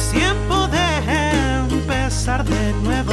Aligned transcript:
Es 0.00 0.12
tiempo 0.12 0.66
de 0.68 0.86
empezar 1.68 2.42
de 2.42 2.72
nuevo, 2.82 3.12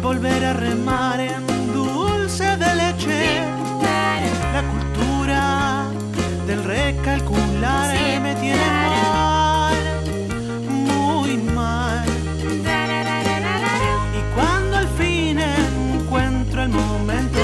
volver 0.00 0.42
a 0.42 0.54
remar 0.54 1.20
en 1.20 1.44
dulce 1.70 2.44
de 2.56 2.74
leche. 2.74 3.42
La 4.54 4.62
cultura 4.72 5.84
del 6.46 6.64
recalcular 6.64 7.94
me 8.22 8.34
tiene 8.36 8.66
mal, 9.12 9.74
muy 10.66 11.36
mal. 11.36 12.06
Y 14.18 14.34
cuando 14.34 14.78
al 14.78 14.88
fin 14.96 15.40
encuentro 15.40 16.62
el 16.62 16.70
momento, 16.70 17.42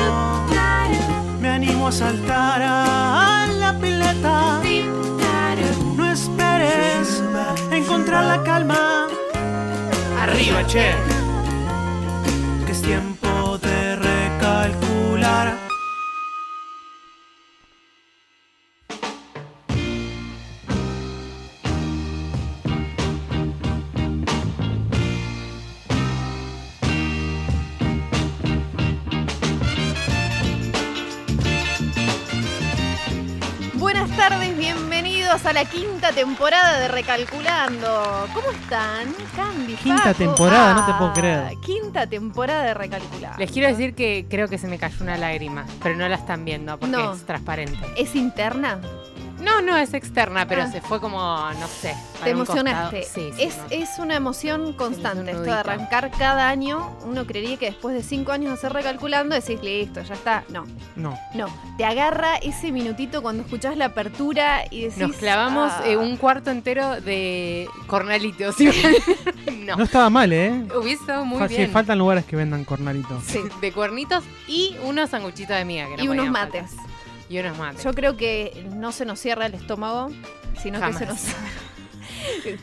me 1.38 1.50
animo 1.50 1.88
a 1.88 1.92
saltar 1.92 2.62
Arriba, 10.52 11.19
quinta 36.10 36.26
temporada 36.26 36.78
de 36.80 36.88
Recalculando. 36.88 38.26
¿Cómo 38.34 38.50
están? 38.50 39.14
Candy, 39.36 39.74
Quinta 39.74 40.02
Facu? 40.02 40.18
temporada, 40.18 40.74
no 40.74 40.86
te 40.86 40.92
puedo 40.94 41.12
creer. 41.12 41.56
Quinta 41.64 42.06
temporada 42.08 42.64
de 42.64 42.74
Recalculando. 42.74 43.38
Les 43.38 43.50
quiero 43.52 43.68
decir 43.68 43.94
que 43.94 44.26
creo 44.28 44.48
que 44.48 44.58
se 44.58 44.66
me 44.66 44.78
cayó 44.78 44.96
una 45.02 45.16
lágrima, 45.16 45.64
pero 45.82 45.94
no 45.96 46.08
la 46.08 46.16
están 46.16 46.44
viendo 46.44 46.78
porque 46.78 46.96
No. 46.96 47.12
es 47.12 47.24
transparente. 47.24 47.78
¿Es 47.96 48.14
interna? 48.16 48.80
No, 49.40 49.62
no 49.62 49.76
es 49.76 49.94
externa, 49.94 50.46
pero 50.46 50.62
Ah. 50.62 50.70
se 50.70 50.80
fue 50.80 51.00
como, 51.00 51.18
no 51.18 51.66
sé. 51.66 51.94
Te 52.22 52.30
emocionaste. 52.30 53.02
Sí, 53.04 53.30
sí, 53.34 53.42
es, 53.42 53.56
no. 53.56 53.64
es 53.70 53.98
una 53.98 54.14
emoción 54.16 54.74
constante 54.74 55.30
esto 55.30 55.42
de 55.44 55.52
arrancar 55.52 56.10
cada 56.10 56.48
año. 56.48 56.96
Uno 57.04 57.26
creería 57.26 57.56
que 57.56 57.66
después 57.66 57.94
de 57.94 58.02
cinco 58.02 58.32
años 58.32 58.50
de 58.50 58.54
hacer 58.54 58.72
Recalculando 58.72 59.34
decís, 59.34 59.60
listo, 59.62 60.02
ya 60.02 60.14
está. 60.14 60.44
No, 60.50 60.64
No. 60.96 61.18
no. 61.34 61.46
Te 61.78 61.84
agarra 61.84 62.36
ese 62.36 62.70
minutito 62.72 63.22
cuando 63.22 63.42
escuchás 63.42 63.76
la 63.76 63.86
apertura 63.86 64.64
y 64.70 64.82
decís... 64.82 64.98
Nos 64.98 65.16
clavamos 65.16 65.72
ah, 65.72 65.82
eh, 65.86 65.96
un 65.96 66.16
cuarto 66.18 66.50
entero 66.50 67.00
de 67.00 67.66
cornalitos. 67.86 68.56
no. 69.66 69.76
No 69.76 69.84
estaba 69.84 70.10
mal, 70.10 70.32
¿eh? 70.32 70.66
Hubiese 70.78 71.00
estado 71.00 71.24
muy 71.24 71.46
bien. 71.48 71.70
faltan 71.70 71.98
lugares 71.98 72.24
que 72.24 72.36
vendan 72.36 72.64
cornalitos. 72.64 73.24
Sí. 73.24 73.40
De 73.60 73.72
cuernitos 73.72 74.24
y 74.46 74.76
unos 74.84 75.10
sanguchitos 75.10 75.56
de 75.56 75.64
miga. 75.64 75.86
Que 75.88 75.96
no 75.96 76.04
y 76.04 76.08
unos 76.08 76.30
mates. 76.30 76.66
faltar. 76.70 76.89
Y 77.30 77.38
unos 77.38 77.56
mates. 77.56 77.82
Yo 77.84 77.94
creo 77.94 78.16
que 78.18 78.66
no 78.74 78.92
se 78.92 79.06
nos 79.06 79.18
cierra 79.18 79.46
el 79.46 79.54
estómago, 79.54 80.10
sino 80.60 80.78
Jamás. 80.80 80.98
que 80.98 81.06
se 81.06 81.10
nos... 81.10 81.22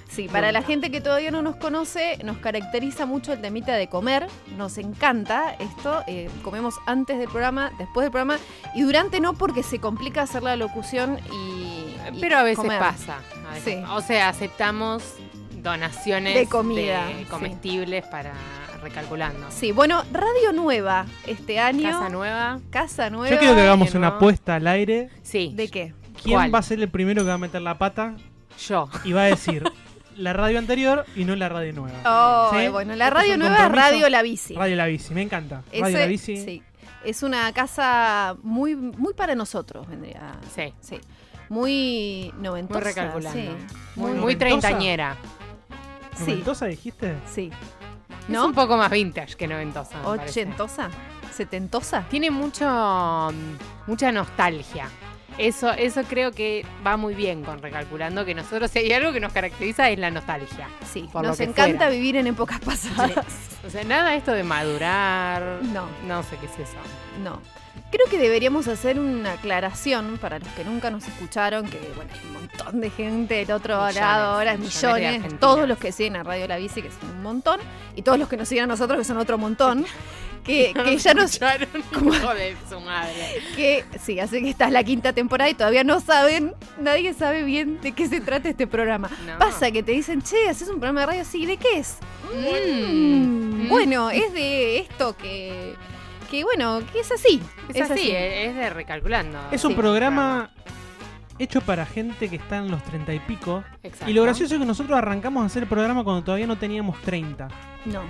Sí, 0.09 0.27
para 0.27 0.51
la 0.51 0.61
gente 0.61 0.91
que 0.91 1.01
todavía 1.01 1.31
no 1.31 1.41
nos 1.41 1.55
conoce, 1.55 2.17
nos 2.23 2.37
caracteriza 2.37 3.05
mucho 3.07 3.33
el 3.33 3.41
temita 3.41 3.73
de 3.73 3.87
comer. 3.87 4.27
Nos 4.55 4.77
encanta 4.77 5.55
esto. 5.59 6.03
eh, 6.07 6.29
comemos 6.43 6.75
antes 6.85 7.17
del 7.17 7.27
programa, 7.27 7.71
después 7.79 8.05
del 8.05 8.11
programa 8.11 8.37
y 8.75 8.83
durante 8.83 9.19
no 9.19 9.33
porque 9.33 9.63
se 9.63 9.79
complica 9.79 10.21
hacer 10.21 10.43
la 10.43 10.55
locución 10.57 11.19
y. 11.33 11.95
Pero 12.21 12.37
a 12.37 12.43
veces 12.43 12.59
comer. 12.59 12.79
pasa. 12.79 13.17
a 13.49 13.53
veces- 13.55 13.79
Sí. 13.79 13.83
O 13.91 14.01
sea, 14.01 14.29
aceptamos 14.29 15.03
donaciones 15.55 16.35
De 16.35 16.47
comida, 16.47 17.07
de 17.07 17.19
sí. 17.19 17.25
comestibles 17.25 18.05
para 18.05 18.33
recalculando. 18.81 19.47
Sí, 19.49 19.71
bueno, 19.71 20.03
Radio 20.11 20.53
Nueva 20.53 21.05
este 21.25 21.59
año. 21.59 21.89
Casa 21.89 22.09
nueva. 22.09 22.59
Casa 22.69 23.09
Nueva. 23.09 23.33
Yo 23.33 23.39
quiero 23.39 23.55
que 23.55 23.61
hagamos 23.61 23.93
una 23.95 24.07
apuesta 24.07 24.55
al 24.55 24.67
aire. 24.67 25.09
Sí. 25.23 25.51
¿De 25.55 25.67
qué? 25.69 25.93
¿Quién 26.21 26.35
¿Cuál? 26.35 26.53
va 26.53 26.59
a 26.59 26.63
ser 26.63 26.79
el 26.79 26.89
primero 26.89 27.21
que 27.23 27.27
va 27.29 27.35
a 27.35 27.37
meter 27.39 27.61
la 27.61 27.77
pata 27.77 28.15
Yo. 28.67 28.89
y 29.03 29.13
va 29.13 29.21
a 29.21 29.25
decir 29.25 29.63
la 30.15 30.33
radio 30.33 30.57
anterior 30.57 31.05
y 31.15 31.25
no 31.25 31.35
la 31.35 31.47
radio 31.49 31.73
nueva? 31.73 31.99
Oh, 32.05 32.51
¿Sí? 32.57 32.67
bueno, 32.69 32.95
la 32.95 33.07
¿Esto 33.07 33.19
es 33.19 33.23
radio 33.23 33.37
nueva 33.37 33.65
es? 33.65 33.71
Radio 33.71 34.09
La 34.09 34.21
Bici. 34.23 34.55
Radio 34.55 34.75
La 34.75 34.85
Bici, 34.87 35.13
me 35.13 35.21
encanta. 35.21 35.61
Ese- 35.71 35.81
Radio 35.83 35.99
La 35.99 36.05
Bici. 36.07 36.37
sí. 36.37 36.63
Es 37.05 37.23
una 37.23 37.53
casa 37.53 38.35
muy, 38.41 38.75
muy 38.75 39.13
para 39.13 39.35
nosotros, 39.35 39.87
vendría. 39.87 40.33
Sí. 40.53 40.73
Sí. 40.81 40.99
Muy 41.47 42.33
noventosa. 42.39 42.79
Muy 42.79 42.83
recalculando. 42.89 43.39
Sí. 43.39 43.47
Muy, 43.95 44.11
Muy 44.11 44.11
muy 44.19 44.19
noventosa. 44.35 44.39
treintañera. 44.59 45.15
Sí. 46.17 46.31
¿Noventosa 46.31 46.65
dijiste? 46.65 47.15
Sí. 47.33 47.51
Es 48.29 48.37
un 48.37 48.53
poco 48.53 48.77
más 48.77 48.89
vintage 48.91 49.35
que 49.35 49.47
noventosa. 49.47 49.97
me 49.97 50.03
parece. 50.17 50.41
¿Ochentosa? 50.41 50.89
¿Setentosa? 51.31 52.05
Tiene 52.09 52.31
mucho 52.31 52.65
mm, 52.65 53.89
mucha 53.89 54.11
nostalgia. 54.11 54.87
Eso, 55.37 55.71
eso 55.71 56.01
creo 56.03 56.31
que 56.31 56.65
va 56.85 56.97
muy 56.97 57.13
bien 57.13 57.43
con 57.43 57.61
Recalculando, 57.61 58.25
que 58.25 58.33
nosotros 58.33 58.71
si 58.71 58.79
hay 58.79 58.91
algo 58.91 59.13
que 59.13 59.19
nos 59.19 59.31
caracteriza 59.33 59.87
es 59.91 59.99
la 59.99 60.09
nostalgia. 60.09 60.67
Sí. 60.91 61.07
Por 61.13 61.21
lo 61.21 61.27
Nos 61.29 61.39
encanta 61.39 61.77
fuera. 61.77 61.89
vivir 61.91 62.15
en 62.15 62.25
épocas 62.27 62.59
pasadas. 62.59 63.25
O 63.65 63.69
sea, 63.69 63.83
nada 63.83 64.15
esto 64.15 64.31
de 64.31 64.43
madurar. 64.43 65.59
No, 65.61 65.85
No 66.07 66.23
sé 66.23 66.37
qué 66.37 66.47
es 66.47 66.53
eso. 66.69 66.77
no. 67.23 67.39
Creo 67.91 68.05
que 68.09 68.17
deberíamos 68.17 68.67
hacer 68.67 68.99
una 68.99 69.33
aclaración 69.33 70.17
para 70.19 70.39
los 70.39 70.47
que 70.49 70.63
nunca 70.63 70.89
nos 70.91 71.07
escucharon, 71.07 71.67
que 71.69 71.79
bueno, 71.95 72.11
hay 72.13 72.19
un 72.27 72.33
montón 72.33 72.81
de 72.81 72.89
gente 72.89 73.35
del 73.35 73.51
otro 73.51 73.75
Millones, 73.77 73.95
lado, 73.95 74.33
ahora 74.35 74.57
millones 74.57 75.39
todos 75.39 75.67
los 75.67 75.77
que 75.77 75.91
siguen 75.91 76.15
a 76.17 76.23
Radio 76.23 76.47
La 76.47 76.57
Bici, 76.57 76.81
que 76.81 76.89
son 76.91 77.09
un 77.11 77.23
montón, 77.23 77.59
y 77.95 78.01
todos 78.01 78.19
los 78.19 78.27
que 78.27 78.37
nos 78.37 78.47
siguen 78.47 78.65
a 78.65 78.67
nosotros, 78.67 78.97
que 78.99 79.03
son 79.05 79.17
otro 79.17 79.37
montón, 79.37 79.85
que, 80.43 80.73
que 80.73 80.97
ya 80.97 81.13
nos. 81.13 81.39
Hijo 81.41 82.33
de 82.33 82.55
su 82.69 82.79
madre. 82.81 83.41
que 83.55 83.85
sí, 84.01 84.19
así 84.19 84.41
que 84.41 84.49
esta 84.49 84.65
es 84.67 84.71
la 84.71 84.83
quinta 84.83 85.13
temporada 85.13 85.49
y 85.49 85.53
todavía 85.53 85.83
no 85.83 85.99
saben, 85.99 86.53
nadie 86.79 87.13
sabe 87.13 87.43
bien 87.43 87.79
de 87.81 87.91
qué 87.93 88.07
se 88.07 88.21
trata 88.21 88.49
este 88.49 88.67
programa. 88.67 89.09
No. 89.25 89.37
Pasa 89.39 89.71
que 89.71 89.83
te 89.83 89.91
dicen, 89.93 90.21
che, 90.21 90.49
haces 90.49 90.67
un 90.69 90.75
programa 90.75 91.01
de 91.01 91.05
radio 91.07 91.21
así, 91.21 91.45
¿de 91.45 91.57
qué 91.57 91.79
es? 91.79 91.97
Mm. 92.33 93.63
Mm, 93.65 93.69
Bueno, 93.69 94.09
es 94.09 94.33
de 94.33 94.79
esto 94.79 95.15
que, 95.17 95.75
que 96.29 96.43
bueno, 96.43 96.79
que 96.91 96.99
es 96.99 97.11
así. 97.11 97.41
Es, 97.73 97.89
así, 97.89 98.11
es 98.11 98.55
de 98.55 98.69
Recalculando. 98.69 99.39
Es 99.51 99.63
un 99.65 99.71
Sí. 99.71 99.77
programa 99.77 100.49
hecho 101.39 101.61
para 101.61 101.85
gente 101.85 102.29
que 102.29 102.37
está 102.37 102.57
en 102.57 102.71
los 102.71 102.83
treinta 102.83 103.13
y 103.13 103.19
pico. 103.19 103.63
Exacto. 103.83 104.09
Y 104.09 104.13
lo 104.13 104.23
gracioso 104.23 104.55
es 104.55 104.59
que 104.59 104.65
nosotros 104.65 104.97
arrancamos 104.97 105.43
a 105.43 105.45
hacer 105.45 105.63
el 105.63 105.69
programa 105.69 106.03
cuando 106.03 106.23
todavía 106.23 106.47
no 106.47 106.57
teníamos 106.57 106.99
30. 107.01 107.47
No, 107.85 108.01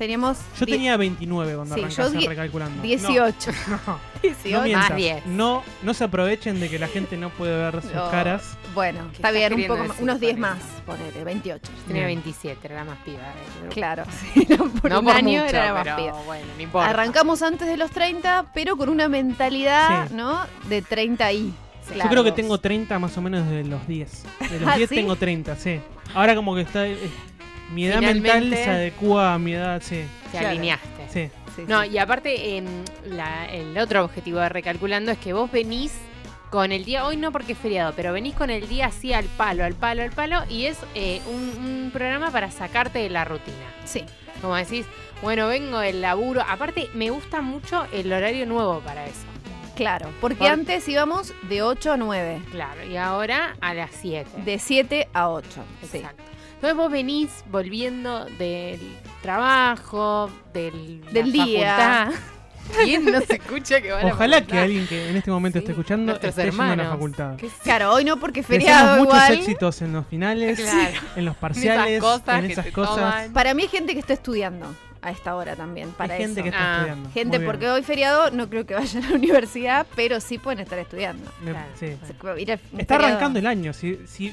teníamos 0.00 0.38
Yo 0.58 0.64
die- 0.66 0.74
tenía 0.74 0.96
29 0.96 1.54
cuando 1.56 1.74
Sí, 1.74 1.82
yo 1.94 2.10
die- 2.10 2.26
recalculando. 2.26 2.82
18. 2.82 3.52
No, 3.68 3.78
no. 3.86 3.98
18. 4.22 4.56
No 4.56 4.62
mientas. 4.64 4.88
Más 4.90 4.96
10. 4.96 5.26
No, 5.26 5.62
no 5.82 5.94
se 5.94 6.04
aprovechen 6.04 6.58
de 6.58 6.68
que 6.70 6.78
la 6.78 6.88
gente 6.88 7.16
no 7.18 7.28
puede 7.30 7.56
ver 7.56 7.82
sus 7.82 7.92
No. 7.92 8.10
caras. 8.10 8.56
Bueno, 8.74 9.00
¿Qué 9.10 9.16
está 9.16 9.28
estás 9.28 9.32
bien, 9.34 9.44
un 9.52 9.56
queriendo 9.56 9.74
poco 9.74 9.88
más, 9.88 9.88
decir 9.96 10.02
unos 10.04 10.20
10 10.20 10.32
con 10.32 10.40
más, 10.40 10.58
eso? 10.58 10.82
ponele, 10.86 11.24
28. 11.24 11.72
Tenía 11.86 12.06
Bien. 12.06 12.18
27, 12.22 12.66
era 12.66 12.76
la 12.76 12.84
más 12.84 12.98
piba. 13.04 13.18
del 13.18 13.60
grupo. 13.60 13.74
Claro, 13.74 14.04
sí, 14.34 14.46
no, 14.48 14.56
por 14.70 14.90
no 14.90 14.98
un 15.00 15.04
por 15.04 15.14
año 15.14 15.42
mucho, 15.42 15.44
era 15.56 15.74
más 15.74 15.82
pero 15.84 15.96
piba. 15.96 16.12
bueno, 16.24 16.46
no 16.56 16.62
importa. 16.62 16.88
Arrancamos 16.90 17.42
antes 17.42 17.68
de 17.68 17.76
los 17.76 17.90
30, 17.90 18.46
pero 18.54 18.76
con 18.76 18.88
una 18.88 19.08
mentalidad, 19.08 20.08
Sí. 20.08 20.14
¿no? 20.14 20.40
De 20.68 20.82
30 20.82 21.32
y. 21.32 21.52
Yo 21.94 22.08
creo 22.08 22.22
que 22.24 22.32
tengo 22.32 22.58
30 22.58 22.98
más 23.00 23.16
o 23.18 23.20
menos 23.22 23.48
de 23.48 23.64
los 23.64 23.86
10. 23.88 24.22
De 24.50 24.60
los 24.60 24.68
¿Ah, 24.72 24.76
10 24.76 24.88
sí? 24.88 24.94
tengo 24.94 25.16
30, 25.16 25.56
sí. 25.56 25.80
Ahora 26.14 26.34
como 26.36 26.54
que 26.54 26.60
está... 26.62 26.86
eh, 26.86 26.96
mi 27.72 27.86
edad 27.86 28.00
mental 28.00 28.50
se 28.54 28.70
adecua 28.70 29.34
a 29.34 29.38
mi 29.38 29.52
edad, 29.54 29.80
sí. 29.82 30.04
Te 30.24 30.30
Claro. 30.38 30.48
alineaste. 30.48 30.88
Sí. 31.12 31.30
Sí, 31.56 31.62
No, 31.66 31.82
sí. 31.82 31.88
y 31.90 31.98
aparte, 31.98 32.56
em, 32.56 32.64
la- 33.06 33.46
el 33.50 33.76
otro 33.78 34.04
objetivo 34.04 34.38
de 34.40 34.48
Recalculando 34.48 35.10
es 35.10 35.18
que 35.18 35.32
vos 35.32 35.50
venís 35.50 35.92
con 36.50 36.72
el 36.72 36.84
día, 36.84 37.04
hoy 37.06 37.16
no 37.16 37.32
porque 37.32 37.52
es 37.52 37.58
feriado, 37.58 37.92
pero 37.96 38.12
venís 38.12 38.34
con 38.34 38.50
el 38.50 38.68
día 38.68 38.86
así 38.86 39.12
al 39.12 39.24
palo, 39.24 39.64
al 39.64 39.74
palo, 39.74 40.02
al 40.02 40.10
palo, 40.10 40.42
y 40.48 40.66
es 40.66 40.78
eh, 40.94 41.20
un, 41.26 41.64
un 41.64 41.90
programa 41.92 42.30
para 42.30 42.50
sacarte 42.50 42.98
de 43.00 43.10
la 43.10 43.24
rutina. 43.24 43.56
Sí. 43.84 44.04
Como 44.40 44.54
decís, 44.56 44.86
bueno, 45.22 45.48
vengo 45.48 45.78
del 45.80 46.00
laburo. 46.00 46.42
Aparte, 46.48 46.88
me 46.94 47.10
gusta 47.10 47.40
mucho 47.42 47.86
el 47.92 48.12
horario 48.12 48.46
nuevo 48.46 48.80
para 48.80 49.04
eso. 49.06 49.20
Claro, 49.76 50.10
porque 50.20 50.36
Por- 50.38 50.48
antes 50.48 50.88
íbamos 50.88 51.32
de 51.48 51.62
8 51.62 51.92
a 51.92 51.96
9, 51.96 52.40
Claro, 52.50 52.84
y 52.84 52.96
ahora 52.96 53.56
a 53.60 53.72
las 53.74 53.90
7. 53.92 54.30
de 54.44 54.58
7 54.58 55.08
a 55.14 55.28
8. 55.30 55.64
Sí. 55.90 56.02
Entonces 56.60 56.76
vos 56.76 56.92
venís 56.92 57.30
volviendo 57.50 58.26
del 58.38 58.78
trabajo, 59.22 60.30
del, 60.52 61.00
la 61.06 61.10
Del 61.12 61.32
día. 61.32 61.76
facultad. 61.76 62.20
¿Quién 62.84 63.04
no 63.06 63.20
se 63.22 63.36
escucha 63.36 63.80
que 63.80 63.90
va 63.90 64.00
a 64.00 64.04
la 64.04 64.12
Ojalá 64.12 64.46
que 64.46 64.58
alguien 64.58 64.86
que 64.86 65.08
en 65.08 65.16
este 65.16 65.30
momento 65.30 65.58
Sí, 65.58 65.60
esté 65.64 65.72
escuchando 65.72 66.04
nuestros 66.12 66.28
esté 66.36 66.44
yendo 66.50 66.62
a 66.62 66.66
la 66.66 66.72
hermanos. 66.74 66.92
facultad. 66.92 67.36
Claro, 67.64 67.92
hoy 67.94 68.04
no 68.04 68.18
porque 68.18 68.42
feriado 68.42 68.98
muchos 68.98 69.14
igual. 69.14 69.32
éxitos 69.32 69.82
en 69.82 69.92
los 69.94 70.06
finales, 70.06 70.60
Claro. 70.60 70.92
en 71.16 71.24
los 71.24 71.34
En 71.34 71.40
parciales, 71.40 71.88
esas 71.98 72.20
cosas 72.20 72.38
en 72.44 72.50
esas 72.50 72.66
cosas. 72.66 72.94
toman. 72.96 73.32
Para 73.32 73.54
mí 73.54 73.62
hay 73.62 73.68
gente 73.68 73.94
que 73.94 73.98
está 74.00 74.12
estudiando 74.12 74.66
a 75.02 75.10
esta 75.10 75.34
hora 75.34 75.56
también, 75.56 75.90
para 75.92 76.14
Hay 76.14 76.20
gente 76.20 76.40
eso. 76.40 76.42
que 76.44 76.48
está 76.50 76.60
Ah, 76.62 76.76
estudiando. 76.76 77.10
Gente, 77.12 77.40
porque 77.40 77.68
hoy 77.70 77.82
feriado 77.82 78.30
no 78.30 78.50
creo 78.50 78.66
que 78.66 78.74
vayan 78.74 79.02
a 79.04 79.08
la 79.08 79.16
universidad, 79.16 79.86
pero 79.96 80.20
sí 80.20 80.36
pueden 80.38 80.60
estar 80.60 80.78
estudiando. 80.78 81.28
Me- 81.42 81.52
Claro. 81.52 81.68
sí. 81.74 81.96
Se 82.06 82.12
puede 82.14 82.42
ir 82.42 82.52
al- 82.52 82.60
un 82.72 82.80
Está 82.80 82.94
feriado. 82.96 83.14
arrancando 83.16 83.38
el 83.38 83.46
año. 83.46 83.72
Si, 83.72 83.98
si, 84.06 84.32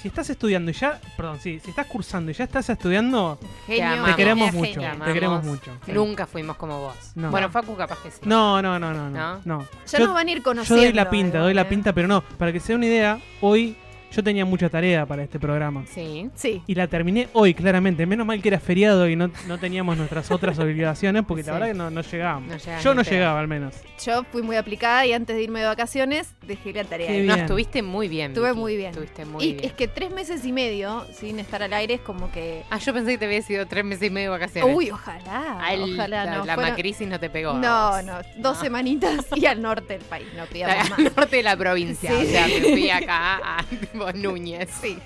si 0.00 0.08
estás 0.08 0.30
estudiando 0.30 0.70
y 0.70 0.74
ya, 0.74 1.00
perdón, 1.16 1.38
sí, 1.40 1.58
si 1.60 1.70
estás 1.70 1.86
cursando 1.86 2.30
y 2.30 2.34
ya 2.34 2.44
estás 2.44 2.68
estudiando, 2.70 3.38
Genio, 3.66 4.04
te 4.04 4.14
queremos 4.14 4.52
mucho, 4.52 4.80
genio. 4.80 5.04
Te 5.04 5.12
queremos 5.12 5.44
mucho. 5.44 5.72
Nunca 5.88 6.26
fuimos 6.26 6.56
como 6.56 6.80
vos. 6.80 6.94
No. 7.16 7.30
Bueno, 7.30 7.50
Facu 7.50 7.76
capaz 7.76 7.98
que 8.02 8.10
sí. 8.10 8.20
No, 8.24 8.62
no, 8.62 8.78
no, 8.78 8.92
no, 8.92 9.10
no. 9.10 9.40
¿No? 9.44 9.66
Ya 9.86 9.98
Yo- 9.98 10.06
nos 10.06 10.14
van 10.14 10.28
a 10.28 10.30
ir 10.30 10.38
Yo 10.38 10.44
conociendo. 10.44 10.84
doy 10.84 10.92
la 10.92 11.10
pinta, 11.10 11.38
doy 11.40 11.54
la 11.54 11.62
¿eh? 11.62 11.66
pinta, 11.66 11.92
pero 11.92 12.06
no, 12.08 12.22
para 12.22 12.52
que 12.52 12.60
se 12.60 12.68
dé 12.72 12.76
una 12.76 12.86
idea, 12.86 13.18
hoy 13.40 13.76
yo 14.10 14.22
tenía 14.24 14.44
mucha 14.44 14.68
tarea 14.68 15.04
para 15.06 15.22
este 15.22 15.38
programa. 15.38 15.84
Sí. 15.86 16.30
Sí. 16.34 16.62
Y 16.66 16.74
la 16.74 16.86
terminé 16.88 17.28
hoy, 17.32 17.54
claramente. 17.54 18.06
Menos 18.06 18.26
mal 18.26 18.40
que 18.40 18.48
era 18.48 18.58
feriado 18.60 19.08
y 19.08 19.16
no, 19.16 19.30
no 19.46 19.58
teníamos 19.58 19.96
nuestras 19.96 20.30
otras 20.30 20.58
obligaciones, 20.58 21.24
porque 21.26 21.42
Sí. 21.42 21.46
la 21.48 21.52
verdad 21.54 21.66
que 21.68 21.74
no, 21.74 21.90
no 21.90 22.00
llegábamos. 22.02 22.48
No 22.48 22.56
yo 22.56 22.90
ni 22.94 22.98
no 22.98 23.04
pedo. 23.04 23.12
llegaba, 23.12 23.40
al 23.40 23.48
menos. 23.48 23.74
Yo 24.04 24.24
fui 24.30 24.42
muy 24.42 24.56
aplicada 24.56 25.04
y 25.06 25.12
antes 25.12 25.36
de 25.36 25.42
irme 25.42 25.60
de 25.60 25.66
vacaciones 25.66 26.34
dejé 26.46 26.72
la 26.72 26.84
tarea. 26.84 27.06
Qué 27.08 27.12
ahí. 27.14 27.22
bien. 27.22 27.28
No, 27.28 27.42
estuviste 27.42 27.82
muy 27.82 28.08
bien. 28.08 28.30
Estuve 28.30 28.48
Vicky. 28.50 28.60
muy 28.60 28.76
bien. 28.76 28.90
Estuviste 28.90 29.24
muy 29.24 29.44
Y 29.44 29.52
bien. 29.54 29.64
es 29.64 29.72
que 29.72 29.88
tres 29.88 30.10
meses 30.10 30.44
y 30.44 30.52
medio 30.52 31.04
sin 31.12 31.38
estar 31.40 31.62
al 31.62 31.72
aire 31.72 31.94
es 31.94 32.00
como 32.00 32.30
que. 32.30 32.62
Ah, 32.70 32.78
yo 32.78 32.92
pensé 32.94 33.12
que 33.12 33.18
te 33.18 33.24
había 33.26 33.42
sido 33.42 33.66
tres 33.66 33.84
meses 33.84 34.04
y 34.06 34.10
medio 34.10 34.32
de 34.32 34.38
vacaciones. 34.38 34.74
Uy, 34.76 34.90
ojalá. 34.90 35.58
Al- 35.64 35.82
ojalá 35.82 36.24
la, 36.24 36.36
no. 36.38 36.44
la 36.44 36.54
fueron- 36.54 36.70
macrisis 36.70 37.08
no 37.08 37.18
te 37.20 37.28
pegó. 37.28 37.54
No, 37.54 38.00
no. 38.02 38.18
Dos 38.36 38.56
No. 38.56 38.62
semanitas 38.62 39.26
y 39.34 39.46
al 39.46 39.60
norte 39.60 39.94
del 39.94 40.02
país. 40.02 40.26
No 40.36 40.44
pidamos 40.52 40.90
más. 40.90 40.98
Al 40.98 41.12
norte 41.16 41.36
de 41.36 41.42
la 41.42 41.56
provincia. 41.56 42.10
Sí. 42.10 42.16
O 42.26 42.30
sea, 42.30 42.46
me 42.46 42.60
fui 42.60 42.90
acá 42.90 43.36
a 43.58 43.64
tipo, 43.98 44.12
Núñez. 44.14 44.68
Sí, 44.80 44.98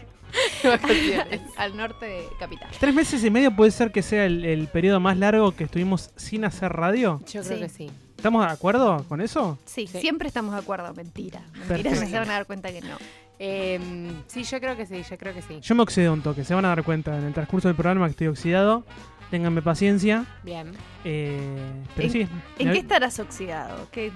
al 1.56 1.76
norte 1.76 2.06
de 2.06 2.24
Capital. 2.38 2.68
¿Tres 2.78 2.94
meses 2.94 3.22
y 3.24 3.30
medio 3.30 3.54
puede 3.54 3.70
ser 3.70 3.92
que 3.92 4.02
sea 4.02 4.24
el, 4.26 4.44
el 4.44 4.68
periodo 4.68 5.00
más 5.00 5.16
largo 5.16 5.52
que 5.52 5.64
estuvimos 5.64 6.10
sin 6.16 6.44
hacer 6.44 6.72
radio? 6.72 7.20
Yo 7.30 7.42
creo 7.42 7.56
Sí. 7.56 7.62
que 7.62 7.68
sí. 7.68 7.90
¿Estamos 8.16 8.46
de 8.46 8.52
acuerdo 8.52 9.04
con 9.08 9.20
eso? 9.20 9.58
Sí, 9.64 9.86
Sí. 9.86 10.00
siempre 10.00 10.28
estamos 10.28 10.54
de 10.54 10.60
acuerdo. 10.60 10.92
Mentira. 10.94 11.40
Mentira, 11.52 11.68
Perfecto. 11.68 12.00
ya 12.00 12.06
se 12.06 12.18
van 12.18 12.30
a 12.30 12.32
dar 12.34 12.46
cuenta 12.46 12.70
que 12.72 12.80
no. 12.80 12.96
Eh, 13.38 13.80
sí, 14.28 14.44
yo 14.44 14.60
creo 14.60 14.76
que 14.76 14.86
sí, 14.86 15.02
yo 15.08 15.18
creo 15.18 15.34
que 15.34 15.42
sí. 15.42 15.58
Yo 15.60 15.74
me 15.74 15.82
oxidé 15.82 16.08
un 16.08 16.22
toque, 16.22 16.44
se 16.44 16.54
van 16.54 16.64
a 16.64 16.68
dar 16.68 16.84
cuenta 16.84 17.18
en 17.18 17.24
el 17.24 17.32
transcurso 17.34 17.66
del 17.68 17.74
programa 17.76 18.06
que 18.06 18.12
estoy 18.12 18.28
oxidado. 18.28 18.84
Ténganme 19.32 19.62
paciencia. 19.62 20.24
Bien. 20.44 20.72
eh, 21.04 21.40
pero 21.96 22.06
¿En- 22.06 22.12
sí. 22.12 22.28
¿En 22.58 22.70
qué 22.72 22.78
estarás 22.78 23.18
oxidado? 23.18 23.88
¿Qué... 23.90 24.12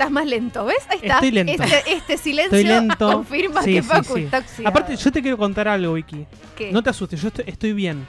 Estás 0.00 0.12
más 0.12 0.24
lento, 0.26 0.64
¿ves? 0.64 0.78
Ahí 0.88 0.98
está. 1.02 1.14
Estoy 1.16 1.30
lento. 1.30 1.62
Este, 1.62 1.92
este 1.92 2.16
silencio 2.16 2.56
Estoy 2.58 2.64
lento. 2.72 3.12
confirma 3.12 3.62
Sí, 3.62 3.74
que 3.74 3.82
sí, 3.82 3.88
Facu 3.88 4.14
sí. 4.16 4.22
está 4.22 4.38
oxidado. 4.38 4.68
Aparte, 4.70 4.96
yo 4.96 5.12
te 5.12 5.20
quiero 5.20 5.36
contar 5.36 5.68
algo, 5.68 5.92
Vicky. 5.92 6.26
¿Qué? 6.56 6.72
No 6.72 6.82
te 6.82 6.88
asustes, 6.88 7.20
yo 7.20 7.28
estoy, 7.28 7.44
estoy 7.46 7.74
bien. 7.74 8.06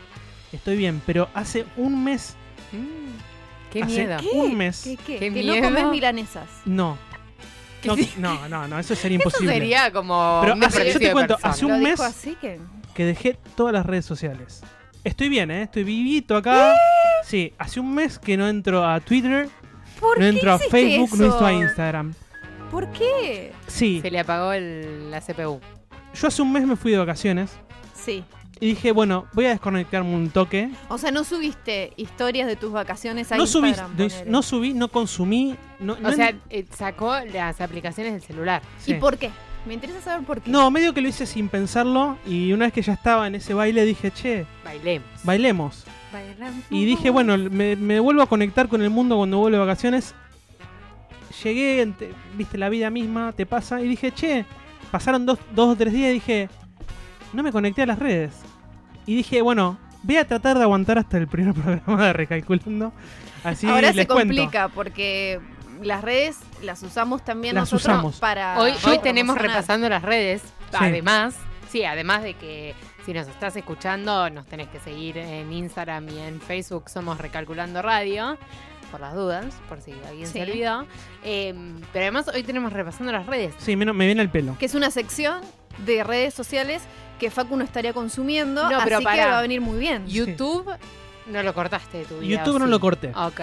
Estoy 0.53 0.77
bien, 0.77 1.01
pero 1.05 1.27
hace 1.33 1.65
un 1.75 2.01
mes. 2.01 2.35
Mm, 2.71 3.69
qué 3.73 3.83
hace 3.83 4.05
miedo. 4.07 4.17
¿Qué? 4.21 4.29
Un 4.37 4.57
mes. 4.57 4.81
¿Qué, 4.85 4.95
qué? 4.95 5.13
Qué 5.19 5.33
que 5.33 5.43
miedo. 5.43 5.55
no 5.55 5.61
comes 5.63 5.85
milanesas. 5.91 6.47
No. 6.63 6.97
¿Qué 7.81 7.89
No, 7.89 7.95
sí? 7.97 8.09
no, 8.17 8.47
no, 8.47 8.69
no, 8.69 8.79
eso 8.79 8.95
sería 8.95 9.17
Eso 9.19 9.27
imposible. 9.27 9.53
sería 9.53 9.91
como 9.91 10.39
Pero 10.43 10.53
un 10.53 10.63
hace- 10.63 10.93
yo 10.93 10.97
te 10.99 11.11
cuento, 11.11 11.33
persona. 11.35 11.53
hace 11.53 11.65
un 11.65 11.83
mes- 11.83 11.99
así 11.99 12.37
que... 12.39 12.57
Que 12.93 13.03
dejé 13.03 13.37
todas 13.57 13.73
las 13.73 13.85
redes 13.85 14.05
sociales. 14.05 14.61
Estoy 15.03 15.27
bien, 15.27 15.51
¿eh? 15.51 15.63
Estoy 15.63 15.83
vivito 15.83 16.37
acá. 16.37 16.73
Sí, 17.25 17.51
hace 17.57 17.81
un 17.81 17.93
mes 17.93 18.17
que 18.17 18.37
no 18.37 18.47
entro 18.47 18.87
a 18.87 18.99
Twitter, 19.01 19.49
¿Por 20.01 20.17
no 20.17 20.23
qué 20.23 20.29
entro 20.29 20.51
a 20.53 20.59
Facebook, 20.59 21.09
no 21.17 21.25
eso? 21.25 21.33
entro 21.33 21.45
a 21.45 21.53
Instagram. 21.53 22.13
¿Por 22.69 22.91
qué? 22.91 23.53
Sí, 23.67 23.99
Se 24.01 24.11
le 24.11 24.19
apagó 24.19 24.51
el- 24.53 25.09
la 25.11 25.21
CPU. 25.21 25.61
yo 26.13 26.27
hace 26.27 26.41
un 26.41 26.51
mes 26.51 26.65
me 26.65 26.75
fui 26.75 26.91
de 26.91 26.97
vacaciones 26.97 27.51
Sí. 27.95 28.23
y 28.59 28.67
dije, 28.67 28.91
bueno, 28.91 29.27
voy 29.33 29.45
a 29.45 29.49
desconectarme 29.49 30.13
un 30.15 30.29
toque. 30.29 30.69
O 30.89 30.97
sea, 30.97 31.11
no 31.11 31.23
subiste 31.23 31.93
historias 31.97 32.47
de 32.47 32.55
tus 32.55 32.71
vacaciones 32.71 33.31
a 33.31 33.37
No 33.37 33.45
subí, 33.45 33.69
Instagram. 33.69 33.91
no, 33.97 34.07
ponele. 34.07 34.29
no 34.31 34.41
subí, 34.41 34.73
no 34.73 34.87
consumí. 34.89 35.55
No, 35.79 35.93
O 35.93 35.97
no 35.99 36.11
sea, 36.13 36.29
en- 36.29 36.41
eh, 36.49 36.65
sacó 36.75 37.13
las 37.33 37.61
aplicaciones 37.61 38.13
del 38.13 38.21
celular. 38.21 38.61
sí. 38.79 38.91
¿Y 38.91 38.95
por 38.95 39.17
qué? 39.17 39.29
Me 39.65 39.75
interesa 39.75 40.01
saber 40.01 40.25
por 40.25 40.41
qué. 40.41 40.49
No, 40.49 40.71
medio 40.71 40.91
que 40.93 41.01
lo 41.01 41.07
hice 41.07 41.27
sin 41.27 41.47
pensarlo 41.47 42.17
y 42.25 42.51
una 42.51 42.65
vez 42.65 42.73
que 42.73 42.81
ya 42.81 42.93
estaba 42.93 43.27
en 43.27 43.35
ese 43.35 43.53
baile 43.53 43.85
dije, 43.85 44.09
che, 44.09 44.45
Bailemos. 44.63 45.07
bailemos. 45.23 45.83
Y 46.69 46.85
dije, 46.85 47.09
bueno, 47.09 47.37
me, 47.37 47.75
me 47.75 47.99
vuelvo 47.99 48.21
a 48.21 48.27
conectar 48.27 48.67
con 48.67 48.81
el 48.81 48.89
mundo 48.89 49.17
cuando 49.17 49.37
vuelvo 49.37 49.57
de 49.57 49.65
vacaciones. 49.65 50.13
Llegué, 51.43 51.91
viste, 52.35 52.57
la 52.57 52.69
vida 52.69 52.89
misma 52.89 53.31
te 53.31 53.45
pasa. 53.45 53.81
Y 53.81 53.87
dije, 53.87 54.11
che, 54.11 54.45
pasaron 54.91 55.25
dos, 55.25 55.39
dos 55.55 55.69
o 55.69 55.75
tres 55.75 55.93
días 55.93 56.11
y 56.11 56.13
dije, 56.15 56.49
no 57.33 57.41
me 57.43 57.51
conecté 57.51 57.81
a 57.83 57.85
las 57.85 57.99
redes. 57.99 58.33
Y 59.05 59.15
dije, 59.15 59.41
bueno, 59.41 59.77
voy 60.03 60.17
a 60.17 60.27
tratar 60.27 60.57
de 60.57 60.63
aguantar 60.63 60.97
hasta 60.99 61.17
el 61.17 61.27
primer 61.27 61.53
programa 61.55 62.05
de 62.07 62.13
Recalculando. 62.13 62.91
Así 63.43 63.65
Ahora 63.67 63.87
les 63.87 63.95
se 63.95 64.07
cuento. 64.07 64.35
complica 64.35 64.67
porque 64.67 65.39
las 65.81 66.03
redes 66.03 66.37
las 66.61 66.83
usamos 66.83 67.23
también 67.25 67.55
Las 67.55 67.71
nosotros 67.71 67.95
usamos. 67.95 68.19
para. 68.19 68.59
Hoy, 68.59 68.73
hoy 68.85 68.99
tenemos 68.99 69.37
repasando 69.37 69.89
las 69.89 70.03
redes. 70.03 70.41
Sí. 70.69 70.77
Además, 70.79 71.35
sí, 71.71 71.83
además 71.83 72.21
de 72.21 72.35
que 72.35 72.75
si 73.05 73.13
nos 73.13 73.27
estás 73.27 73.55
escuchando, 73.55 74.29
nos 74.29 74.45
tenés 74.45 74.67
que 74.69 74.79
seguir 74.79 75.17
en 75.17 75.51
Instagram 75.51 76.09
y 76.09 76.19
en 76.19 76.41
Facebook. 76.41 76.89
Somos 76.89 77.17
Recalculando 77.17 77.81
Radio. 77.81 78.37
Por 78.91 78.99
las 78.99 79.13
dudas, 79.15 79.45
por 79.69 79.79
si 79.81 79.93
alguien 80.07 80.27
Sí. 80.27 80.33
se 80.33 80.41
olvidó. 80.43 80.85
Eh, 81.23 81.53
pero 81.93 82.03
además, 82.03 82.27
hoy 82.33 82.43
tenemos 82.43 82.73
repasando 82.73 83.11
las 83.13 83.25
redes. 83.25 83.53
Sí, 83.57 83.75
me, 83.77 83.85
me 83.93 84.05
viene 84.05 84.21
el 84.21 84.29
pelo. 84.29 84.57
Que 84.59 84.65
es 84.65 84.75
una 84.75 84.91
sección 84.91 85.41
de 85.85 86.03
redes 86.03 86.33
sociales 86.33 86.81
que 87.17 87.31
Facu 87.31 87.55
no 87.55 87.63
estaría 87.63 87.93
consumiendo. 87.93 88.69
No, 88.69 88.79
pero 88.83 88.97
así 88.97 89.05
que 89.05 89.11
pará. 89.11 89.27
va 89.27 89.39
a 89.39 89.41
venir 89.41 89.61
muy 89.61 89.79
bien. 89.79 90.05
YouTube 90.07 90.69
no 91.27 91.41
lo 91.43 91.53
cortaste 91.53 91.99
de 91.99 92.05
tu 92.05 92.19
vida. 92.19 92.37
YouTube 92.43 92.55
¿o 92.55 92.59
no 92.59 92.65
sí? 92.65 92.71
lo 92.71 92.79
corté. 92.81 93.11
Ok. 93.15 93.41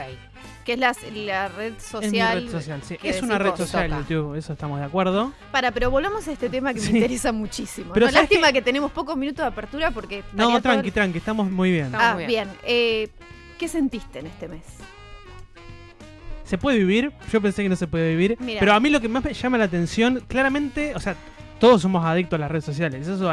Que 0.69 0.75
es 0.75 0.79
la, 0.81 0.95
la 1.15 1.49
red 1.49 1.73
Es 1.79 1.83
social. 1.83 2.43
red 2.45 2.51
social, 2.53 2.83
sí. 2.83 2.99
Es 3.03 3.23
una 3.23 3.39
red 3.39 3.55
social, 3.57 3.89
Toca. 3.89 4.01
YouTube, 4.03 4.35
eso 4.35 4.53
estamos 4.53 4.79
de 4.79 4.85
acuerdo. 4.85 5.33
Para, 5.51 5.71
pero 5.73 5.91
volvamos 5.91 6.29
a 6.29 6.33
este 6.33 6.51
tema 6.51 6.75
que 6.75 6.81
Sí. 6.81 6.93
me 6.93 6.99
interesa 6.99 7.33
muchísimo. 7.33 7.95
Pero 7.95 8.05
¿no? 8.05 8.13
¿sabes 8.13 8.29
Lástima 8.29 8.53
que 8.53 8.61
tenemos 8.61 8.93
pocos 8.93 9.17
minutos 9.17 9.45
de 9.45 9.49
apertura 9.49 9.91
porque. 9.93 10.23
No, 10.35 10.61
tranqui, 10.61 10.89
el- 10.89 10.93
tranqui, 10.93 11.17
estamos 11.17 11.51
muy 11.51 11.71
bien. 11.71 11.87
Estamos 11.87 12.07
Ah, 12.07 12.15
muy 12.17 12.27
bien. 12.27 12.51
Eh, 12.65 13.09
¿Qué 13.59 13.67
sentiste 13.67 14.19
en 14.19 14.27
este 14.27 14.47
mes? 14.47 14.61
¿Se 16.45 16.59
puede 16.59 16.77
vivir? 16.77 17.13
Yo 17.33 17.41
pensé 17.41 17.63
que 17.63 17.71
no 17.71 17.77
se 17.77 17.87
puede 17.87 18.11
vivir. 18.11 18.37
Pero 18.61 18.75
a 18.75 18.79
mí 18.79 18.91
lo 18.91 19.01
que 19.01 19.09
más 19.09 19.25
me 19.25 19.33
llama 19.33 19.57
la 19.57 19.65
atención, 19.65 20.23
claramente, 20.29 20.95
o 20.95 21.01
sea, 21.01 21.17
todos 21.61 21.81
somos 21.81 22.05
adictos 22.05 22.37
a 22.37 22.41
las 22.41 22.51
redes 22.51 22.67
sociales. 22.67 23.09
Eso 23.09 23.31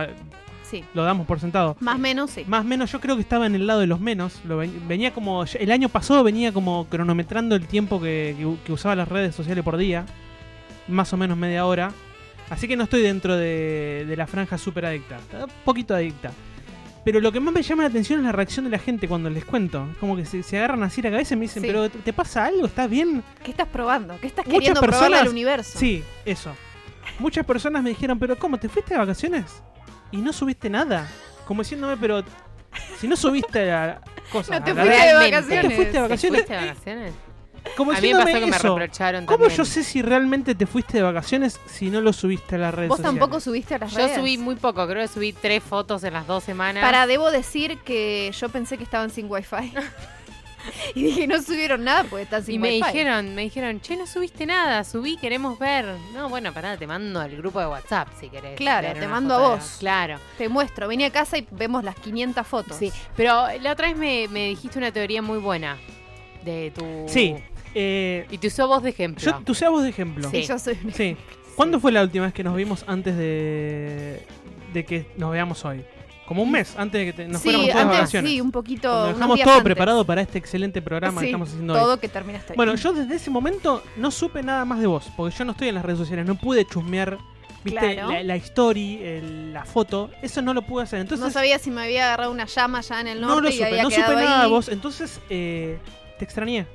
Sí. 0.70 0.84
lo 0.94 1.04
damos 1.04 1.28
por 1.28 1.40
sentado. 1.40 1.76
Más 1.80 1.96
o 1.96 2.00
menos, 2.00 2.32
sí. 2.32 2.44
Más 2.48 2.62
o 2.62 2.64
menos, 2.68 2.92
yo 2.92 3.00
creo 3.00 3.16
que 3.16 3.22
estaba 3.22 3.46
en 3.46 3.56
el 3.56 3.68
lado 3.68 3.80
de 3.80 3.88
los 3.88 4.00
menos. 4.00 4.42
Lo 4.46 4.58
ven- 4.58 4.88
venía 4.88 5.14
como. 5.14 5.44
El 5.44 5.72
año 5.72 5.90
pasado 5.90 6.24
venía 6.24 6.52
como 6.52 6.86
cronometrando 6.90 7.56
el 7.56 7.68
tiempo 7.68 8.02
que, 8.02 8.36
que- 8.38 8.56
que 8.66 8.72
usaba 8.74 8.96
las 8.96 9.08
redes 9.08 9.36
sociales 9.36 9.64
por 9.64 9.78
día. 9.78 10.06
Más 10.88 11.12
o 11.14 11.18
menos 11.18 11.38
media 11.38 11.66
hora. 11.66 11.92
Así 12.50 12.68
que 12.68 12.76
no 12.78 12.84
estoy 12.84 13.02
dentro 13.02 13.36
de, 13.36 14.06
de 14.08 14.16
la 14.18 14.28
franja 14.28 14.58
súper 14.58 14.86
adicta. 14.86 15.18
Un 15.34 15.50
poquito 15.64 15.96
adicta. 15.96 16.32
Pero 17.04 17.20
lo 17.20 17.32
que 17.32 17.40
más 17.40 17.54
me 17.54 17.62
llama 17.62 17.84
la 17.84 17.90
atención 17.90 18.20
es 18.20 18.26
la 18.26 18.32
reacción 18.32 18.66
de 18.66 18.72
la 18.72 18.80
gente 18.80 19.08
cuando 19.08 19.30
les 19.30 19.46
cuento. 19.46 19.88
Como 20.00 20.16
que 20.16 20.26
se, 20.26 20.42
se 20.44 20.58
agarran 20.58 20.82
así 20.84 21.02
la 21.04 21.12
cabeza 21.12 21.36
y 21.36 21.38
me 21.38 21.44
dicen, 21.44 21.62
Sí. 21.62 21.68
pero 21.68 21.88
¿te 21.90 22.14
pasa 22.14 22.46
algo? 22.46 22.66
¿Estás 22.66 22.90
bien? 22.90 23.24
¿Qué 23.44 23.52
estás 23.52 23.68
probando? 23.68 24.16
¿Qué 24.20 24.28
estás 24.28 24.46
Muchas 24.46 24.60
queriendo 24.60 24.82
personas- 24.82 25.22
al 25.22 25.28
universo? 25.28 25.78
Sí, 25.78 26.04
eso. 26.26 26.52
Muchas 27.20 27.46
personas 27.46 27.84
me 27.84 27.90
dijeron, 27.90 28.18
pero 28.18 28.36
¿cómo? 28.38 28.58
¿Te 28.58 28.70
fuiste 28.70 28.96
de 28.96 29.00
vacaciones? 29.00 29.46
Y 30.16 30.22
no 30.22 30.32
subiste 30.34 30.70
nada. 30.70 31.08
Como 31.46 31.62
diciéndome, 31.62 31.98
pero 31.98 32.24
si 33.00 33.08
no 33.08 33.16
subiste 33.16 33.72
a 33.72 34.02
cosas. 34.32 34.60
No 34.60 34.66
te 34.66 34.74
fuiste 34.74 35.06
de 35.08 35.14
vacaciones. 35.14 35.62
¿Te 35.68 35.76
fuiste 35.76 35.86
de 35.86 35.92
¿Te 35.92 36.02
vacaciones? 36.02 36.40
fuiste 36.46 36.54
de 36.54 36.68
vacaciones? 36.68 37.14
Como 37.76 37.92
A 37.92 38.00
mí 38.00 38.14
me 38.14 38.20
pasó 38.24 38.40
que 38.40 38.46
me 38.46 38.58
reprocharon 38.60 39.26
¿Cómo 39.26 39.38
también. 39.40 39.58
yo 39.58 39.66
sé 39.66 39.84
si 39.84 40.04
realmente 40.04 40.54
te 40.54 40.68
fuiste 40.68 40.98
de 40.98 41.04
vacaciones 41.04 41.60
si 41.66 41.90
no 41.90 42.00
lo 42.00 42.14
subiste 42.14 42.56
a 42.56 42.58
las 42.60 42.74
redes 42.76 42.90
Vos 42.90 42.98
sociales? 43.00 43.20
tampoco 43.20 43.40
subiste 43.40 43.74
a 43.74 43.80
las 43.80 43.92
Yo 43.92 43.98
redes. 43.98 44.16
subí 44.18 44.38
muy 44.38 44.56
poco, 44.56 44.88
creo 44.88 45.02
que 45.02 45.08
subí 45.08 45.34
tres 45.34 45.64
fotos 45.64 46.04
en 46.04 46.14
las 46.14 46.28
dos 46.28 46.44
semanas. 46.44 46.84
Para, 46.84 47.08
debo 47.08 47.32
decir 47.32 47.80
que 47.80 48.32
yo 48.40 48.50
pensé 48.50 48.78
que 48.78 48.84
estaban 48.84 49.10
sin 49.10 49.30
wifi. 49.32 49.74
y 50.96 51.04
dije, 51.04 51.28
no 51.28 51.42
subieron 51.42 51.84
nada 51.84 52.04
porque 52.04 52.24
están 52.24 52.44
sin 52.44 52.56
y 52.56 52.60
me 52.60 52.70
wifi. 52.70 52.86
dijeron, 52.88 53.36
me 53.36 53.42
dijeron, 53.44 53.82
che, 53.82 53.96
no 53.96 54.06
subiste 54.08 54.46
nada, 54.46 54.84
subí, 54.84 55.18
queremos 55.18 55.58
ver. 55.60 55.86
No, 56.14 56.30
bueno, 56.30 56.54
pará, 56.54 56.78
te 56.78 56.88
mando 56.88 57.20
al 57.20 57.36
grupo 57.38 57.60
de 57.60 57.68
WhatsApp 57.68 58.10
si 58.20 58.30
querés. 58.30 58.56
Claro, 58.58 58.98
te 59.00 59.08
mando 59.08 59.36
a 59.36 59.40
foto 59.40 59.50
vos. 59.58 59.76
Claro, 59.80 60.20
Te 60.38 60.50
muestro, 60.50 60.88
vení 60.88 61.04
a 61.04 61.12
casa 61.12 61.38
y 61.38 61.48
vemos 61.52 61.84
las 61.84 61.96
500 61.96 62.48
fotos. 62.48 62.78
sí. 62.78 62.92
Pero 63.16 63.48
la 63.62 63.72
otra 63.72 63.88
vez 63.88 63.98
me, 63.98 64.28
me 64.30 64.48
dijiste 64.50 64.78
una 64.78 64.92
teoría 64.92 65.22
muy 65.22 65.38
buena 65.40 65.78
de 66.44 66.72
tu... 66.76 67.06
Sí. 67.08 67.36
Eh, 67.74 68.26
Y 68.32 68.38
te 68.38 68.48
usó 68.48 68.68
voz 68.68 68.84
de 68.84 68.90
ejemplo. 68.92 69.24
yo, 69.24 69.42
tú 69.44 69.54
seas 69.54 69.72
vos 69.72 69.84
de 69.84 69.90
ejemplo. 69.90 70.30
Sí, 70.30 70.44
yo 70.44 70.58
soy... 70.60 70.78
Sí. 70.94 71.18
¿Cuándo 71.56 71.80
fue 71.80 71.92
la 71.92 72.02
última 72.04 72.26
vez 72.26 72.34
que 72.34 72.44
nos 72.44 72.56
vimos 72.56 72.84
antes 72.88 73.16
de, 73.18 74.22
de 74.74 74.86
que 74.86 75.08
nos 75.18 75.32
veamos 75.32 75.64
hoy? 75.66 75.84
Como 76.28 76.42
un 76.42 76.52
mes 76.52 76.74
antes 76.78 77.00
de 77.00 77.06
que 77.06 77.14
te- 77.14 77.28
nos 77.28 77.42
sí, 77.42 77.50
fuéramos 77.50 77.68
todos 77.68 77.76
de 77.76 77.82
antes 77.84 77.98
vacaciones. 78.00 78.32
sí, 78.32 78.42
un 78.42 78.52
poquito. 78.52 78.90
Cuando 78.90 79.08
dejamos 79.14 79.40
todo 79.42 79.50
antes. 79.54 79.64
preparado 79.64 80.06
para 80.06 80.22
este 80.22 80.38
excelente 80.40 80.82
programa 80.82 81.22
que 81.22 81.28
estamos 81.28 81.50
haciendo 81.50 81.74
hoy. 81.74 81.80
Todo 81.80 82.00
que 82.00 82.10
terminaste 82.10 82.54
hoy. 82.54 82.56
Bueno, 82.58 82.76
yo 82.76 82.94
desde 82.94 83.16
ese 83.16 83.30
momento 83.30 83.84
no 83.98 84.10
supe 84.10 84.42
nada 84.42 84.66
más 84.66 84.80
de 84.80 84.88
vos, 84.88 85.08
porque 85.16 85.36
yo 85.38 85.46
no 85.46 85.52
estoy 85.52 85.68
en 85.70 85.76
las 85.76 85.86
redes 85.86 86.00
sociales, 86.00 86.26
no 86.26 86.34
pude 86.36 86.66
chusmear, 86.66 87.18
viste, 87.64 87.80
Claro. 87.94 88.12
la, 88.12 88.24
la 88.24 88.36
story, 88.38 89.00
el- 89.04 89.54
la 89.54 89.66
foto, 89.66 90.10
eso 90.24 90.42
no 90.42 90.54
lo 90.56 90.64
pude 90.64 90.84
hacer. 90.84 91.00
Entonces 91.00 91.24
no 91.24 91.32
sabía 91.32 91.60
si 91.60 91.70
me 91.70 91.84
había 91.84 92.06
agarrado 92.06 92.32
una 92.32 92.46
llama 92.46 92.82
ya 92.82 93.02
en 93.02 93.08
el 93.08 93.22
norte 93.22 93.36
no 93.36 93.42
lo 93.42 93.50
y 93.50 93.54
supe, 93.54 93.66
había 93.66 93.84
no 93.84 93.90
supe 93.92 94.02
nada 94.16 94.36
ahí. 94.38 94.42
de 94.42 94.48
vos, 94.56 94.70
entonces 94.70 95.20
eh, 95.30 95.78
te 96.18 96.26
extrañé. 96.26 96.66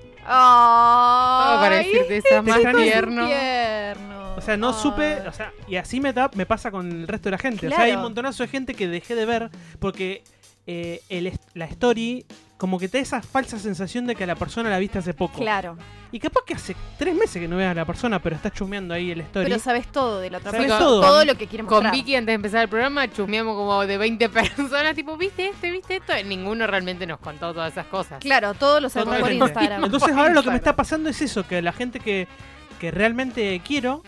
Para 1.61 1.77
decirte, 1.77 2.43
más 2.43 2.61
tierno. 2.83 3.27
tierno. 3.27 4.35
O 4.37 4.41
sea, 4.41 4.57
no 4.57 4.73
supe, 4.73 5.21
o 5.29 5.33
sea, 5.33 5.53
y 5.69 5.77
así 5.77 6.01
me, 6.01 6.13
da- 6.13 6.31
me 6.35 6.47
pasa 6.47 6.71
con 6.71 6.91
el 6.91 7.09
resto 7.09 7.25
de 7.29 7.33
la 7.33 7.39
gente. 7.39 7.67
O 7.67 7.71
sea, 7.71 7.81
hay 7.85 7.93
un 7.93 8.03
montonazo 8.03 8.43
de 8.45 8.49
gente 8.49 8.75
que 8.75 8.89
dejé 8.89 9.15
de 9.15 9.27
ver 9.27 9.51
porque 9.79 10.23
eh, 10.67 11.03
el 11.09 11.33
la 11.55 11.65
story 11.67 12.25
como 12.61 12.79
que 12.79 12.89
te 12.89 12.99
da 12.99 13.03
esa 13.03 13.23
falsa 13.23 13.59
sensación 13.59 14.07
de 14.07 14.15
que 14.15 14.25
a 14.25 14.27
la 14.27 14.35
persona 14.35 14.69
la 14.69 14.79
viste 14.79 14.99
hace 14.99 15.15
poco. 15.15 15.39
Claro. 15.41 15.79
Y 16.13 16.19
capaz 16.19 16.43
que 16.45 16.53
hace 16.53 16.77
tres 16.99 17.15
meses 17.15 17.41
que 17.41 17.49
no 17.49 17.57
veas 17.57 17.71
a 17.71 17.75
la 17.75 17.87
persona, 17.87 18.21
pero 18.21 18.37
estás 18.37 18.53
chumeando 18.53 18.93
ahí 18.93 19.11
el 19.11 19.23
story. 19.23 19.47
Pero 19.47 19.59
sabes 19.59 19.87
todo 19.87 20.21
de 20.21 20.29
la 20.29 20.39
otra 20.39 20.51
Sabes 20.51 20.67
persona. 20.67 20.85
todo. 20.85 21.01
Todo 21.01 21.25
lo 21.25 21.37
que 21.37 21.47
quiere 21.47 21.65
Con. 21.65 21.91
Vicky 21.91 22.17
antes 22.17 22.27
de 22.27 22.35
empezar 22.35 22.63
el 22.65 22.69
programa 22.69 23.11
chusmeamos 23.11 23.57
como 23.57 23.87
de 23.87 23.97
20 23.97 24.29
personas, 24.29 24.95
tipo, 24.95 25.17
¿viste 25.17 25.49
este? 25.49 25.71
¿Viste 25.71 25.97
esto? 25.97 26.13
Ninguno 26.27 26.67
realmente 26.67 27.07
nos 27.07 27.19
contó 27.19 27.55
todas 27.55 27.73
esas 27.73 27.87
cosas. 27.87 28.21
Claro, 28.21 28.53
todos 28.53 28.83
lo 28.83 28.91
sabemos 28.91 29.21
por. 29.21 29.33
Instagram. 29.33 29.83
Entonces 29.83 30.13
ahora 30.15 30.35
lo 30.35 30.43
que 30.43 30.51
me 30.51 30.57
está 30.57 30.77
pasando 30.77 31.09
es 31.09 31.23
eso, 31.23 31.47
que 31.49 31.63
la 31.63 31.73
gente 31.73 31.99
que, 31.99 32.29
que 32.79 32.91
realmente 32.91 33.59
quiero, 33.67 34.03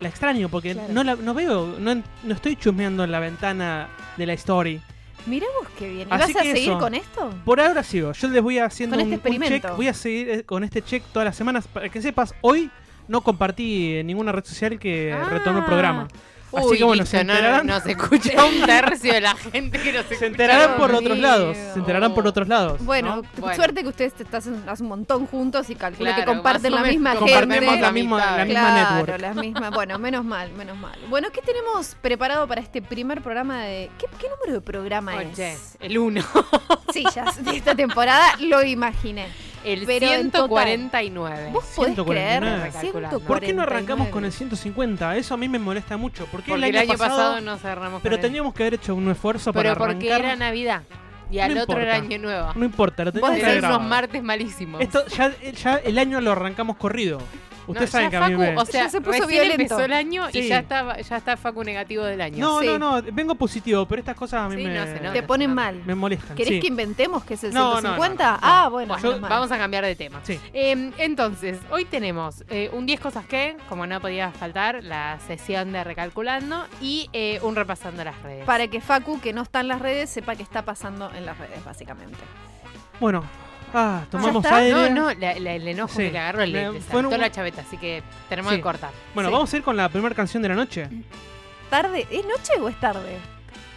la 0.00 0.08
extraño, 0.08 0.48
porque 0.48 0.72
Claro. 0.72 0.90
no, 0.90 1.04
la, 1.04 1.16
no 1.16 1.34
veo, 1.34 1.76
no, 1.78 1.94
no 2.22 2.34
estoy 2.34 2.56
chusmeando 2.56 3.04
en 3.04 3.12
la 3.12 3.20
ventana 3.20 3.88
de 4.16 4.24
la 4.24 4.32
story. 4.32 4.80
Mirá 5.26 5.46
vos 5.58 5.68
qué 5.78 5.88
bien. 5.88 6.08
¿Y 6.10 6.14
Así 6.14 6.32
vas 6.34 6.42
a 6.42 6.44
seguir 6.44 6.70
eso. 6.70 6.78
con 6.78 6.94
esto? 6.94 7.30
Por 7.44 7.60
ahora 7.60 7.82
sigo, 7.82 8.12
yo 8.12 8.28
les 8.28 8.42
voy 8.42 8.58
haciendo 8.58 8.96
Con 8.96 9.06
un, 9.06 9.12
este 9.14 9.30
un 9.30 9.40
check, 9.40 9.76
voy 9.76 9.88
a 9.88 9.94
seguir 9.94 10.28
eh, 10.30 10.42
con 10.44 10.64
este 10.64 10.82
check 10.82 11.02
todas 11.12 11.24
las 11.26 11.36
semanas, 11.36 11.66
para 11.66 11.88
que 11.88 12.02
sepas, 12.02 12.34
hoy 12.42 12.70
no 13.08 13.22
compartí 13.22 13.96
en 13.96 14.06
ninguna 14.06 14.32
red 14.32 14.44
social 14.44 14.78
que 14.78 15.12
Ah. 15.12 15.28
retomó 15.30 15.58
el 15.60 15.64
programa. 15.64 16.08
Así 16.56 16.66
Uy, 16.68 16.78
que 16.78 16.84
bueno, 16.84 17.02
listo, 17.02 17.16
se 17.18 17.24
no, 17.24 17.32
enterarán, 17.32 17.66
no 17.66 17.80
se 17.80 17.90
escucha 17.92 18.44
un 18.44 18.66
tercio 18.66 19.12
de 19.12 19.20
la 19.20 19.34
gente 19.34 19.80
que 19.80 19.92
nos 19.92 20.06
se 20.06 20.26
enterarán 20.26 20.76
por 20.76 20.92
otros 20.94 21.18
lados, 21.18 21.56
se 21.56 21.78
enterarán 21.78 22.14
por 22.14 22.26
otros 22.26 22.48
lados. 22.48 22.84
Bueno, 22.84 23.16
¿no? 23.16 23.22
Bueno. 23.38 23.56
suerte 23.56 23.82
que 23.82 23.88
ustedes 23.88 24.14
te 24.14 24.22
están 24.24 24.64
hace 24.68 24.82
un 24.82 24.88
montón 24.88 25.26
juntos 25.26 25.68
y 25.70 25.74
calculo 25.74 26.10
que 26.10 26.14
Claro, 26.16 26.32
comparten 26.32 26.72
más 26.72 26.80
o 26.80 26.84
la 26.84 26.90
misma 26.90 27.10
gente. 27.16 27.32
compartimos 27.32 27.80
la 27.80 27.92
misma, 27.92 28.36
la 28.36 28.44
misma 28.44 28.60
claro, 28.60 28.96
network. 28.96 29.20
las 29.20 29.36
mismas. 29.36 29.70
Bueno, 29.72 29.98
menos 29.98 30.24
mal, 30.24 30.52
menos 30.52 30.76
mal. 30.76 30.98
Bueno, 31.08 31.28
¿qué 31.32 31.40
tenemos 31.42 31.96
preparado 32.00 32.46
para 32.46 32.60
este 32.60 32.82
primer 32.82 33.22
programa 33.22 33.62
de. 33.64 33.90
¿Qué, 33.98 34.06
qué 34.20 34.28
número 34.28 34.52
de 34.54 34.60
programa 34.60 35.16
Oye, 35.16 35.52
es? 35.52 35.76
el 35.80 35.98
1. 35.98 36.22
Sí, 36.92 37.04
ya 37.14 37.24
de 37.40 37.56
esta 37.56 37.74
temporada 37.74 38.24
lo 38.40 38.62
imaginé. 38.62 39.26
El 39.64 39.86
Pero 39.86 40.06
en 40.06 40.30
total. 40.30 40.66
149. 40.66 41.50
¿Vos 41.52 41.64
podés 41.74 41.94
149. 41.94 42.04
creer? 42.04 42.72
Recalculando. 42.74 43.20
¿Por 43.20 43.40
qué 43.40 43.52
no 43.54 43.62
arrancamos 43.62 44.06
149? 44.08 44.10
con 44.12 44.24
el 44.24 44.32
150? 44.32 45.16
Eso 45.16 45.34
a 45.34 45.36
mí 45.36 45.48
me 45.48 45.58
molesta 45.58 45.96
mucho. 45.96 46.26
Porque, 46.30 46.50
Porque 46.50 46.68
el 46.68 46.76
año, 46.76 46.96
pasado, 46.98 47.40
no 47.40 47.56
cerramos 47.58 48.02
pero 48.02 48.16
él. 48.16 48.20
teníamos 48.20 48.52
que 48.54 48.62
haber 48.64 48.74
hecho 48.74 48.94
un 48.94 49.10
esfuerzo 49.10 49.52
Pero 49.52 49.70
para 49.74 49.74
porque 49.92 50.12
arrancar. 50.12 50.20
era 50.32 50.36
Navidad. 50.36 50.82
Y 51.30 51.38
al 51.38 51.54
No 51.54 51.62
otro 51.62 51.78
era. 51.80 51.94
Año 51.96 52.18
Nuevo. 52.18 52.52
No 52.54 52.64
importa, 52.64 53.04
lo 53.06 53.12
Vos 53.12 53.20
teníamos 53.22 53.52
que 53.60 53.66
unos 53.66 53.82
martes 53.82 54.22
malísimos. 54.22 54.80
Esto 54.80 55.06
ya, 55.08 55.32
ya 55.52 55.76
el 55.76 55.98
año 55.98 56.20
lo 56.20 56.32
arrancamos 56.32 56.76
corrido. 56.76 57.18
Ustedes 57.66 57.88
No, 57.88 57.92
saben 57.92 58.06
ya 58.06 58.10
que 58.10 58.16
a 58.16 58.20
mí 58.28 58.34
Facu, 58.34 58.40
me... 58.42 58.56
O 58.56 58.64
sea, 58.66 58.82
Ya 58.84 58.88
se 58.90 59.00
puso 59.00 59.12
recién 59.12 59.28
violento. 59.28 59.62
empezó 59.62 59.80
el 59.84 59.92
año 59.92 60.28
Sí. 60.30 60.38
y 60.40 60.48
ya 60.48 60.58
está, 60.58 61.00
ya 61.00 61.16
está 61.16 61.36
Facu 61.36 61.64
negativo 61.64 62.04
del 62.04 62.20
año. 62.20 62.38
No, 62.38 62.60
Sí. 62.60 62.66
no, 62.66 62.78
no, 62.78 63.02
vengo 63.12 63.34
positivo, 63.34 63.86
pero 63.86 64.00
estas 64.00 64.16
cosas 64.16 64.42
a 64.42 64.48
mí 64.48 64.56
Sí, 64.56 64.66
me, 64.68 64.74
no 64.74 64.84
se 64.84 64.94
nota. 65.00 65.12
Te 65.12 65.22
ponen 65.22 65.54
mal. 65.54 65.82
me 65.86 65.94
molestan. 65.94 66.36
¿Querés 66.36 66.54
sí. 66.54 66.60
que 66.60 66.66
inventemos 66.66 67.24
que 67.24 67.34
es 67.34 67.44
el 67.44 67.54
No, 67.54 67.74
no, 67.76 67.80
150? 67.80 68.24
no, 68.24 68.32
no. 68.32 68.38
Ah, 68.42 68.68
bueno, 68.70 68.96
vamos 69.20 69.50
a 69.50 69.58
cambiar 69.58 69.84
de 69.84 69.96
tema. 69.96 70.20
Sí. 70.24 70.38
Eh, 70.52 70.92
entonces, 70.98 71.58
hoy 71.70 71.84
tenemos 71.84 72.44
eh, 72.48 72.70
un 72.72 72.86
10 72.86 73.00
cosas 73.00 73.24
que, 73.26 73.56
como 73.68 73.86
no 73.86 74.00
podía 74.00 74.30
faltar, 74.32 74.82
la 74.84 75.18
sesión 75.26 75.72
de 75.72 75.84
recalculando 75.84 76.66
y 76.80 77.08
eh, 77.12 77.38
un 77.42 77.56
repasando 77.56 78.04
las 78.04 78.20
redes. 78.22 78.44
Para 78.44 78.68
que 78.68 78.80
Facu, 78.80 79.20
que 79.20 79.32
no 79.32 79.42
está 79.42 79.60
en 79.60 79.68
las 79.68 79.80
redes, 79.80 80.10
sepa 80.10 80.36
qué 80.36 80.42
está 80.42 80.62
pasando 80.64 81.10
en 81.14 81.24
las 81.26 81.38
redes, 81.38 81.64
básicamente. 81.64 82.18
Bueno, 83.00 83.24
ah, 83.74 84.04
tomamos 84.10 84.44
aire. 84.46 84.90
No, 84.90 85.12
no, 85.12 85.14
la- 85.20 85.38
la- 85.38 85.52
el 85.54 85.68
enojo 85.68 85.92
Sí. 85.94 86.04
que 86.04 86.12
le 86.12 86.18
agarró 86.18 86.46
le, 86.46 86.52
Me- 86.68 86.72
le 86.74 86.80
fue 86.80 87.00
saltó 87.02 87.14
un- 87.16 87.20
la 87.20 87.30
chaveta, 87.30 87.60
así 87.62 87.76
que 87.76 88.02
tenemos 88.28 88.50
Sí. 88.52 88.56
que 88.56 88.62
cortar. 88.62 88.90
Bueno, 89.14 89.28
Sí. 89.28 89.32
vamos 89.34 89.52
a 89.52 89.56
ir 89.56 89.62
con 89.62 89.76
la 89.76 89.88
primera 89.88 90.14
canción 90.14 90.42
de 90.42 90.48
la 90.48 90.54
noche. 90.54 90.88
¿Tarde? 91.70 92.06
¿Es 92.10 92.24
noche 92.24 92.52
o 92.60 92.68
es 92.68 92.78
tarde? 92.80 93.18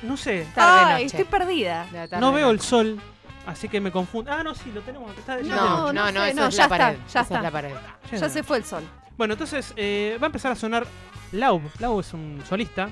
No 0.04 0.16
sé, 0.16 0.46
Tarde 0.54 0.84
Ay, 0.94 1.04
noche. 1.04 1.06
estoy 1.18 1.24
perdida. 1.26 1.86
De 1.92 1.98
la 1.98 2.08
tarde 2.08 2.22
no 2.22 2.32
veo 2.32 2.52
el 2.52 2.62
sol, 2.62 3.00
así 3.48 3.68
que 3.68 3.82
me 3.82 3.92
confundo. 3.92 4.32
Ah, 4.32 4.44
no, 4.44 4.54
sí, 4.54 4.72
lo 4.74 4.82
tenemos. 4.82 5.18
Está, 5.18 5.42
ya 5.42 5.56
No, 5.56 5.88
de 5.88 5.94
No, 5.94 5.94
no, 5.94 5.94
no, 5.94 6.12
no 6.12 6.22
sé, 6.24 6.30
eso 6.30 6.40
no, 6.42 6.48
es 6.48 6.56
ya 6.56 6.58
la 6.60 6.64
está, 6.66 6.70
pared. 6.78 6.98
ya 6.98 7.06
esa 7.08 7.22
está. 7.22 7.38
es 7.38 7.42
la 7.44 7.52
pared. 7.52 7.72
Ya 8.12 8.30
se 8.30 8.44
fue 8.44 8.58
el 8.58 8.64
sol. 8.66 8.84
Bueno, 9.18 9.34
entonces 9.34 9.74
eh, 9.76 10.18
va 10.22 10.26
a 10.26 10.30
empezar 10.30 10.52
a 10.52 10.56
sonar 10.56 10.86
Lau. 11.32 11.60
Lau 11.80 12.00
es 12.00 12.14
un 12.14 12.42
solista 12.48 12.90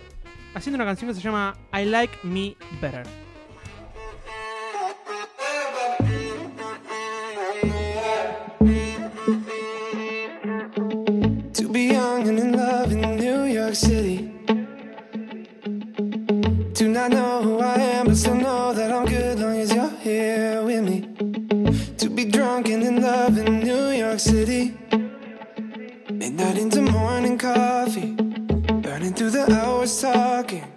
haciendo 0.56 0.78
una 0.78 0.86
canción 0.86 1.10
que 1.12 1.16
se 1.16 1.22
llama 1.22 1.56
I 1.72 1.86
Like 1.86 2.18
Me 2.24 2.56
Better. 2.82 3.06
Not 16.96 17.12
know 17.12 17.42
who 17.42 17.60
I 17.60 17.76
am, 17.76 18.06
but 18.06 18.16
still 18.16 18.36
know 18.36 18.72
that 18.72 18.90
I'm 18.90 19.06
good 19.06 19.38
long 19.38 19.60
as 19.60 19.74
you're 19.74 19.90
here 20.00 20.64
with 20.64 20.82
me. 20.82 21.02
To 21.98 22.10
be 22.10 22.24
drunk 22.24 22.70
and 22.70 22.82
in 22.84 23.02
love 23.02 23.38
in 23.38 23.60
New 23.60 23.90
York 23.90 24.18
City. 24.18 24.78
Midnight 26.10 26.58
into 26.58 26.82
morning 26.82 27.38
coffee. 27.38 28.14
Burning 28.86 29.14
through 29.14 29.32
the 29.32 29.46
hours 29.58 30.00
talking. 30.00 30.72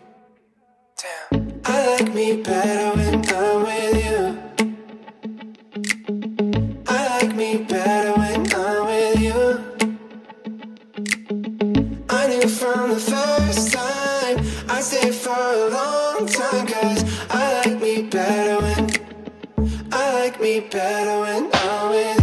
Damn. 1.01 1.61
I 1.65 1.87
like 1.87 2.13
me 2.13 2.43
better 2.43 2.97
when 2.99 3.15
I'm 3.39 3.63
with 3.69 3.97
you. 4.05 4.21
I 6.89 6.99
like 7.15 7.37
me 7.37 7.59
better 7.59 8.13
when 8.19 8.41
I'm 8.55 8.87
with 8.91 9.21
you. 9.21 9.41
I 12.11 12.27
knew 12.27 12.49
from 12.49 12.91
the 12.91 12.99
first 12.99 13.73
time 13.73 14.18
I 14.37 14.81
stay 14.83 15.11
for 15.11 15.31
a 15.31 15.71
long 15.71 16.27
time 16.27 16.67
Cause 16.67 17.03
I 17.31 17.65
like 17.65 17.81
me 17.81 18.03
better 18.03 18.63
when 18.63 18.91
I 19.91 20.13
like 20.13 20.39
me 20.39 20.61
better 20.61 21.21
when 21.21 21.51
I'm 21.55 21.91
with 21.91 22.18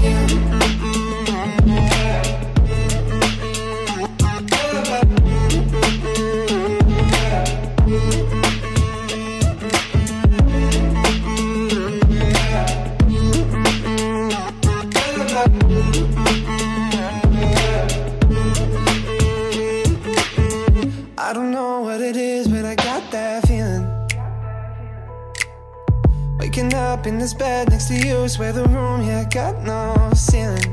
this 27.25 27.33
bed 27.33 27.71
next 27.71 27.87
to 27.87 27.95
you, 27.95 28.27
swear 28.29 28.53
the 28.53 28.63
room, 28.65 29.01
yeah, 29.01 29.23
got 29.23 29.55
no 29.63 30.11
ceiling. 30.13 30.71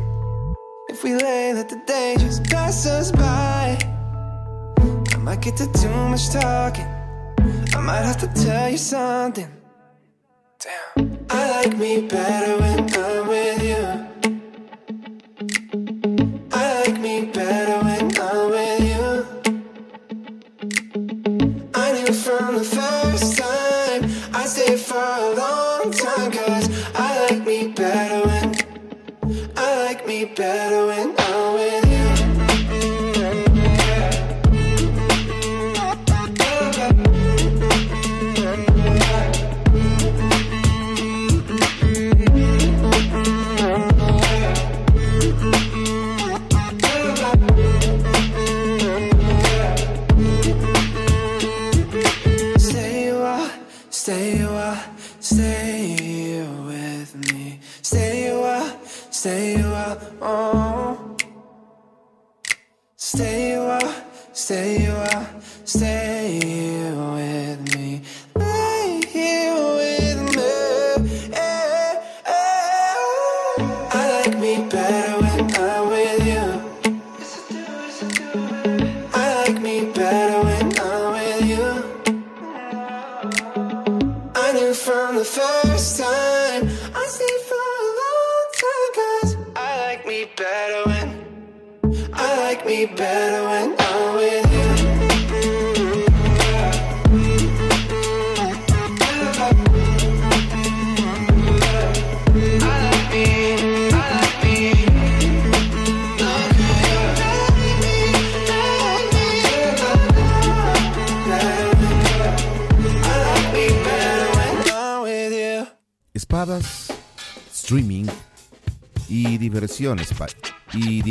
If 0.91 1.03
we 1.03 1.15
lay, 1.15 1.55
let 1.55 1.71
the 1.71 1.81
day 1.87 2.17
just 2.19 2.45
pass 2.45 2.85
us 2.85 3.11
by. 3.11 3.79
I 5.15 5.17
might 5.17 5.41
get 5.41 5.57
to 5.57 5.73
too 5.73 5.89
much 6.13 6.29
talking. 6.29 6.85
I 7.75 7.81
might 7.81 8.05
have 8.05 8.19
to 8.19 8.29
tell 8.45 8.69
you 8.69 8.77
something. 8.77 9.49
Damn. 10.63 11.27
I 11.31 11.43
like 11.53 11.79
me 11.79 12.07
better 12.07 12.61
when 12.61 12.81
I'm 12.81 12.87
better 30.35 30.87
when 30.87 31.22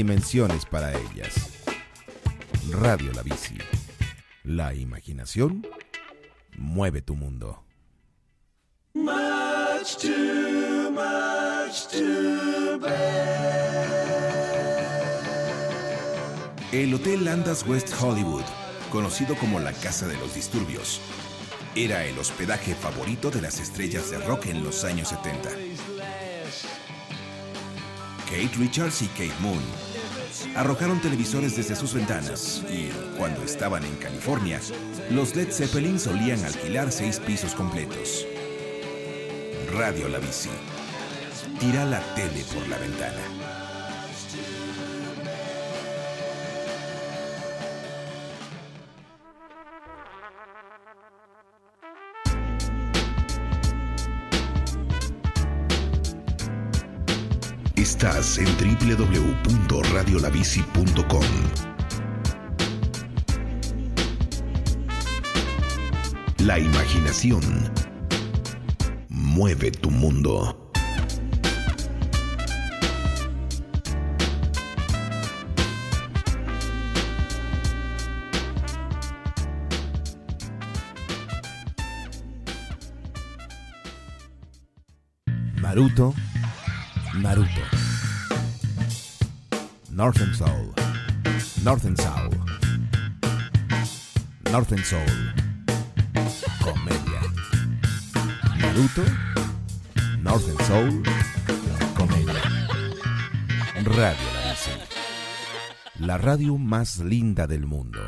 dimensiones 0.02 0.66
para 0.66 0.92
ellas. 0.94 1.36
Radio 2.72 3.12
La 3.14 3.22
Bici. 3.22 3.56
La 4.44 4.74
imaginación 4.74 5.68
mueve 6.58 7.04
tu 7.04 7.14
mundo. 7.14 7.64
El 16.72 16.94
Hotel 16.96 17.28
Andas 17.28 17.64
West 17.68 17.94
Hollywood, 18.02 18.42
conocido 18.92 19.36
como 19.36 19.60
la 19.60 19.72
Casa 19.72 20.08
de 20.08 20.18
los 20.18 20.34
Disturbios, 20.34 21.00
era 21.76 22.06
el 22.06 22.18
hospedaje 22.18 22.74
favorito 22.74 23.30
de 23.30 23.44
las 23.44 23.60
estrellas 23.60 24.10
de 24.10 24.18
rock 24.18 24.48
en 24.48 24.64
los 24.64 24.84
años 24.84 25.10
70. 25.10 25.48
Kate 28.32 28.58
Richards 28.58 29.04
y 29.04 29.08
Kate 29.10 29.40
Moon 29.42 29.91
arrojaron 30.56 31.00
televisores 31.02 31.56
desde 31.56 31.76
sus 31.76 31.94
ventanas 31.94 32.64
y, 32.70 32.90
cuando 33.18 33.44
estaban 33.44 33.84
en 33.84 33.96
California, 33.96 34.60
los 35.10 35.36
Led 35.36 35.52
Zeppelin 35.52 36.00
solían 36.00 36.44
alquilar 36.44 36.92
seis 36.92 37.20
pisos 37.20 37.54
completos. 37.54 38.26
Radio 39.74 40.10
La 40.10 40.20
Bici. 40.20 40.50
Tira 41.60 41.86
la 41.86 42.00
tele 42.16 42.44
por 42.54 42.68
la 42.68 42.78
ventana. 42.78 43.41
Estás 57.92 58.38
en 58.38 58.48
www.radiolabici.com. 58.56 61.26
La 66.38 66.58
imaginación 66.58 67.42
mueve 69.10 69.72
tu 69.72 69.92
mundo. 69.92 70.72
Naruto, 85.62 86.14
Naruto. 87.16 87.81
Northern 90.02 90.34
Soul, 90.34 90.74
Northern 91.64 91.96
Soul, 91.96 92.32
Northern 94.52 94.84
Soul. 94.84 95.34
Comedia. 96.64 97.22
Naruto, 98.58 99.04
Northern 100.24 100.58
Soul, 100.66 101.04
comedia. 101.96 102.42
Radio 103.84 104.28
La. 104.44 104.72
La 106.00 106.18
radio 106.18 106.58
más 106.58 106.98
linda 106.98 107.46
del 107.46 107.68
mundo. 107.68 108.00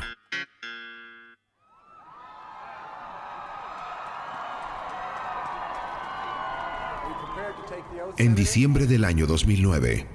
En 8.18 8.34
diciembre 8.34 8.86
del 8.88 9.04
año 9.04 9.26
2009, 9.28 10.08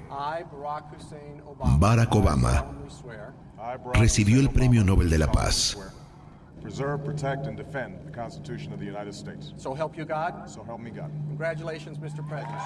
Barack 1.78 2.14
Obama 2.14 2.64
recibió 3.94 4.40
el 4.40 4.50
Premio 4.50 4.84
Nobel 4.84 5.10
de 5.10 5.18
la 5.18 5.30
Paz. 5.30 5.76
Preserve, 6.62 6.98
protect, 6.98 7.46
and 7.46 7.56
defend 7.56 8.04
the 8.04 8.12
Constitution 8.12 8.72
of 8.72 8.80
the 8.80 8.84
United 8.84 9.14
States. 9.14 9.54
So 9.56 9.74
help 9.74 9.96
you 9.96 10.04
God. 10.04 10.46
So 10.46 10.62
help 10.62 10.80
me 10.80 10.90
God. 10.90 11.10
Congratulations, 11.28 11.98
Mr. 11.98 12.22
President. 12.28 12.60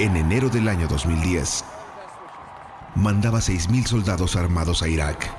En 0.00 0.16
enero 0.16 0.48
del 0.48 0.68
año 0.68 0.88
2010, 0.88 1.64
mandaba 2.96 3.38
6.000 3.38 3.86
soldados 3.86 4.34
armados 4.34 4.82
a 4.82 4.88
Irak. 4.88 5.30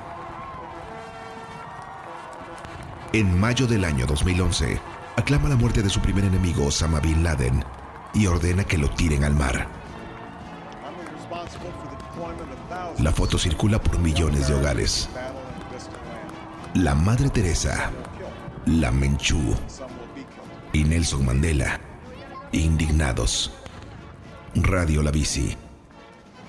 En 3.12 3.38
mayo 3.38 3.66
del 3.66 3.84
año 3.84 4.06
2011, 4.06 4.80
aclama 5.16 5.48
la 5.48 5.56
muerte 5.56 5.82
de 5.82 5.90
su 5.90 6.00
primer 6.00 6.24
enemigo, 6.24 6.66
Osama 6.66 7.00
Bin 7.00 7.22
Laden, 7.22 7.62
y 8.14 8.26
ordena 8.26 8.64
que 8.64 8.78
lo 8.78 8.88
tiren 8.90 9.24
al 9.24 9.34
mar. 9.34 9.83
La 12.98 13.12
foto 13.12 13.38
circula 13.38 13.80
por 13.80 13.98
millones 13.98 14.48
de 14.48 14.54
hogares. 14.54 15.08
La 16.74 16.94
Madre 16.94 17.28
Teresa, 17.28 17.90
la 18.66 18.90
Menchú 18.90 19.54
y 20.72 20.84
Nelson 20.84 21.24
Mandela, 21.24 21.80
indignados. 22.52 23.52
Radio 24.54 25.02
La 25.02 25.10
Bici. 25.10 25.56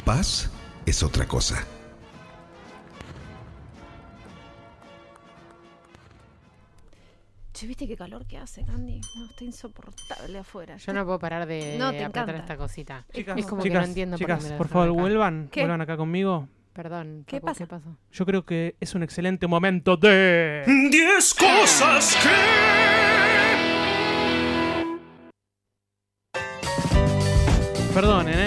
Paz 0.03 0.51
es 0.85 1.01
otra 1.01 1.27
cosa. 1.27 1.65
Che, 7.55 7.67
¿viste 7.67 7.87
qué 7.87 7.95
calor 7.95 8.25
que 8.25 8.37
hace, 8.37 8.65
Candy? 8.65 8.99
No, 9.15 9.25
está 9.29 9.45
insoportable 9.45 10.37
afuera. 10.39 10.75
Yo 10.75 10.91
no 10.91 11.05
puedo 11.05 11.19
parar 11.19 11.45
de 11.47 11.77
No, 11.79 11.91
te 11.91 12.03
apretar 12.03 12.23
encanta. 12.23 12.37
esta 12.41 12.57
cosita. 12.57 13.05
Chicas, 13.13 13.37
es 13.37 13.45
como 13.45 13.61
chicas, 13.63 13.77
que 13.79 13.81
no 13.81 13.87
entiendo 13.87 14.17
chicas, 14.17 14.35
por 14.37 14.39
qué 14.39 14.43
me 14.43 14.51
la 14.51 14.57
por 14.57 14.67
favor, 14.67 14.89
acá. 14.89 15.01
vuelvan, 15.01 15.47
¿Qué? 15.51 15.61
vuelvan 15.61 15.81
acá 15.81 15.95
conmigo. 15.95 16.49
Perdón, 16.73 17.23
¿Qué 17.25 17.39
pasa? 17.39 17.59
¿Qué 17.59 17.67
pasó? 17.67 17.97
Yo 18.11 18.25
creo 18.25 18.45
que 18.45 18.75
es 18.81 18.93
un 18.95 19.03
excelente 19.03 19.47
momento 19.47 19.95
de... 19.95 20.63
10 20.91 21.33
cosas 21.35 22.17
que... 22.21 22.94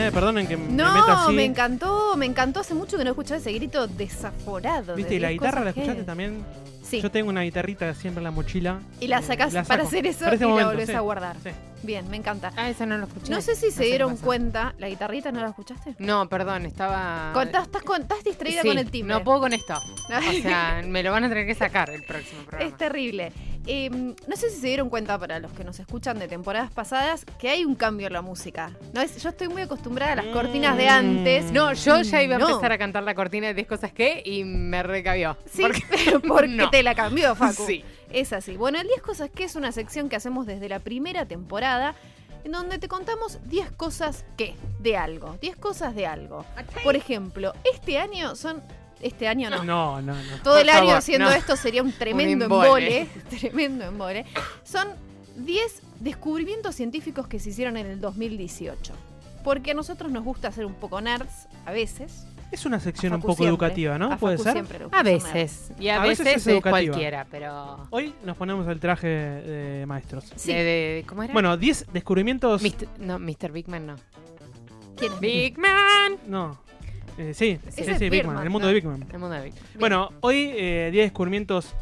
eh, 0.08 0.12
perdonen 0.12 0.46
que 0.46 0.56
me 0.56 0.68
meta 0.70 0.84
No, 0.84 1.12
así. 1.24 1.32
me 1.32 1.44
encantó, 1.44 2.16
me 2.16 2.26
encantó. 2.26 2.60
Hace 2.60 2.74
mucho 2.74 2.96
que 2.98 3.04
no 3.04 3.10
escuchaba 3.10 3.38
ese 3.38 3.52
grito 3.52 3.86
desaforado. 3.86 4.92
de 4.92 4.94
¿Viste? 4.96 5.14
Y 5.14 5.18
la 5.18 5.28
10 5.28 5.40
guitarra 5.40 5.64
la 5.64 5.72
que- 5.72 5.80
escuchaste 5.80 6.04
también. 6.04 6.44
Sí. 6.82 7.02
Yo 7.02 7.10
tengo 7.10 7.28
una 7.28 7.42
guitarrita 7.42 7.92
siempre 7.92 8.20
en 8.20 8.24
la 8.24 8.30
mochila. 8.30 8.80
Y 8.98 9.08
la 9.08 9.20
sacás 9.20 9.52
La 9.52 9.62
para 9.62 9.82
hacer 9.82 10.06
eso 10.06 10.24
Para 10.24 10.36
y 10.36 10.38
momento, 10.38 10.60
la 10.60 10.66
volvés 10.68 10.86
sí. 10.88 10.94
a 10.94 11.00
guardar. 11.00 11.36
Sí. 11.44 11.50
Bien, 11.82 12.08
me 12.10 12.16
encanta. 12.16 12.50
Ah, 12.56 12.70
esa 12.70 12.86
no 12.86 12.96
lo 12.96 13.04
escuché. 13.06 13.30
No 13.30 13.42
sé 13.42 13.54
si 13.56 13.70
se 13.70 13.84
dieron 13.84 14.12
pasa. 14.12 14.24
cuenta, 14.24 14.74
la 14.78 14.88
guitarrita 14.88 15.30
no 15.30 15.40
la 15.42 15.48
escuchaste. 15.50 15.94
No, 15.98 16.26
perdón, 16.30 16.64
estaba... 16.64 17.30
Con- 17.34 17.46
estás, 17.46 17.68
estás 17.68 18.24
distraída 18.24 18.62
Sí, 18.62 18.68
con 18.68 18.78
el 18.78 18.90
timbre. 18.90 19.14
No 19.14 19.22
puedo 19.22 19.40
con 19.40 19.52
esto. 19.52 19.74
O 20.08 20.42
sea, 20.42 20.82
me 20.86 21.02
lo 21.02 21.12
van 21.12 21.24
a 21.24 21.28
tener 21.28 21.46
que 21.46 21.54
sacar 21.54 21.90
el 21.90 22.02
próximo 22.04 22.40
programa. 22.46 22.70
Es 22.70 22.76
terrible. 22.78 23.32
Eh, 23.70 23.90
no 23.90 24.36
sé 24.36 24.48
si 24.48 24.60
se 24.60 24.66
dieron 24.68 24.88
cuenta 24.88 25.18
para 25.18 25.38
los 25.40 25.52
que 25.52 25.62
nos 25.62 25.78
escuchan 25.78 26.18
de 26.18 26.26
temporadas 26.26 26.70
pasadas 26.72 27.26
que 27.38 27.50
hay 27.50 27.66
un 27.66 27.74
cambio 27.74 28.06
en 28.06 28.14
la 28.14 28.22
música. 28.22 28.72
No 28.94 29.02
es, 29.02 29.22
yo 29.22 29.28
estoy 29.28 29.48
muy 29.48 29.60
acostumbrada 29.60 30.12
a 30.14 30.16
las 30.16 30.26
cortinas 30.26 30.74
de 30.78 30.88
antes. 30.88 31.52
No, 31.52 31.74
yo 31.74 32.00
ya 32.00 32.22
iba 32.22 32.36
a 32.36 32.38
No. 32.38 32.48
empezar 32.48 32.72
a 32.72 32.78
cantar 32.78 33.02
la 33.02 33.14
cortina 33.14 33.48
de 33.48 33.54
10 33.54 33.66
cosas 33.66 33.92
que 33.92 34.22
y 34.24 34.44
me 34.44 34.82
recabió. 34.82 35.36
Sí, 35.52 35.60
Porque- 35.62 35.82
pero 36.04 36.20
porque 36.20 36.48
No. 36.48 36.70
te 36.70 36.82
la 36.82 36.94
cambió, 36.94 37.34
Facu. 37.36 37.66
Sí. 37.66 37.84
Es 38.10 38.32
así. 38.32 38.56
Bueno, 38.56 38.80
el 38.80 38.86
10 38.86 39.02
cosas 39.02 39.28
que 39.28 39.44
es 39.44 39.54
una 39.54 39.70
sección 39.70 40.08
que 40.08 40.16
hacemos 40.16 40.46
desde 40.46 40.70
la 40.70 40.78
primera 40.80 41.26
temporada 41.26 41.94
en 42.44 42.52
donde 42.52 42.78
te 42.78 42.88
contamos 42.88 43.38
10 43.50 43.70
cosas 43.72 44.24
que 44.38 44.54
de 44.78 44.96
algo, 44.96 45.36
10 45.42 45.56
cosas 45.56 45.94
de 45.94 46.06
algo. 46.06 46.46
Por 46.84 46.96
ejemplo, 46.96 47.52
este 47.70 47.98
año 47.98 48.34
son 48.34 48.62
este 49.02 49.28
año 49.28 49.50
no. 49.50 49.64
No, 49.64 50.02
no, 50.02 50.14
no. 50.14 50.36
Todo 50.42 50.54
Por 50.54 50.62
el 50.62 50.68
año 50.70 50.78
favor, 50.80 50.96
haciendo 50.96 51.28
no. 51.30 51.34
esto 51.34 51.56
sería 51.56 51.82
un 51.82 51.92
tremendo 51.92 52.46
Un 52.46 52.52
embole. 52.52 53.00
embole. 53.02 53.22
Tremendo 53.40 53.84
embole. 53.84 54.24
Son 54.64 54.88
10 55.36 55.82
descubrimientos 56.00 56.74
científicos 56.74 57.26
que 57.28 57.38
se 57.38 57.50
hicieron 57.50 57.76
en 57.76 57.86
el 57.86 58.00
2018. 58.00 58.92
Porque 59.44 59.70
a 59.70 59.74
nosotros 59.74 60.10
nos 60.10 60.24
gusta 60.24 60.50
ser 60.52 60.66
un 60.66 60.74
poco 60.74 61.00
nerds 61.00 61.46
a 61.64 61.72
veces. 61.72 62.26
Es 62.50 62.64
una 62.64 62.80
sección 62.80 63.12
un 63.12 63.20
poco 63.20 63.34
siempre. 63.34 63.50
educativa, 63.50 63.98
¿no? 63.98 64.10
A 64.12 64.16
¿Puede 64.16 64.38
ser? 64.38 64.64
A 64.90 65.02
veces. 65.02 65.70
Y 65.78 65.88
a, 65.90 66.00
A 66.02 66.06
veces 66.06 66.24
veces, 66.24 66.46
es 66.46 66.62
cualquiera, 66.62 67.26
pero. 67.30 67.86
Hoy 67.90 68.14
nos 68.24 68.36
ponemos 68.38 68.66
el 68.68 68.80
traje 68.80 69.06
de 69.06 69.84
maestros. 69.86 70.24
Sí. 70.34 70.52
De, 70.54 70.64
de- 70.64 71.04
¿Cómo 71.06 71.22
era? 71.22 71.32
Bueno, 71.34 71.56
10 71.58 71.86
descubrimientos. 71.92 72.62
Mr. 72.62 72.88
no, 73.00 73.18
Mr. 73.18 73.52
Big 73.52 73.68
Man 73.68 73.86
no. 73.86 73.96
¿Quién 74.96 75.12
es? 75.12 75.20
Big 75.20 75.58
Man. 75.58 76.16
No. 76.26 76.58
Eh, 77.18 77.34
sí, 77.34 77.58
es 77.76 77.98
sí, 77.98 78.08
Big 78.08 78.24
Man, 78.24 78.42
el 78.42 78.50
mundo 78.50 78.66
¿no? 78.66 78.68
de 78.68 78.74
Big 78.74 78.84
Man. 78.84 79.04
El 79.12 79.18
mundo 79.18 79.34
de 79.34 79.42
Big 79.44 79.52
Man. 79.54 79.62
Bueno, 79.78 80.10
hoy 80.20 80.50
eh, 80.54 80.88
10 80.92 81.06
descubrimientos 81.06 81.74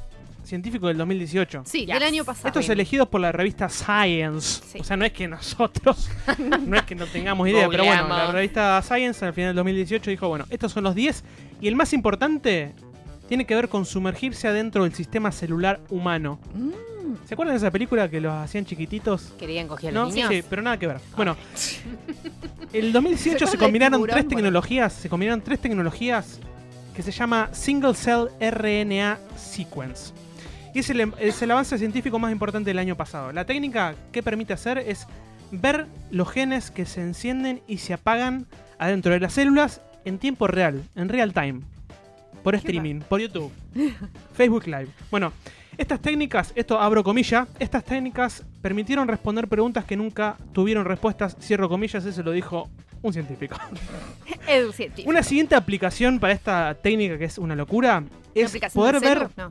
científicos 0.44 0.88
del 0.88 0.96
2018. 0.98 1.62
Sí, 1.66 1.80
Yes. 1.86 1.94
del 1.94 2.02
año 2.04 2.24
pasado. 2.24 2.48
Estos 2.48 2.68
elegidos 2.70 3.08
por 3.08 3.20
la 3.20 3.32
revista 3.32 3.68
Science. 3.68 4.62
Sí. 4.66 4.78
O 4.80 4.84
sea, 4.84 4.96
no 4.96 5.04
es 5.04 5.12
que 5.12 5.28
nosotros, 5.28 6.08
no 6.66 6.76
es 6.76 6.82
que 6.84 6.94
no 6.94 7.06
tengamos 7.06 7.48
idea, 7.48 7.68
pero 7.68 7.84
bueno, 7.84 8.08
la 8.08 8.32
revista 8.32 8.80
Science 8.82 9.24
al 9.24 9.34
final 9.34 9.50
del 9.50 9.56
2018 9.56 10.10
dijo, 10.10 10.28
bueno, 10.28 10.46
estos 10.50 10.72
son 10.72 10.84
los 10.84 10.94
10 10.94 11.22
y 11.60 11.68
el 11.68 11.74
más 11.76 11.92
importante 11.92 12.72
tiene 13.28 13.44
que 13.44 13.54
ver 13.56 13.68
con 13.68 13.84
sumergirse 13.84 14.46
adentro 14.48 14.84
del 14.84 14.94
sistema 14.94 15.32
celular 15.32 15.80
humano. 15.90 16.38
Mm, 16.54 16.70
¿Se 17.24 17.34
acuerdan 17.34 17.54
de 17.54 17.58
esa 17.58 17.70
película 17.70 18.08
que 18.08 18.20
los 18.20 18.32
hacían 18.32 18.64
chiquititos? 18.64 19.32
¿Querían 19.38 19.68
coger 19.68 19.96
a 19.96 20.04
los 20.04 20.14
niños? 20.14 20.30
sí, 20.30 20.42
pero 20.48 20.62
nada 20.62 20.78
que 20.78 20.86
ver. 20.86 20.98
Bueno, 21.16 21.36
el 22.72 22.92
2018 22.92 23.46
se 23.46 23.58
combinaron 23.58 23.98
tiburón, 23.98 24.14
tres 24.14 24.24
bueno. 24.24 24.36
tecnologías, 24.36 24.92
se 24.92 25.08
combinaron 25.08 25.40
tres 25.40 25.60
tecnologías 25.60 26.38
que 26.94 27.02
se 27.02 27.12
llama 27.12 27.50
Single 27.52 27.94
Cell 27.94 28.28
RNA 28.40 29.18
Sequence. 29.36 30.12
Y 30.74 30.80
es 30.80 30.90
el, 30.90 31.12
es 31.18 31.40
el 31.40 31.50
avance 31.50 31.78
científico 31.78 32.18
más 32.18 32.32
importante 32.32 32.70
del 32.70 32.78
año 32.78 32.96
pasado. 32.96 33.32
La 33.32 33.44
técnica 33.44 33.94
que 34.12 34.22
permite 34.22 34.52
hacer 34.52 34.78
es 34.78 35.06
ver 35.50 35.86
los 36.10 36.30
genes 36.30 36.70
que 36.70 36.86
se 36.86 37.00
encienden 37.00 37.62
y 37.66 37.78
se 37.78 37.94
apagan 37.94 38.46
adentro 38.78 39.12
de 39.12 39.20
las 39.20 39.34
células 39.34 39.80
en 40.04 40.18
tiempo 40.18 40.46
real, 40.46 40.82
en 40.94 41.08
real 41.08 41.32
time. 41.32 41.60
Por 42.42 42.54
streaming, 42.54 43.00
por 43.00 43.20
YouTube, 43.20 43.50
Facebook 44.34 44.66
Live. 44.66 44.88
Bueno, 45.10 45.32
estas 45.78 46.00
técnicas, 46.00 46.52
esto 46.54 46.80
abro 46.80 47.02
comillas, 47.04 47.48
estas 47.58 47.84
técnicas 47.84 48.44
permitieron 48.62 49.08
responder 49.08 49.48
preguntas 49.48 49.84
que 49.84 49.96
nunca 49.96 50.36
tuvieron 50.52 50.84
respuestas, 50.84 51.36
cierro 51.40 51.68
comillas, 51.68 52.04
eso 52.04 52.22
lo 52.22 52.32
dijo 52.32 52.68
un 53.02 53.12
científico. 53.12 53.56
Una 55.06 55.22
siguiente 55.22 55.54
aplicación 55.54 56.18
para 56.18 56.32
esta 56.32 56.74
técnica 56.74 57.18
que 57.18 57.24
es 57.24 57.38
una 57.38 57.54
locura 57.54 58.02
es 58.34 58.56
poder 58.72 59.00
ver... 59.00 59.28
No. 59.36 59.50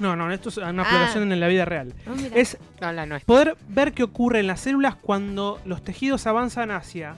No, 0.00 0.16
no, 0.16 0.32
esto 0.32 0.48
es 0.48 0.56
una 0.56 0.82
Ah. 0.82 0.86
aplicación 0.86 1.30
en 1.32 1.38
la 1.38 1.46
vida 1.46 1.64
real. 1.64 1.94
Mira. 2.16 2.34
Es 2.36 2.58
No, 2.80 2.90
la 2.92 3.06
nuestra. 3.06 3.26
poder 3.26 3.56
ver 3.68 3.92
qué 3.92 4.02
ocurre 4.02 4.40
en 4.40 4.48
las 4.48 4.60
células 4.60 4.96
cuando 4.96 5.60
los 5.64 5.84
tejidos 5.84 6.26
avanzan 6.26 6.72
hacia 6.72 7.14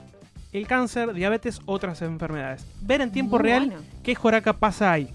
el 0.53 0.67
cáncer, 0.67 1.13
diabetes, 1.13 1.59
otras 1.65 2.01
enfermedades. 2.03 2.65
Ver 2.81 3.01
en 3.01 3.11
tiempo 3.11 3.37
Muy 3.37 3.45
real 3.45 3.65
bueno. 3.67 3.81
qué 4.03 4.13
joraca 4.13 4.53
pasa 4.53 4.91
ahí. 4.91 5.09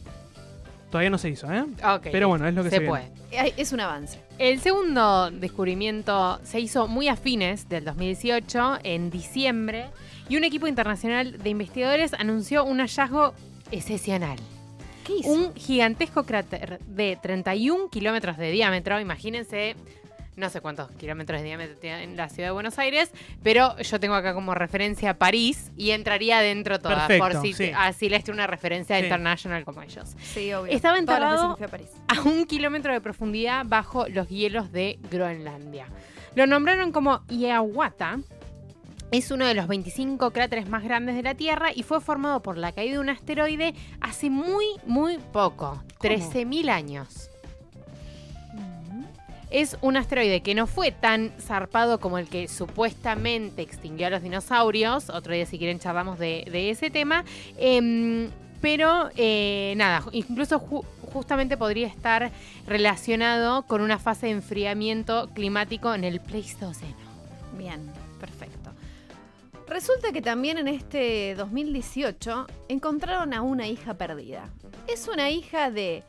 Todavía 0.92 1.08
no 1.08 1.16
se 1.16 1.30
hizo, 1.30 1.50
¿eh? 1.50 1.64
Ok, 1.82 2.08
Pero 2.12 2.28
bueno, 2.28 2.46
es 2.46 2.52
lo 2.52 2.62
que 2.62 2.68
se 2.68 2.76
se 2.76 2.82
puede. 2.82 3.10
Es 3.56 3.72
un 3.72 3.80
avance. 3.80 4.20
El 4.38 4.60
segundo 4.60 5.30
descubrimiento 5.30 6.38
se 6.42 6.60
hizo 6.60 6.86
muy 6.86 7.08
a 7.08 7.16
fines 7.16 7.66
del 7.70 7.86
2018, 7.86 8.80
en 8.82 9.08
diciembre, 9.08 9.86
y 10.28 10.36
un 10.36 10.44
equipo 10.44 10.66
internacional 10.66 11.38
de 11.38 11.48
investigadores 11.48 12.12
anunció 12.12 12.66
un 12.66 12.80
hallazgo 12.80 13.32
excepcional. 13.70 14.36
¿Qué 15.06 15.14
hizo? 15.20 15.30
Un 15.30 15.54
gigantesco 15.54 16.24
cráter 16.24 16.78
de 16.86 17.18
31 17.22 17.88
kilómetros 17.88 18.36
de 18.36 18.50
diámetro, 18.50 19.00
imagínense, 19.00 19.76
no 20.36 20.48
sé 20.50 20.60
cuántos 20.60 20.90
kilómetros 20.92 21.40
de 21.40 21.46
diámetro 21.46 21.76
tiene 21.76 22.04
en 22.04 22.16
la 22.16 22.28
ciudad 22.28 22.48
de 22.48 22.52
Buenos 22.52 22.78
Aires, 22.78 23.10
pero 23.42 23.76
yo 23.78 24.00
tengo 24.00 24.14
acá 24.14 24.32
como 24.34 24.54
referencia 24.54 25.18
París 25.18 25.70
y 25.76 25.90
entraría 25.90 26.40
dentro 26.40 26.78
toda, 26.78 27.06
Perfecto, 27.06 27.24
por 27.28 27.42
si 27.42 27.52
sí. 27.52 27.70
así 27.76 28.08
les 28.08 28.28
una 28.28 28.46
referencia 28.46 28.96
Sí. 28.98 29.04
international 29.04 29.64
como 29.64 29.82
ellos. 29.82 30.14
Sí, 30.22 30.52
obvio. 30.54 30.72
Estaba 30.72 30.98
enterrado- 30.98 31.58
a 31.62 31.68
París. 31.68 31.90
a 32.08 32.20
un 32.22 32.44
kilómetro 32.46 32.92
de 32.92 33.00
profundidad 33.00 33.64
bajo 33.66 34.08
los 34.08 34.28
hielos 34.28 34.72
de 34.72 34.98
Groenlandia. 35.10 35.86
Lo 36.34 36.46
nombraron 36.46 36.92
como 36.92 37.22
Hiawatha. 37.28 38.18
Es 39.10 39.30
uno 39.30 39.44
de 39.46 39.52
los 39.52 39.66
25 39.68 40.30
cráteres 40.30 40.66
más 40.70 40.82
grandes 40.82 41.14
de 41.16 41.22
la 41.22 41.34
Tierra 41.34 41.68
y 41.74 41.82
fue 41.82 42.00
formado 42.00 42.40
por 42.42 42.56
la 42.56 42.72
caída 42.72 42.94
de 42.94 42.98
un 43.00 43.10
asteroide 43.10 43.74
hace 44.00 44.30
muy, 44.30 44.64
muy 44.86 45.18
poco, 45.18 45.82
13.000 46.00 46.70
años. 46.70 47.28
Es 49.52 49.76
un 49.82 49.98
asteroide 49.98 50.40
que 50.40 50.54
no 50.54 50.66
fue 50.66 50.92
tan 50.92 51.30
zarpado 51.38 52.00
como 52.00 52.16
el 52.18 52.26
que 52.28 52.48
supuestamente 52.48 53.60
extinguió 53.60 54.06
a 54.06 54.10
los 54.10 54.22
dinosaurios. 54.22 55.10
Otro 55.10 55.34
día, 55.34 55.44
si 55.44 55.58
quieren, 55.58 55.78
charlamos 55.78 56.18
de, 56.18 56.44
ese 56.70 56.90
tema. 56.90 57.24
Em, 57.58 58.30
pero 58.62 59.10
eh, 59.16 59.74
nada, 59.76 60.04
incluso 60.12 60.58
ju- 60.58 60.84
justamente 61.12 61.58
podría 61.58 61.86
estar 61.88 62.30
relacionado 62.66 63.64
con 63.66 63.82
una 63.82 63.98
fase 63.98 64.26
de 64.26 64.32
enfriamiento 64.32 65.28
climático 65.34 65.92
en 65.94 66.04
el 66.04 66.20
Pleistoceno. 66.20 66.96
Bien, 67.58 67.92
perfecto. 68.18 68.70
Resulta 69.68 70.12
que 70.12 70.22
también 70.22 70.56
en 70.58 70.68
este 70.68 71.34
2018 71.34 72.46
encontraron 72.68 73.34
a 73.34 73.42
una 73.42 73.66
hija 73.66 73.94
perdida. 73.94 74.48
Es 74.88 75.08
una 75.08 75.28
hija 75.30 75.70
de 75.70 76.04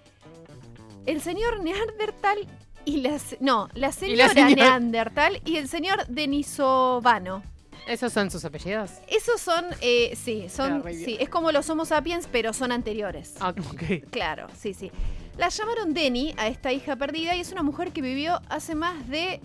el 1.06 1.20
señor 1.22 1.62
Neandertal 1.62 2.40
y 2.86 2.98
la 2.98 3.20
se- 3.20 3.38
no, 3.40 3.70
la 3.74 3.92
señora, 3.92 4.30
señora- 4.30 4.56
Neandertal 4.56 5.42
y 5.46 5.58
el 5.58 5.68
señor 5.68 6.06
Denisovano. 6.08 7.44
¿Esos 7.88 8.14
son 8.14 8.32
sus 8.32 8.46
apellidos? 8.46 8.92
Esos 9.08 9.42
son, 9.42 9.66
eh, 9.82 10.16
sí, 10.16 10.46
son, 10.50 10.84
sí, 10.90 11.18
es 11.20 11.28
como 11.28 11.52
los 11.52 11.70
Homo 11.70 11.84
sapiens, 11.86 12.30
pero 12.32 12.54
son 12.54 12.72
anteriores. 12.72 13.34
Ok. 13.42 13.60
Ok. 13.74 14.10
Claro, 14.10 14.48
sí, 14.58 14.74
sí. 14.74 14.90
La 15.38 15.50
llamaron 15.50 15.94
Denny 15.94 16.34
a 16.38 16.48
esta 16.48 16.72
hija 16.72 16.96
perdida 16.96 17.36
y 17.36 17.42
es 17.42 17.52
una 17.52 17.64
mujer 17.64 17.92
que 17.92 18.02
vivió 18.02 18.40
hace 18.50 18.74
más 18.76 19.08
de 19.10 19.42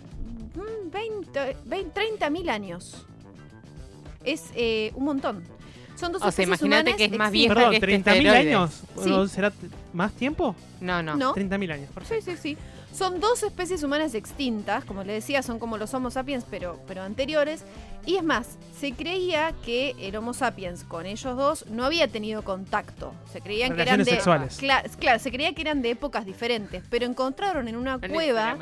mm, 0.55 0.91
20, 0.91 1.57
20 1.65 1.91
30 1.93 2.31
mil 2.31 2.49
años. 2.49 3.07
Es 4.25 4.45
eh, 4.55 4.93
un 4.95 5.05
montón. 5.05 5.43
Son 5.97 6.13
dos 6.13 6.23
O 6.23 6.31
sea, 6.31 6.45
imagínate 6.45 6.83
humanas 6.93 6.97
que 6.97 7.05
es 7.07 7.19
más 7.19 7.33
vieja 7.33 7.55
Perdón, 7.55 7.71
que 7.71 7.77
este 7.79 7.87
30.000 7.89 7.99
asteroide. 8.29 8.55
años. 8.55 8.83
Sí. 9.03 9.11
¿O 9.11 9.27
¿Será 9.27 9.53
más 9.93 10.13
tiempo? 10.13 10.55
No, 10.81 11.03
no. 11.03 11.17
¿No? 11.17 11.35
30.000 11.35 11.73
años. 11.73 11.91
perfecto. 11.93 12.25
Sí, 12.31 12.37
sí, 12.37 12.55
sí. 12.55 12.59
Son 12.93 13.21
dos 13.21 13.43
especies 13.43 13.83
humanas 13.83 14.15
extintas, 14.15 14.85
como 14.85 15.05
le 15.05 15.13
decía, 15.13 15.43
son 15.43 15.59
como 15.59 15.77
los 15.79 15.93
Homo 15.95 16.11
sapiens, 16.11 16.45
pero, 16.51 16.81
pero 16.87 17.03
anteriores. 17.03 17.63
Y 18.07 18.17
es 18.17 18.25
más, 18.25 18.57
se 18.79 18.93
creía 18.93 19.53
que 19.65 19.95
el 20.01 20.17
Homo 20.17 20.33
sapiens 20.35 20.85
con 20.85 21.05
ellos 21.07 21.37
dos 21.37 21.67
no 21.67 21.85
había 21.85 22.09
tenido 22.09 22.43
contacto. 22.43 23.13
Se 23.33 23.41
creían 23.41 23.69
que 23.77 23.83
eran 23.83 23.99
Relaciones 23.99 24.07
de. 24.07 24.13
sexuales. 24.13 24.61
Cla- 24.63 24.97
Claro, 24.99 25.19
se 25.19 25.31
creía 25.31 25.55
que 25.55 25.61
eran 25.63 25.83
de 25.83 25.91
épocas 25.91 26.25
diferentes, 26.27 26.83
pero 26.91 27.05
encontraron 27.07 27.69
en 27.69 27.77
una 27.77 27.99
cueva 27.99 28.57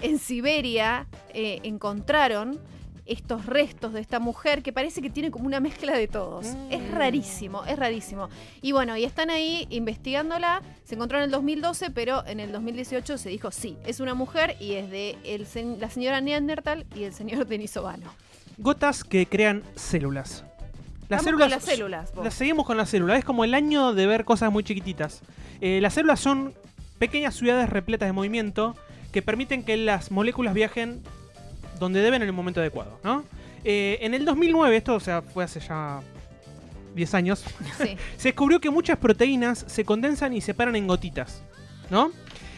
en 0.00 0.18
Siberia 0.18 1.06
eh, 1.34 1.60
encontraron 1.64 2.60
estos 3.06 3.46
restos 3.46 3.92
de 3.92 4.00
esta 4.00 4.18
mujer 4.18 4.62
que 4.62 4.72
parece 4.72 5.00
que 5.00 5.10
tiene 5.10 5.30
como 5.30 5.46
una 5.46 5.60
mezcla 5.60 5.96
de 5.96 6.08
todos. 6.08 6.46
Es 6.70 6.90
rarísimo, 6.90 7.64
es 7.64 7.78
rarísimo. 7.78 8.28
Y 8.62 8.72
bueno, 8.72 8.96
y 8.96 9.04
están 9.04 9.30
ahí 9.30 9.66
investigándola. 9.70 10.62
Se 10.84 10.94
encontró 10.94 11.18
en 11.18 11.24
el 11.24 11.30
2012, 11.30 11.90
pero 11.90 12.26
en 12.26 12.40
el 12.40 12.52
2018 12.52 13.18
se 13.18 13.28
dijo 13.28 13.50
sí, 13.50 13.76
es 13.86 14.00
una 14.00 14.14
mujer 14.14 14.56
y 14.60 14.72
es 14.72 14.90
de 14.90 15.16
el 15.24 15.46
la 15.78 15.90
señora 15.90 16.20
Neandertal 16.20 16.86
y 16.94 17.04
el 17.04 17.12
señor 17.12 17.46
Denisovano. 17.46 18.12
Gotas 18.58 19.04
que 19.04 19.26
crean 19.26 19.62
células. 19.74 20.44
Las 21.08 21.22
Vamos 21.22 21.24
células, 21.24 21.44
con 21.44 21.50
las 21.50 21.64
células, 21.64 22.14
vos. 22.14 22.24
Las 22.24 22.34
seguimos 22.34 22.66
con 22.66 22.76
las 22.76 22.90
células. 22.90 23.18
Es 23.18 23.24
como 23.24 23.44
el 23.44 23.54
año 23.54 23.94
de 23.94 24.06
ver 24.06 24.24
cosas 24.24 24.50
muy 24.50 24.64
chiquititas. 24.64 25.20
Eh, 25.60 25.78
las 25.80 25.94
células 25.94 26.18
son 26.18 26.52
pequeñas 26.98 27.36
ciudades 27.36 27.70
repletas 27.70 28.08
de 28.08 28.12
movimiento 28.12 28.74
que 29.12 29.22
permiten 29.22 29.62
que 29.62 29.76
las 29.76 30.10
moléculas 30.10 30.52
viajen 30.52 31.02
donde 31.78 32.00
deben 32.00 32.22
en 32.22 32.28
el 32.28 32.32
momento 32.34 32.60
adecuado, 32.60 32.98
¿no? 33.04 33.24
Eh, 33.64 33.98
en 34.00 34.14
el 34.14 34.24
2009, 34.24 34.76
esto 34.76 34.94
o 34.94 35.00
sea, 35.00 35.22
fue 35.22 35.44
hace 35.44 35.60
ya 35.60 36.00
10 36.94 37.14
años, 37.14 37.44
Sí. 37.78 37.96
se 38.16 38.28
descubrió 38.28 38.60
que 38.60 38.70
muchas 38.70 38.98
proteínas 38.98 39.64
se 39.66 39.84
condensan 39.84 40.32
y 40.32 40.40
se 40.40 40.54
paran 40.54 40.76
en 40.76 40.86
gotitas, 40.86 41.42
¿no? 41.90 42.10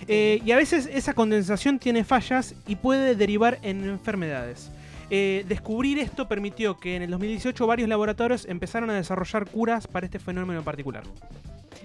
Eh, 0.07 0.40
y 0.44 0.52
a 0.52 0.57
veces 0.57 0.88
esa 0.92 1.12
condensación 1.14 1.78
tiene 1.78 2.04
fallas 2.04 2.54
y 2.66 2.76
puede 2.76 3.14
derivar 3.14 3.59
en 3.62 3.85
enfermedades. 3.85 4.70
Eh, 5.11 5.44
descubrir 5.48 5.98
esto 5.98 6.28
permitió 6.28 6.78
que 6.78 6.94
en 6.94 7.02
el 7.02 7.11
2018 7.11 7.66
varios 7.66 7.88
laboratorios 7.88 8.44
empezaron 8.46 8.90
a 8.90 8.94
desarrollar 8.94 9.46
curas 9.48 9.87
para 9.87 10.07
este 10.07 10.18
fenómeno 10.18 10.59
en 10.61 10.64
particular. 10.64 11.02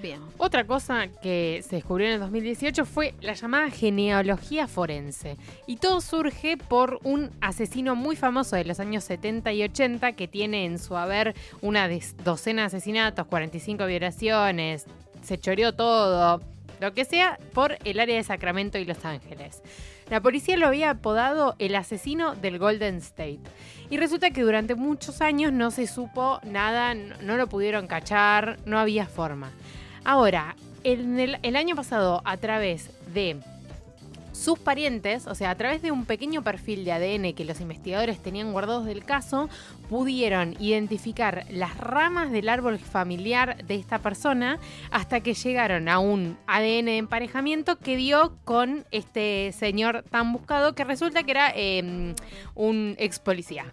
Bien. 0.01 0.19
Otra 0.37 0.65
cosa 0.65 1.07
que 1.21 1.63
se 1.67 1.77
descubrió 1.77 2.07
en 2.07 2.13
el 2.13 2.19
2018 2.19 2.85
fue 2.85 3.13
la 3.21 3.33
llamada 3.33 3.69
genealogía 3.69 4.67
forense. 4.67 5.37
Y 5.67 5.77
todo 5.77 6.01
surge 6.01 6.57
por 6.57 6.99
un 7.03 7.31
asesino 7.41 7.95
muy 7.95 8.15
famoso 8.15 8.55
de 8.55 8.65
los 8.65 8.79
años 8.79 9.03
70 9.03 9.53
y 9.53 9.63
80 9.63 10.13
que 10.13 10.27
tiene 10.27 10.65
en 10.65 10.79
su 10.79 10.97
haber 10.97 11.35
una 11.61 11.89
docena 12.23 12.63
de 12.63 12.67
asesinatos, 12.67 13.27
45 13.27 13.85
violaciones, 13.85 14.85
se 15.23 15.37
choreó 15.37 15.73
todo, 15.73 16.41
lo 16.79 16.93
que 16.93 17.05
sea, 17.05 17.39
por 17.53 17.77
el 17.83 17.99
área 17.99 18.17
de 18.17 18.23
Sacramento 18.23 18.77
y 18.77 18.85
Los 18.85 19.05
Ángeles. 19.05 19.61
La 20.13 20.21
policía 20.21 20.57
lo 20.57 20.67
había 20.67 20.91
apodado 20.91 21.55
el 21.57 21.73
asesino 21.73 22.35
del 22.35 22.59
Golden 22.59 22.97
State. 22.97 23.39
Y 23.89 23.97
resulta 23.97 24.29
que 24.29 24.43
durante 24.43 24.75
muchos 24.75 25.21
años 25.21 25.51
no 25.51 25.71
se 25.71 25.87
supo 25.87 26.39
nada, 26.43 26.93
no, 26.93 27.35
lo 27.35 27.49
pudieron 27.49 27.87
cachar, 27.87 28.59
no 28.63 28.77
había 28.77 29.07
forma. 29.07 29.49
Ahora, 30.05 30.55
el 30.83 31.55
año 31.55 31.75
pasado, 31.75 32.21
a 32.25 32.37
través 32.37 32.91
de 33.11 33.39
sus 34.43 34.59
parientes, 34.59 35.25
o 35.27 35.35
sea, 35.35 35.51
a 35.51 35.55
través 35.55 35.81
de 35.81 35.91
un 35.91 36.05
pequeño 36.05 36.43
perfil 36.43 36.83
de 36.85 36.91
ADN 36.91 37.33
que 37.33 37.45
los 37.45 37.61
investigadores 37.61 38.19
tenían 38.21 38.51
guardados 38.51 38.85
del 38.85 39.05
caso, 39.05 39.49
pudieron 39.89 40.55
identificar 40.59 41.45
las 41.49 41.77
ramas 41.77 42.31
del 42.31 42.49
árbol 42.49 42.77
familiar 42.79 43.63
de 43.65 43.75
esta 43.75 43.99
persona 43.99 44.59
hasta 44.91 45.21
que 45.21 45.33
llegaron 45.33 45.87
a 45.87 45.99
un 45.99 46.37
ADN 46.47 46.85
de 46.85 46.97
emparejamiento 46.97 47.77
que 47.79 47.95
dio 47.95 48.35
con 48.43 48.85
este 48.91 49.51
señor 49.57 50.03
tan 50.09 50.33
buscado 50.33 50.73
que 50.75 50.83
resulta 50.83 51.23
que 51.23 51.31
era 51.31 51.51
eh, 51.55 52.13
un 52.55 52.95
ex 52.97 53.19
policía. 53.19 53.65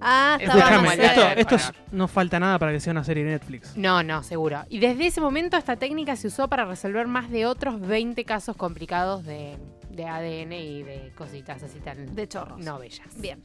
Ah, 0.00 0.36
Es 0.40 0.48
estaba 0.48 0.76
como 0.76 0.90
Escúchame, 0.92 0.94
el 0.94 1.16
más 1.16 1.34
esto, 1.36 1.40
esto 1.40 1.54
es- 1.56 1.72
no 1.92 2.06
falta 2.06 2.38
nada 2.38 2.58
para 2.58 2.70
que 2.72 2.78
sea 2.80 2.92
una 2.92 3.02
serie 3.02 3.24
de 3.24 3.30
Netflix. 3.32 3.76
No, 3.76 4.02
no, 4.04 4.22
seguro. 4.22 4.64
Y 4.68 4.78
desde 4.78 5.06
ese 5.08 5.20
momento 5.20 5.56
esta 5.56 5.74
técnica 5.76 6.14
se 6.14 6.28
usó 6.28 6.46
para 6.48 6.64
resolver 6.64 7.08
más 7.08 7.30
de 7.30 7.46
otros 7.46 7.80
20 7.80 8.24
casos 8.24 8.54
complicados 8.56 9.24
de, 9.24 9.56
de 9.98 10.06
ADN 10.06 10.52
y 10.52 10.82
de 10.84 11.12
cositas 11.16 11.60
así 11.62 11.80
tan 11.80 12.14
de 12.14 12.28
chorros. 12.28 12.60
no 12.60 12.78
bellas. 12.78 13.20
Bien. 13.20 13.42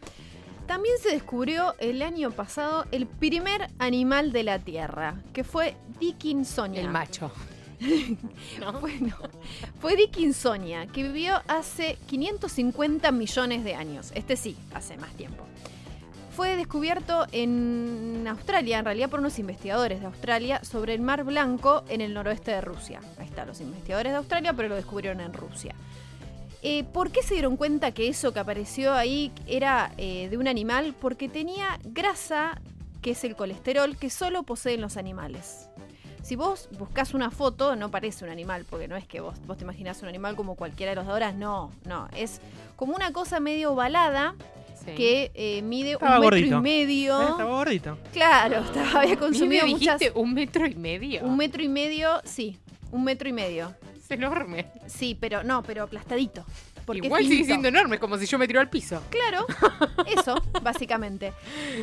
También 0.68 0.96
se 1.02 1.10
descubrió 1.10 1.76
el 1.80 2.02
año 2.02 2.32
pasado 2.32 2.86
el 2.92 3.08
primer 3.08 3.70
animal 3.80 4.32
de 4.32 4.44
la 4.44 4.60
Tierra, 4.60 5.16
que 5.34 5.44
fue 5.44 5.76
Dickinsonia. 6.00 6.82
El 6.82 6.90
macho. 6.90 7.32
¿No? 8.62 8.80
Bueno, 8.80 9.18
fue 9.82 9.98
Dickinsonia, 9.98 10.86
que 10.88 11.04
vivió 11.04 11.42
hace 11.48 11.98
550 12.06 13.12
millones 13.12 13.64
de 13.64 13.76
años. 13.76 14.12
Este 14.16 14.38
sí, 14.38 14.56
hace 14.74 14.96
más 14.98 15.12
tiempo. 15.14 15.44
Fue 16.36 16.56
descubierto 16.56 17.28
en 17.32 18.26
Australia, 18.28 18.80
en 18.80 18.86
realidad 18.86 19.10
por 19.10 19.20
unos 19.20 19.38
investigadores 19.40 20.00
de 20.00 20.06
Australia, 20.06 20.64
sobre 20.64 20.94
el 20.94 21.02
Mar 21.02 21.24
Blanco 21.26 21.84
en 21.90 22.02
el 22.02 22.14
noroeste 22.14 22.52
de 22.52 22.62
Rusia. 22.62 23.02
Ahí 23.20 23.28
está, 23.28 23.46
los 23.46 23.60
investigadores 23.60 24.14
de 24.14 24.18
Australia, 24.18 24.54
pero 24.54 24.70
lo 24.70 24.76
descubrieron 24.76 25.20
en 25.20 25.34
Rusia. 25.34 25.76
Eh, 26.64 26.86
¿Por 26.86 27.12
qué 27.12 27.22
se 27.24 27.34
dieron 27.34 27.58
cuenta 27.58 27.92
que 27.92 28.08
eso 28.08 28.32
que 28.34 28.40
apareció 28.40 28.94
ahí 28.94 29.32
era 29.48 29.92
eh, 29.98 30.30
de 30.30 30.38
un 30.38 30.48
animal? 30.48 30.96
Porque 31.00 31.28
tenía 31.28 31.78
grasa, 31.84 32.60
que 33.02 33.12
es 33.12 33.24
el 33.26 33.36
colesterol, 33.36 33.98
que 33.98 34.10
solo 34.10 34.44
poseen 34.44 34.80
los 34.80 34.96
animales. 34.96 35.68
Si 36.22 36.38
vos 36.38 36.70
buscas 36.80 37.14
una 37.14 37.32
foto, 37.32 37.76
no 37.76 37.92
parece 37.92 38.24
un 38.24 38.32
animal, 38.32 38.66
porque 38.70 38.88
no 38.88 38.96
es 38.96 39.06
que 39.06 39.20
vos, 39.20 39.36
vos 39.46 39.58
te 39.58 39.66
imaginás 39.66 40.02
un 40.04 40.08
animal 40.08 40.38
como 40.38 40.56
cualquiera 40.56 40.92
de 40.92 40.96
los 40.96 41.06
de 41.06 41.12
ahora, 41.12 41.34
no, 41.34 41.70
no. 41.86 42.08
Es 42.16 42.40
como 42.78 42.96
una 42.96 43.12
cosa 43.12 43.40
medio 43.42 43.74
ovalada 43.74 44.36
Sí. 44.86 44.92
que 44.96 45.32
eh, 45.34 45.62
mide 45.62 45.94
Estaba 45.94 46.16
un 46.16 46.22
metro 46.26 46.38
gordito. 46.38 46.58
y 46.58 46.62
medio. 46.62 47.22
Eh, 47.22 47.26
Estaba 47.30 47.50
gordito. 47.52 47.98
Claro, 48.12 48.58
estaba, 48.60 49.02
había 49.02 49.18
consumido 49.18 49.66
¿Me 49.66 49.72
muchas. 49.74 50.02
un 50.16 50.34
metro 50.34 50.66
y 50.66 50.76
medio? 50.76 51.24
Un 51.24 51.38
metro 51.38 51.64
y 51.64 51.70
medio, 51.70 52.20
sí, 52.26 52.58
un 52.92 53.04
metro 53.06 53.30
y 53.30 53.34
medio. 53.34 53.74
Enorme. 54.14 54.68
Sí, 54.88 55.18
pero 55.20 55.44
no, 55.44 55.64
pero 55.64 55.84
aplastadito. 55.84 56.46
Porque 56.86 57.08
Igual 57.08 57.24
sigue 57.24 57.46
siendo 57.46 57.70
enorme, 57.70 57.98
como 58.00 58.18
si 58.18 58.26
yo 58.26 58.38
me 58.38 58.48
tiro 58.48 58.60
al 58.60 58.70
piso. 58.70 59.02
Claro, 59.10 59.46
eso, 60.20 60.36
básicamente. 60.62 61.34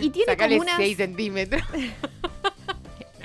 Y 0.01 0.11
tiene 0.11 0.33
Sacale 0.33 0.59
como 0.59 0.63
unas. 0.63 0.77
6 0.77 0.97
centímetros. 0.97 1.63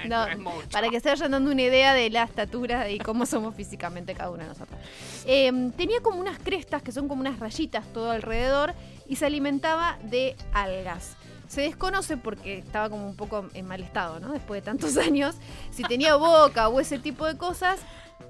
No, 0.07 0.25
para 0.71 0.89
que 0.89 0.99
se 0.99 1.09
vayan 1.09 1.31
dando 1.31 1.51
una 1.51 1.61
idea 1.63 1.93
de 1.93 2.09
la 2.09 2.23
estatura 2.23 2.89
y 2.89 2.99
cómo 2.99 3.25
somos 3.25 3.55
físicamente 3.55 4.13
cada 4.13 4.29
uno 4.29 4.43
de 4.43 4.49
nosotros. 4.49 4.79
Eh, 5.25 5.71
tenía 5.75 5.99
como 6.01 6.19
unas 6.19 6.37
crestas 6.39 6.83
que 6.83 6.91
son 6.91 7.07
como 7.07 7.21
unas 7.21 7.39
rayitas 7.39 7.91
todo 7.91 8.11
alrededor 8.11 8.73
y 9.07 9.15
se 9.15 9.25
alimentaba 9.25 9.97
de 10.03 10.35
algas. 10.53 11.15
Se 11.47 11.61
desconoce 11.61 12.17
porque 12.17 12.59
estaba 12.59 12.89
como 12.89 13.07
un 13.07 13.15
poco 13.15 13.47
en 13.53 13.65
mal 13.67 13.81
estado, 13.81 14.19
¿no? 14.19 14.31
Después 14.31 14.61
de 14.61 14.65
tantos 14.65 14.97
años, 14.99 15.35
si 15.71 15.83
tenía 15.83 16.15
boca 16.15 16.67
o 16.67 16.79
ese 16.79 16.99
tipo 16.99 17.25
de 17.25 17.37
cosas, 17.37 17.79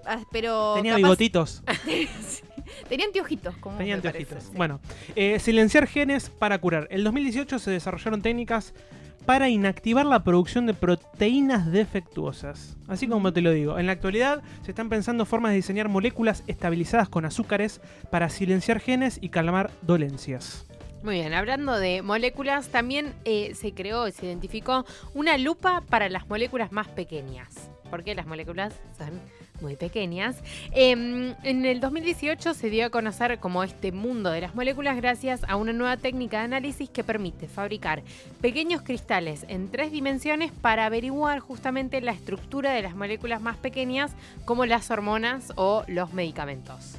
ah, 0.06 0.20
pero 0.32 0.74
Tenía 0.76 0.94
capaz- 0.94 0.98
bigotitos. 0.98 1.64
tenía 2.90 3.06
anteojitos, 3.06 3.56
como 3.58 3.78
Tenía 3.78 3.96
me 3.98 4.02
parece, 4.02 4.24
anteojitos. 4.24 4.52
sí. 4.52 4.58
Bueno, 4.58 4.80
eh, 5.16 5.40
silenciar 5.40 5.88
genes 5.88 6.30
para 6.30 6.58
curar. 6.60 6.88
En 6.92 7.04
2018 7.04 7.60
se 7.60 7.72
desarrollaron 7.72 8.22
técnicas 8.22 8.74
para 9.26 9.50
inactivar 9.50 10.06
la 10.06 10.24
producción 10.24 10.68
de 10.68 10.76
proteínas 10.76 11.72
defectuosas. 11.72 12.78
Así 12.88 13.08
como 13.08 13.34
te 13.34 13.42
lo 13.42 13.52
digo, 13.52 13.80
en 13.80 13.88
la 13.88 13.94
actualidad 13.94 14.44
se 14.64 14.72
están 14.72 14.88
pensando 14.90 15.26
formas 15.26 15.52
de 15.52 15.56
diseñar 15.58 15.90
moléculas 15.90 16.44
estabilizadas 16.46 17.10
con 17.10 17.26
azúcares 17.26 17.82
para 18.12 18.30
silenciar 18.30 18.80
genes 18.80 19.18
y 19.22 19.30
calmar 19.30 19.72
dolencias. 19.82 20.68
Muy 21.02 21.16
bien, 21.16 21.34
hablando 21.34 21.78
de 21.80 22.02
moléculas, 22.02 22.70
también 22.70 23.14
eh, 23.26 23.54
se 23.56 23.74
creó 23.74 24.08
y 24.08 24.12
se 24.12 24.26
identificó 24.28 24.86
una 25.14 25.38
lupa 25.38 25.82
para 25.82 26.10
las 26.10 26.28
moléculas 26.28 26.72
más 26.72 26.88
pequeñas. 26.88 27.70
Porque 27.92 28.16
las 28.16 28.26
moléculas 28.26 28.74
son 28.98 29.22
muy 29.62 29.76
pequeñas. 29.76 30.38
Eh, 30.72 30.92
en 30.92 31.66
el 31.66 31.80
2018 31.80 32.54
se 32.54 32.70
dio 32.70 32.86
a 32.86 32.90
conocer 32.90 33.40
como 33.40 33.64
este 33.64 33.92
mundo 33.92 34.32
de 34.32 34.42
las 34.42 34.56
moléculas 34.56 34.96
gracias 34.96 35.44
a 35.48 35.56
una 35.56 35.74
nueva 35.74 35.98
técnica 35.98 36.40
de 36.40 36.46
análisis 36.46 36.90
que 36.90 37.04
permite 37.04 37.48
fabricar 37.48 38.04
pequeños 38.42 38.82
cristales 38.82 39.46
en 39.48 39.70
tres 39.70 39.92
dimensiones 39.92 40.52
para 40.52 40.86
averiguar 40.86 41.40
justamente 41.40 42.02
la 42.02 42.12
estructura 42.12 42.72
de 42.72 42.82
las 42.82 42.96
moléculas 42.96 43.42
más 43.42 43.58
pequeñas 43.58 44.12
como 44.46 44.66
las 44.66 44.90
hormonas 44.92 45.54
o 45.56 45.84
los 45.88 46.14
medicamentos. 46.14 46.96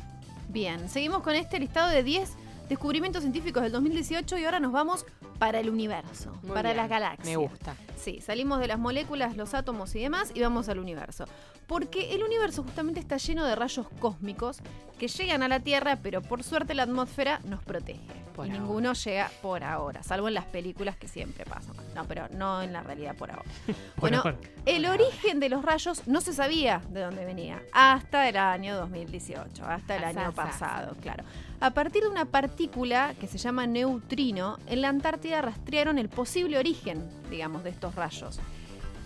Bien, 0.49 0.89
seguimos 0.89 1.23
con 1.23 1.35
este 1.35 1.59
listado 1.59 1.91
de 1.91 2.03
10 2.03 2.46
descubrimientos 2.69 3.23
científicos 3.23 3.63
del 3.63 3.73
2018 3.73 4.39
y 4.39 4.45
ahora 4.45 4.61
nos 4.61 4.73
vamos 4.73 5.07
para 5.39 5.61
el 5.61 5.71
universo, 5.71 6.33
Muy 6.43 6.53
para 6.53 6.71
bien, 6.71 6.77
las 6.79 6.89
galaxias. 6.89 7.27
Me 7.27 7.37
gusta. 7.37 7.75
Sí, 7.97 8.21
salimos 8.21 8.61
de 8.61 8.69
las 8.69 8.79
moléculas, 8.79 9.37
los 9.37 9.55
átomos 9.55 9.95
y 9.95 10.01
demás 10.01 10.31
y 10.35 10.41
vamos 10.41 10.69
al 10.69 10.79
universo. 10.79 11.27
Porque 11.67 12.15
el 12.15 12.23
universo 12.23 12.63
justamente 12.63 13.01
está 13.01 13.17
lleno 13.17 13.45
de 13.45 13.57
rayos 13.57 13.87
cósmicos 13.99 14.59
que 14.99 15.09
llegan 15.09 15.43
a 15.43 15.49
la 15.49 15.61
Tierra, 15.61 15.99
pero 16.03 16.23
por 16.23 16.43
suerte 16.43 16.75
la 16.75 16.85
atmósfera 16.85 17.41
nos 17.45 17.63
protege. 17.63 18.01
Por 18.37 18.47
y 18.47 18.51
ahora. 18.51 18.63
ninguno 18.63 18.93
llega 18.93 19.31
por 19.43 19.65
ahora, 19.65 20.03
salvo 20.03 20.29
en 20.29 20.35
las 20.35 20.45
películas 20.45 20.97
que 20.97 21.09
siempre 21.09 21.45
pasan. 21.45 21.75
No, 21.95 22.05
pero 22.05 22.29
no 22.31 22.63
en 22.63 22.73
la 22.73 22.83
realidad 22.83 23.17
por 23.17 23.31
ahora. 23.31 23.45
Bueno, 23.97 24.23
el 24.67 24.87
origen 24.87 25.41
de 25.41 25.49
los 25.49 25.65
rayos 25.65 26.07
no 26.07 26.21
se 26.21 26.33
sabía 26.35 26.83
de 26.91 27.01
dónde 27.01 27.25
venía 27.25 27.63
hasta 27.73 28.29
el 28.29 28.37
año 28.37 28.77
2018, 28.77 29.65
hasta 29.65 29.97
el 29.97 30.05
año 30.05 30.33
pasado, 30.33 30.95
claro. 31.01 31.25
A 31.61 31.71
partir 31.71 32.03
de 32.03 32.09
una 32.09 32.27
partícula 32.27 33.15
que 33.19 33.27
se 33.27 33.39
llama 33.39 33.67
neutrino, 33.67 34.59
en 34.67 34.83
la 34.83 34.89
Antártida 34.89 35.41
rastrearon 35.41 35.99
el 35.99 36.09
posible 36.09 36.59
origen, 36.59 37.03
digamos, 37.31 37.65
de 37.65 37.71
estos 37.71 37.95
rayos. 37.95 38.39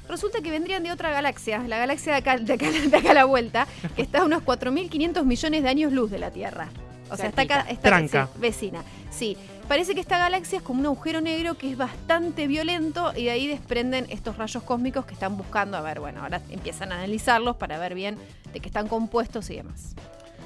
Resulta 0.09 0.41
que 0.41 0.51
vendrían 0.51 0.83
de 0.83 0.91
otra 0.91 1.11
galaxia, 1.11 1.59
la 1.69 1.79
galaxia 1.79 2.13
de 2.13 2.19
acá, 2.19 2.37
de 2.37 2.53
acá- 2.55 2.71
de 2.71 2.97
acá 2.97 3.11
a 3.13 3.15
la 3.15 3.25
vuelta, 3.25 3.69
que 3.95 4.03
está 4.03 4.23
a 4.23 4.25
unos 4.25 4.43
4.500 4.43 5.25
millones 5.25 5.63
de 5.63 5.69
años 5.69 5.93
luz 5.93 6.11
de 6.11 6.19
la 6.19 6.33
Tierra. 6.33 6.69
O 7.13 7.17
sea, 7.17 7.27
está 7.29 7.43
acá, 7.43 7.61
está 7.69 7.89
Tranca. 7.89 8.29
sí, 8.33 8.41
vecina. 8.41 8.83
Sí, 9.11 9.37
parece 9.69 9.95
que 9.95 10.01
esta 10.01 10.19
galaxia 10.19 10.59
es 10.59 10.63
como 10.65 10.81
un 10.81 10.87
agujero 10.87 11.21
negro 11.21 11.55
que 11.57 11.71
es 11.71 11.77
bastante 11.77 12.47
violento 12.49 13.13
y 13.17 13.25
de 13.25 13.31
ahí 13.31 13.47
desprenden 13.47 14.07
estos 14.11 14.37
rayos 14.37 14.63
cósmicos 14.65 15.07
que 15.07 15.15
están 15.15 15.37
buscando, 15.37 15.77
a 15.77 15.81
ver, 15.81 16.01
bueno, 16.01 16.23
ahora 16.23 16.41
empiezan 16.51 16.91
a 16.93 16.97
analizarlos 16.97 17.57
para 17.57 17.79
ver 17.79 17.95
bien 17.95 18.17
de 18.53 18.61
qué 18.61 18.69
están 18.69 18.89
compuestos 18.89 19.51
y 19.51 19.57
demás. 19.57 19.95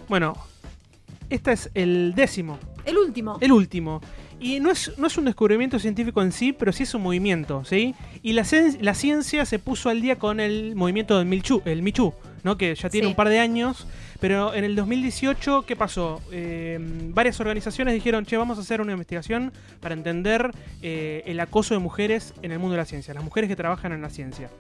Bueno, 0.09 0.35
este 1.31 1.53
es 1.53 1.71
el 1.75 2.15
décimo, 2.15 2.59
El 2.85 2.99
último. 2.99 3.39
el 3.41 3.53
último. 3.53 4.01
Y 4.41 4.61
no 4.61 4.71
es, 4.71 4.93
no 4.99 5.07
es 5.07 5.17
un 5.17 5.25
descubrimiento 5.25 5.79
científico 5.79 6.21
en 6.21 6.31
sí, 6.33 6.53
pero 6.53 6.73
sí 6.73 6.83
es 6.83 6.93
un 6.95 7.03
movimiento, 7.03 7.65
¿sí? 7.65 7.95
Y 8.23 8.33
la, 8.35 8.43
cien- 8.43 8.79
la 8.81 8.95
ciencia 8.95 9.47
se 9.47 9.59
puso 9.59 9.89
al 9.89 10.03
día 10.03 10.17
con 10.19 10.39
el 10.41 10.75
movimiento 10.75 11.17
del 11.19 11.27
Milchu, 11.27 11.63
el 11.65 11.81
Michu, 11.83 12.13
¿no? 12.43 12.59
Que 12.59 12.75
ya 12.75 12.91
tiene 12.91 13.07
Sí. 13.07 13.11
un 13.13 13.17
par 13.17 13.29
de 13.31 13.39
años. 13.39 13.87
Pero 14.21 14.55
en 14.55 14.65
el 14.65 14.75
2018, 14.75 15.65
¿qué 15.67 15.77
pasó? 15.77 16.21
Eh, 16.33 16.79
varias 17.11 17.41
organizaciones 17.41 17.95
dijeron, 17.95 18.25
che, 18.27 18.37
vamos 18.37 18.59
a 18.59 18.63
hacer 18.63 18.81
una 18.81 18.93
investigación 18.93 19.53
para 19.81 19.95
entender 19.95 20.51
eh, 20.83 21.23
el 21.27 21.41
acoso 21.41 21.75
de 21.75 21.81
mujeres 21.81 22.35
en 22.43 22.51
el 22.53 22.59
mundo 22.59 22.73
de 22.73 22.79
la 22.79 22.87
ciencia, 22.87 23.15
las 23.15 23.25
mujeres 23.25 23.49
que 23.49 23.57
trabajan 23.57 23.93
en 23.93 24.03
la 24.03 24.11
ciencia. 24.11 24.51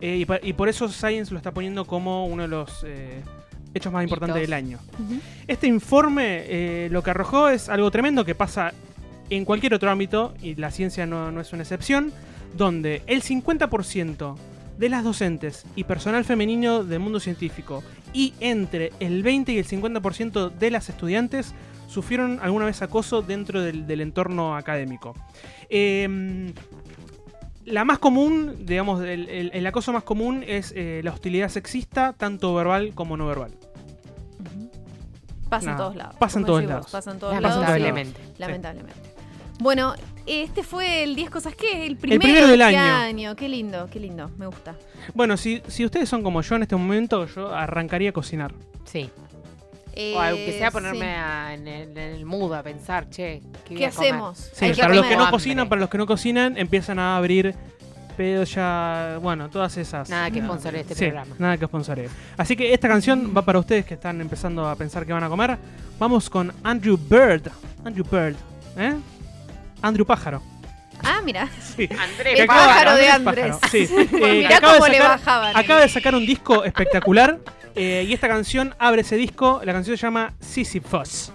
Eh, 0.00 0.24
y, 0.42 0.52
por 0.54 0.68
eso 0.68 0.88
Science 0.88 1.30
lo 1.32 1.38
está 1.38 1.52
poniendo 1.52 1.84
como 1.84 2.26
uno 2.26 2.42
de 2.42 2.48
los 2.48 2.84
hechos 3.74 3.92
más 3.92 4.04
importantes 4.04 4.36
Hitos. 4.36 4.48
del 4.48 4.52
año. 4.52 4.78
Este 5.46 5.66
informe 5.66 6.44
eh, 6.46 6.88
lo 6.90 7.02
que 7.02 7.10
arrojó 7.10 7.48
es 7.48 7.68
algo 7.68 7.90
tremendo 7.90 8.24
que 8.24 8.34
pasa 8.34 8.72
en 9.30 9.44
cualquier 9.44 9.74
otro 9.74 9.90
ámbito, 9.90 10.34
y 10.42 10.56
la 10.56 10.70
ciencia 10.70 11.06
no, 11.06 11.32
no 11.32 11.40
es 11.40 11.52
una 11.52 11.62
excepción, 11.62 12.12
donde 12.56 13.02
el 13.06 13.22
50% 13.22 14.36
de 14.78 14.88
las 14.88 15.04
docentes 15.04 15.64
y 15.76 15.84
personal 15.84 16.24
femenino 16.24 16.84
del 16.84 17.00
mundo 17.00 17.20
científico 17.20 17.82
y 18.12 18.34
entre 18.40 18.92
el 19.00 19.22
20 19.22 19.52
y 19.52 19.58
el 19.58 19.66
50% 19.66 20.50
de 20.50 20.70
las 20.70 20.88
estudiantes 20.88 21.54
sufrieron 21.88 22.40
alguna 22.42 22.64
vez 22.64 22.82
acoso 22.82 23.22
dentro 23.22 23.60
del, 23.60 23.86
del 23.86 24.00
entorno 24.00 24.56
académico. 24.56 25.14
Em, 25.68 26.52
la 27.64 27.84
más 27.84 27.98
común, 27.98 28.56
digamos, 28.66 29.02
el, 29.02 29.28
el- 29.28 29.50
el 29.54 29.66
acoso 29.66 29.92
más 29.92 30.02
común 30.02 30.44
es 30.46 30.72
eh, 30.76 31.00
la 31.04 31.12
hostilidad 31.12 31.48
sexista, 31.48 32.12
tanto 32.12 32.54
verbal 32.54 32.92
como 32.94 33.16
no 33.16 33.26
verbal. 33.26 33.52
Pasa 35.48 35.64
en 35.66 35.72
Nada, 35.72 35.78
todos 35.84 35.96
lados. 35.96 36.16
pasa 36.18 36.38
en 36.38 36.44
como 36.44 36.46
todos 36.46 36.60
decís 36.62 36.68
vos, 36.68 36.74
lados. 36.76 36.90
Pasa 36.92 37.10
en 37.10 37.18
todos 37.18 37.34
lados. 37.40 37.56
Lamentablemente. 37.60 38.20
sí, 38.24 38.32
Lamentablemente. 38.38 39.00
Bueno, 39.60 39.94
este 40.26 40.62
fue 40.62 41.04
el 41.04 41.14
10 41.14 41.30
cosas 41.30 41.54
que 41.54 41.86
el 41.86 41.96
primero, 41.96 42.20
primero 42.20 42.48
del 42.48 42.58
de 42.58 42.64
este 42.64 42.76
año. 42.78 43.36
Qué 43.36 43.48
lindo, 43.48 43.86
qué 43.92 44.00
lindo. 44.00 44.30
Me 44.38 44.46
gusta. 44.46 44.74
Bueno, 45.14 45.36
si, 45.36 45.62
si 45.68 45.84
ustedes 45.84 46.08
son 46.08 46.22
como 46.22 46.40
yo 46.40 46.56
en 46.56 46.62
este 46.62 46.74
momento, 46.74 47.26
yo 47.26 47.54
arrancaría 47.54 48.10
a 48.10 48.12
cocinar. 48.12 48.54
Sí. 48.84 49.10
Eh, 49.94 50.14
O 50.16 50.20
aunque 50.20 50.52
sea 50.58 50.70
ponerme 50.70 51.00
sí. 51.00 51.04
a- 51.04 51.54
en, 51.54 51.68
el, 51.68 51.90
en 51.90 51.98
el 51.98 52.24
mood 52.24 52.52
a 52.54 52.62
pensar, 52.62 53.10
che, 53.10 53.42
¿qué, 53.66 53.86
hacemos? 53.86 54.50
Sí, 54.54 54.72
para 54.78 54.94
los 54.94 55.04
que 55.06 55.16
no 55.16 55.22
Hambre. 55.24 55.30
cocinan, 55.32 55.68
para 55.68 55.80
los 55.82 55.90
que 55.90 55.98
no 55.98 56.06
cocinan, 56.06 56.56
empiezan 56.56 56.98
a 56.98 57.16
abrir 57.16 57.54
pero 58.14 58.44
ya, 58.44 59.18
bueno, 59.22 59.48
todas 59.48 59.74
esas. 59.78 60.10
Nada 60.10 60.30
que 60.30 60.42
sponsoree 60.42 60.82
este 60.82 60.94
Sí, 60.94 61.04
programa. 61.06 61.34
nada 61.38 61.56
que 61.56 61.64
sponsoree. 61.64 62.08
Así 62.36 62.54
que 62.56 62.74
esta 62.74 62.86
canción 62.86 63.32
va 63.34 63.40
para 63.42 63.58
ustedes 63.58 63.86
que 63.86 63.94
están 63.94 64.20
empezando 64.20 64.68
a 64.68 64.76
pensar 64.76 65.06
que 65.06 65.14
van 65.14 65.24
a 65.24 65.30
comer. 65.30 65.56
Vamos 65.98 66.28
con 66.28 66.52
Andrew 66.62 66.98
Bird. 66.98 67.50
Andrew 67.84 68.04
Bird, 68.04 68.36
¿eh? 68.76 68.94
Andrew 69.80 70.04
Pájaro. 70.04 70.42
Ah, 71.04 71.20
mira. 71.24 71.48
Sí. 71.76 71.88
Andrés 71.98 72.38
El 72.38 72.42
acaba- 72.42 72.66
pájaro 72.66 72.94
de 72.96 73.08
Andrés. 73.08 73.56
Pájaro, 73.56 73.68
sí. 73.70 73.88
Eh, 73.90 74.06
que 74.10 74.16
Mirá 74.32 74.56
acaba 74.56 74.72
de 74.74 74.78
cómo 74.78 74.88
le 74.88 74.98
sacar- 74.98 75.08
bajaban. 75.18 75.56
Acaba 75.56 75.80
de 75.80 75.88
sacar 75.88 76.14
un 76.14 76.26
disco 76.26 76.64
espectacular 76.64 77.38
eh, 77.74 78.04
y 78.06 78.12
esta 78.12 78.28
canción 78.28 78.74
abre 78.78 79.00
ese 79.02 79.16
disco. 79.16 79.60
La 79.64 79.72
canción 79.72 79.96
se 79.96 80.02
llama 80.02 80.32
Sisyphus. 80.40 81.08
Sisyphus 81.08 81.32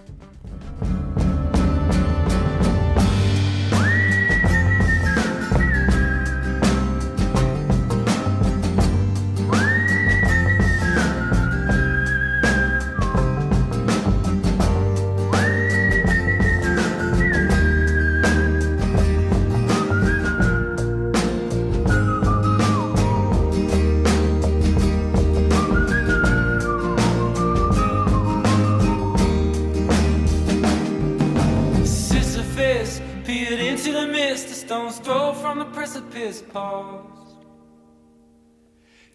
paused. 36.41 37.45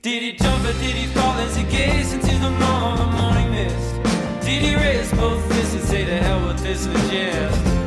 Did 0.03 0.23
he 0.23 0.33
jump 0.33 0.65
or 0.65 0.73
did 0.73 0.97
he 0.97 1.07
fall 1.09 1.35
as 1.39 1.57
he 1.57 1.65
gazed 1.65 2.15
into 2.15 2.35
the 2.39 2.51
morn, 2.51 3.11
morning 3.17 3.51
mist? 3.51 4.45
Did 4.45 4.63
he 4.63 4.75
raise 4.75 5.11
both 5.13 5.45
fists 5.53 5.75
and 5.75 5.83
say 5.85 6.05
to 6.05 6.17
hell 6.17 6.47
with 6.49 6.59
this 6.63 6.87
and 6.87 7.11
just 7.11 7.82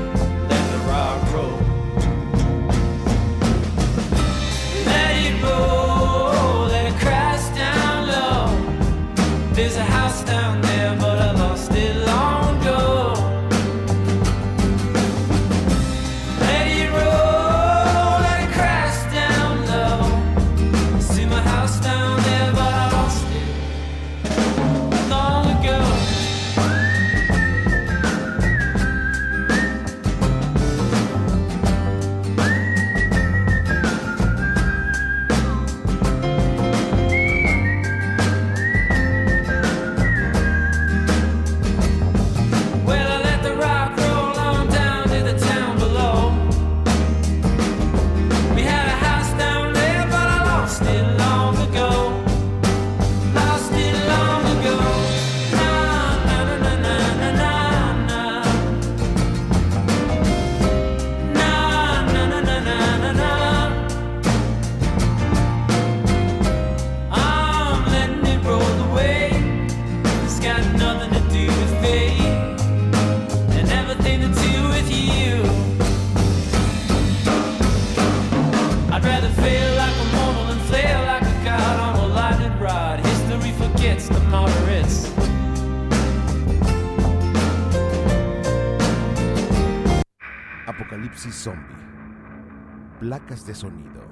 Sonido. 93.56 94.04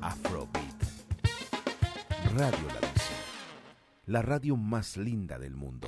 Afrobeat. 0.00 0.82
Radio 2.34 2.66
La 2.68 2.88
Bici. 2.88 3.14
La 4.06 4.22
radio 4.22 4.56
más 4.56 4.96
linda 4.96 5.38
del 5.38 5.54
mundo. 5.54 5.86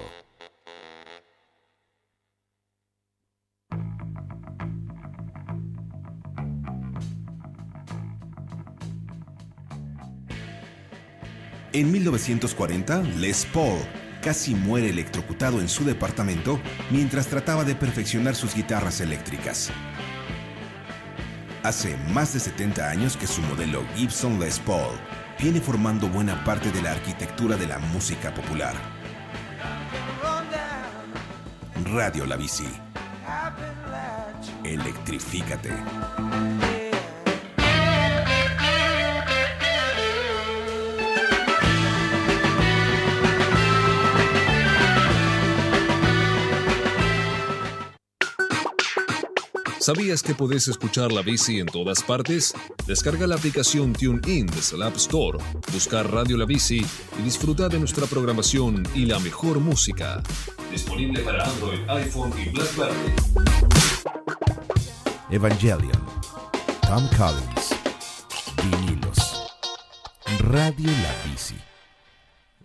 En 11.72 11.90
1940, 11.90 13.02
Les 13.18 13.46
Paul 13.46 13.78
casi 14.22 14.54
muere 14.54 14.90
electrocutado 14.90 15.60
en 15.60 15.68
su 15.68 15.84
departamento 15.84 16.60
mientras 16.90 17.26
trataba 17.26 17.64
de 17.64 17.74
perfeccionar 17.74 18.34
sus 18.34 18.54
guitarras 18.54 19.00
eléctricas. 19.00 19.70
Hace 21.64 21.96
más 22.12 22.34
de 22.34 22.40
70 22.40 22.90
años 22.90 23.16
que 23.16 23.26
su 23.26 23.40
modelo 23.40 23.86
Gibson 23.96 24.38
Les 24.38 24.58
Paul 24.58 24.98
viene 25.40 25.62
formando 25.62 26.06
buena 26.08 26.44
parte 26.44 26.70
de 26.70 26.82
la 26.82 26.92
arquitectura 26.92 27.56
de 27.56 27.66
la 27.66 27.78
música 27.78 28.34
popular. 28.34 28.74
Radio 31.86 32.26
La 32.26 32.36
Bici. 32.36 32.68
Electrifícate. 34.62 35.72
¿Sabías 49.84 50.22
que 50.22 50.34
podés 50.34 50.66
escuchar 50.66 51.12
la 51.12 51.20
bici 51.20 51.60
en 51.60 51.66
todas 51.66 52.02
partes? 52.02 52.54
Descarga 52.86 53.26
la 53.26 53.34
aplicación 53.34 53.92
TuneIn 53.92 54.46
desde 54.46 54.78
la 54.78 54.86
App 54.86 54.96
Store, 54.96 55.36
buscar 55.74 56.10
Radio 56.10 56.38
La 56.38 56.46
Bici 56.46 56.82
y 57.18 57.22
disfruta 57.22 57.68
de 57.68 57.78
nuestra 57.78 58.06
programación 58.06 58.82
y 58.94 59.04
la 59.04 59.18
mejor 59.18 59.60
música. 59.60 60.22
Disponible 60.70 61.20
para 61.20 61.44
Android, 61.44 61.80
iPhone 61.86 62.32
y 62.42 62.48
BlackBerry. 62.48 63.12
Evangelion. 65.28 66.02
Tom 66.88 67.06
Collins. 67.18 67.76
Vinilos. 68.62 69.52
Radio 70.38 70.90
La 71.02 71.30
Bici. 71.30 71.56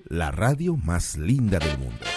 La 0.07 0.31
radio 0.31 0.77
más 0.77 1.17
linda 1.17 1.59
del 1.59 1.79
mundo. 1.79 2.08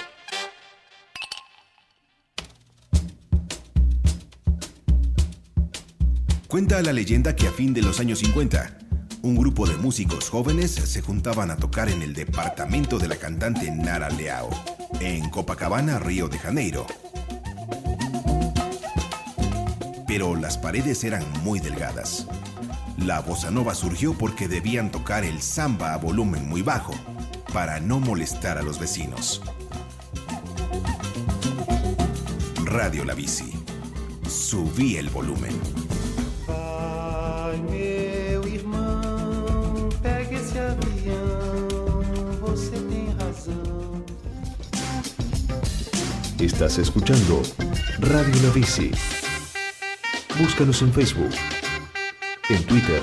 Cuenta 6.52 6.82
la 6.82 6.92
leyenda 6.92 7.34
que 7.34 7.48
a 7.48 7.50
fin 7.50 7.72
de 7.72 7.80
los 7.80 7.98
años 7.98 8.18
50, 8.18 8.76
un 9.22 9.36
grupo 9.36 9.66
de 9.66 9.74
músicos 9.78 10.28
jóvenes 10.28 10.70
se 10.72 11.00
juntaban 11.00 11.50
a 11.50 11.56
tocar 11.56 11.88
en 11.88 12.02
el 12.02 12.12
departamento 12.12 12.98
de 12.98 13.08
la 13.08 13.16
cantante 13.16 13.70
Nara 13.70 14.10
Leao, 14.10 14.50
en 15.00 15.30
Copacabana, 15.30 15.98
Río 15.98 16.28
de 16.28 16.38
Janeiro. 16.38 16.86
Pero 20.06 20.36
las 20.36 20.58
paredes 20.58 21.02
eran 21.04 21.24
muy 21.42 21.58
delgadas. 21.58 22.26
La 22.98 23.20
bossa 23.20 23.50
nova 23.50 23.74
surgió 23.74 24.12
porque 24.12 24.46
debían 24.46 24.90
tocar 24.90 25.24
el 25.24 25.40
samba 25.40 25.94
a 25.94 25.96
volumen 25.96 26.50
muy 26.50 26.60
bajo, 26.60 26.92
para 27.54 27.80
no 27.80 27.98
molestar 27.98 28.58
a 28.58 28.62
los 28.62 28.78
vecinos. 28.78 29.40
Radio 32.66 33.06
La 33.06 33.14
Bici. 33.14 33.54
Subí 34.28 34.96
el 34.96 35.08
volumen. 35.08 35.81
Estás 46.42 46.76
escuchando 46.78 47.40
Radio 48.00 48.34
La 48.42 48.50
Bici. 48.50 48.90
Búscanos 50.40 50.82
en 50.82 50.92
Facebook, 50.92 51.30
en 52.48 52.64
Twitter 52.64 53.00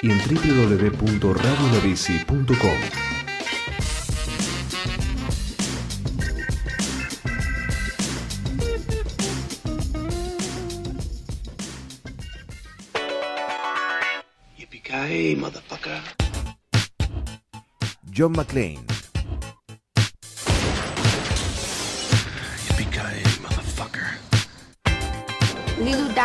y 0.00 0.10
en 0.10 0.18
www.radiolabici.com. 0.18 2.78
John 18.16 18.32
McClane, 18.32 18.86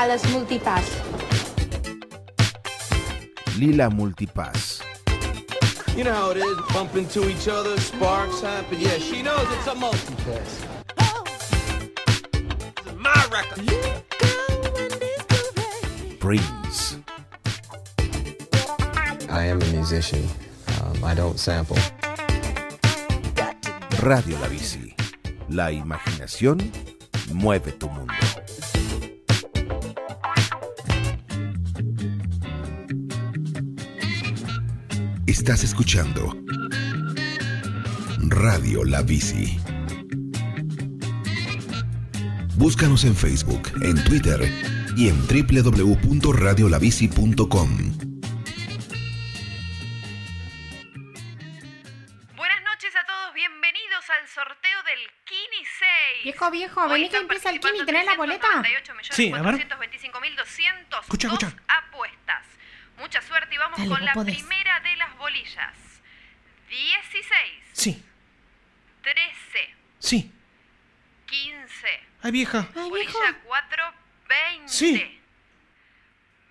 Dallas 0.03 0.25
Multipass. 0.33 0.85
Lila 3.57 3.89
Multipass, 3.89 4.83
You 5.95 6.03
know 6.03 6.11
how 6.11 6.31
it 6.31 6.37
is, 6.43 6.57
bump 6.73 6.97
into 6.97 7.29
each 7.29 7.47
other, 7.47 7.79
sparks 7.79 8.41
happen. 8.41 8.81
Yeah, 8.81 8.97
she 8.97 9.21
knows 9.21 9.47
it's 9.53 9.67
a 9.67 9.75
multipass. 9.75 10.49
Is 12.85 12.95
my 12.97 13.27
record. 13.31 13.63
Prince, 16.19 16.97
I 19.29 19.45
am 19.45 19.61
a 19.61 19.65
musician. 19.67 20.27
Um, 20.81 21.01
I 21.01 21.15
don't 21.15 21.39
sample. 21.39 21.77
Radio 24.01 24.37
La 24.41 24.49
Bici. 24.49 24.93
La 25.47 25.71
imaginación 25.71 26.57
mueve 27.31 27.71
tu 27.71 27.87
mundo. 27.87 28.13
Estás 35.43 35.65
escuchando 35.65 36.31
Radio 38.29 38.85
La 38.85 39.01
Bici. 39.01 39.59
Búscanos 42.55 43.03
en 43.03 43.13
Facebook, 43.13 43.69
en 43.81 44.01
Twitter 44.05 44.39
y 44.95 45.09
en 45.09 45.19
www.radiolabici.com. 45.27 47.69
Buenas 52.37 52.61
noches 52.63 52.95
a 52.95 53.05
todos, 53.05 53.33
bienvenidos 53.33 54.09
al 54.17 54.25
sorteo 54.29 54.83
del 54.83 54.99
Kini 55.25 55.65
6. 56.15 56.23
Viejo, 56.23 56.51
viejo, 56.51 56.87
vení 56.87 57.09
que 57.09 57.17
empieza 57.17 57.49
el 57.49 57.59
Kini, 57.59 57.83
¿tenés 57.85 58.05
la 58.05 58.15
boleta? 58.15 58.47
Sí, 59.11 59.33
a 59.33 59.41
ver. 59.41 59.55
425.200 59.67 61.01
Escucha, 61.01 61.27
escucha. 61.27 61.53
apuestas. 61.67 62.43
Mucha 62.97 63.21
suerte 63.21 63.53
y 63.55 63.57
vamos 63.57 63.77
Dale, 63.77 63.89
con 63.89 64.05
la 64.05 64.13
podés. 64.13 64.37
primera. 64.37 64.62
16, 66.73 67.27
Sí, 67.73 68.03
13, 69.03 69.75
sí. 69.99 70.31
15. 71.27 71.87
Ay, 72.23 72.31
vieja. 72.31 72.67
Ay, 72.75 72.89
Bolilla 72.89 73.11
viejo. 73.11 73.19
4, 73.45 73.83
20. 74.29 74.67
Sí. 74.69 75.19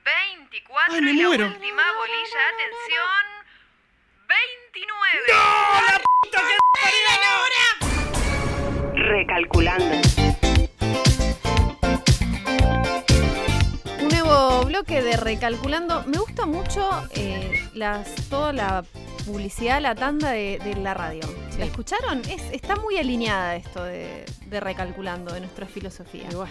24 0.05 0.95
Ay, 0.95 1.01
me 1.01 1.11
y 1.12 1.16
la 1.16 1.27
muero. 1.29 1.47
última 1.47 1.83
bolilla, 1.93 2.41
atención, 2.55 3.25
29. 4.29 6.33
Recalculando. 8.95 9.97
Un 14.01 14.09
nuevo 14.09 14.64
bloque 14.64 15.03
de 15.03 15.16
Recalculando. 15.16 16.05
Me 16.07 16.18
gusta 16.18 16.47
mucho 16.47 17.07
eh, 17.14 17.68
las, 17.75 18.14
toda 18.29 18.53
la 18.53 18.85
publicidad, 19.23 19.81
la 19.81 19.95
tanda 19.95 20.31
de, 20.31 20.59
de 20.62 20.75
la 20.77 20.95
radio. 20.95 21.23
¿La 21.59 21.64
escucharon? 21.64 22.20
Es, 22.31 22.43
está 22.53 22.77
muy 22.77 22.97
alineada 22.99 23.57
esto 23.57 23.85
de, 23.85 24.25
de 24.47 24.61
Recalculando, 24.61 25.33
de 25.33 25.41
nuestra 25.41 25.66
filosofía. 25.66 26.29
Bueno, 26.35 26.51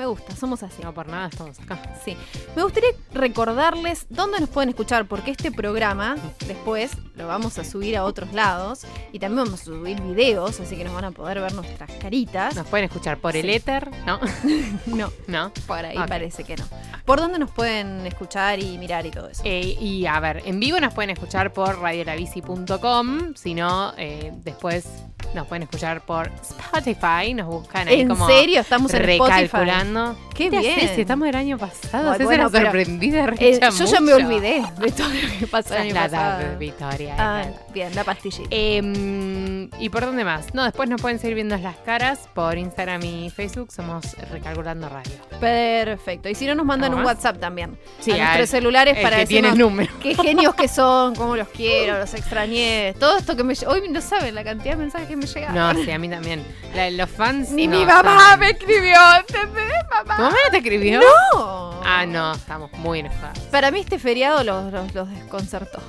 Me 0.00 0.06
gusta, 0.06 0.34
somos 0.34 0.62
así. 0.62 0.80
no 0.82 0.94
por 0.94 1.08
nada 1.08 1.28
estamos 1.28 1.60
acá. 1.60 1.78
Sí. 2.02 2.16
Me 2.56 2.62
gustaría 2.62 2.88
recordarles 3.12 4.06
dónde 4.08 4.40
nos 4.40 4.48
pueden 4.48 4.70
escuchar, 4.70 5.04
porque 5.06 5.30
este 5.30 5.52
programa 5.52 6.16
después 6.46 6.92
lo 7.16 7.26
vamos 7.26 7.58
a 7.58 7.64
subir 7.64 7.98
a 7.98 8.04
otros 8.04 8.32
lados 8.32 8.86
y 9.12 9.18
también 9.18 9.44
vamos 9.44 9.60
a 9.60 9.64
subir 9.66 10.00
videos, 10.00 10.58
así 10.58 10.74
que 10.74 10.84
nos 10.84 10.94
van 10.94 11.04
a 11.04 11.10
poder 11.10 11.40
ver 11.42 11.52
nuestras 11.52 11.90
caritas. 12.00 12.56
Nos 12.56 12.66
pueden 12.68 12.86
escuchar 12.86 13.18
por 13.18 13.36
el 13.36 13.50
éter, 13.50 13.90
¿no? 14.06 14.18
No, 14.86 15.12
¿No? 15.26 15.52
por 15.66 15.84
ahí 15.84 15.98
Ok. 15.98 16.08
parece 16.08 16.44
que 16.44 16.56
no. 16.56 16.64
¿Por 17.04 17.20
dónde 17.20 17.38
nos 17.38 17.50
pueden 17.50 18.06
escuchar 18.06 18.58
y 18.58 18.78
mirar 18.78 19.04
y 19.04 19.10
todo 19.10 19.28
eso? 19.28 19.42
Eh, 19.44 19.76
y 19.78 20.06
a 20.06 20.18
ver, 20.18 20.40
en 20.46 20.60
vivo 20.60 20.80
nos 20.80 20.94
pueden 20.94 21.10
escuchar 21.10 21.52
por 21.52 21.78
radiolabici.com, 21.78 23.34
si 23.34 23.52
no, 23.52 23.92
eh, 23.98 24.32
después 24.36 24.86
nos 25.34 25.46
pueden 25.46 25.62
escuchar 25.64 26.00
por 26.02 26.30
Spotify, 26.42 27.34
nos 27.34 27.46
buscan 27.46 27.88
ahí 27.88 28.00
¿En 28.00 28.08
como 28.08 28.26
serio? 28.26 28.60
Estamos 28.60 28.92
en 28.94 29.08
Spotify. 29.08 29.42
recalculando. 29.42 30.16
Qué 30.34 30.48
bien. 30.50 30.78
haces? 30.78 30.98
Estamos 30.98 31.26
del 31.26 31.36
año 31.36 31.58
pasado, 31.58 32.12
Ay, 32.12 32.24
bueno, 32.24 32.48
pero, 32.50 32.64
sorprendida, 32.66 33.26
Eh, 33.38 33.60
yo 33.78 33.84
ya 33.84 34.00
me 34.00 34.14
olvidé 34.14 34.62
de 34.78 34.90
todo 34.90 35.08
lo 35.08 35.38
que 35.38 35.46
pasó 35.46 35.74
el 35.74 35.82
año 35.82 35.92
Trasladar, 35.92 36.38
pasado. 36.40 36.58
Victoria. 36.58 37.14
Ah, 37.18 37.44
bien, 37.74 37.94
la 37.94 38.04
pastillita. 38.04 38.48
Eh, 38.50 39.68
¿Y 39.78 39.88
por 39.90 40.06
dónde 40.06 40.24
más? 40.24 40.54
No, 40.54 40.64
después 40.64 40.88
nos 40.88 41.00
pueden 41.00 41.18
seguir 41.18 41.34
viendo 41.34 41.56
las 41.58 41.76
caras 41.76 42.28
por 42.34 42.56
Instagram 42.56 43.02
y 43.04 43.30
Facebook. 43.30 43.70
Somos 43.70 44.16
Recalculando 44.30 44.88
Radio. 44.88 45.12
Perfecto. 45.40 46.28
Y 46.28 46.34
si 46.34 46.46
no, 46.46 46.54
nos 46.54 46.64
mandan 46.66 46.86
¿Algo 46.92 46.98
un 47.00 47.04
más? 47.04 47.16
WhatsApp 47.16 47.38
también. 47.38 47.78
Sí, 48.00 48.12
a 48.12 48.14
al- 48.14 48.20
nuestros 48.20 48.50
celulares 48.50 48.96
el 48.96 49.02
para 49.02 49.16
que 49.16 49.22
decirnos 49.22 49.56
número. 49.58 49.92
qué 50.02 50.14
genios 50.14 50.54
que 50.54 50.68
son, 50.68 51.14
cómo 51.14 51.36
los 51.36 51.48
quiero, 51.48 51.98
los 51.98 52.14
extrañé. 52.14 52.94
Todo 52.98 53.18
esto 53.18 53.36
que 53.36 53.44
me 53.44 53.54
Hoy 53.66 53.88
no 53.90 54.00
saben 54.00 54.34
la 54.34 54.42
cantidad 54.44 54.72
de 54.74 54.78
mensajes 54.78 55.09
que 55.10 55.16
me 55.16 55.26
llegaron. 55.26 55.54
No, 55.54 55.84
sí, 55.84 55.90
a 55.90 55.98
mí 55.98 56.08
también. 56.08 56.42
La- 56.74 56.90
los 56.90 57.10
fans. 57.10 57.50
Ni 57.50 57.66
no, 57.66 57.78
mi 57.78 57.84
mamá 57.84 58.36
me 58.38 58.50
escribió, 58.50 58.96
¿entendés, 59.18 59.72
mamá? 59.90 60.16
¿Tu 60.16 60.22
mamá 60.22 60.36
no 60.44 60.50
te 60.50 60.56
escribió? 60.58 61.00
No. 61.00 61.80
Ah, 61.84 62.04
no, 62.06 62.32
estamos 62.32 62.70
muy 62.72 63.00
enojados. 63.00 63.38
Para 63.50 63.70
mí 63.70 63.80
este 63.80 63.98
feriado 63.98 64.42
los, 64.44 64.72
los, 64.72 64.94
los 64.94 65.10
desconcertó. 65.10 65.80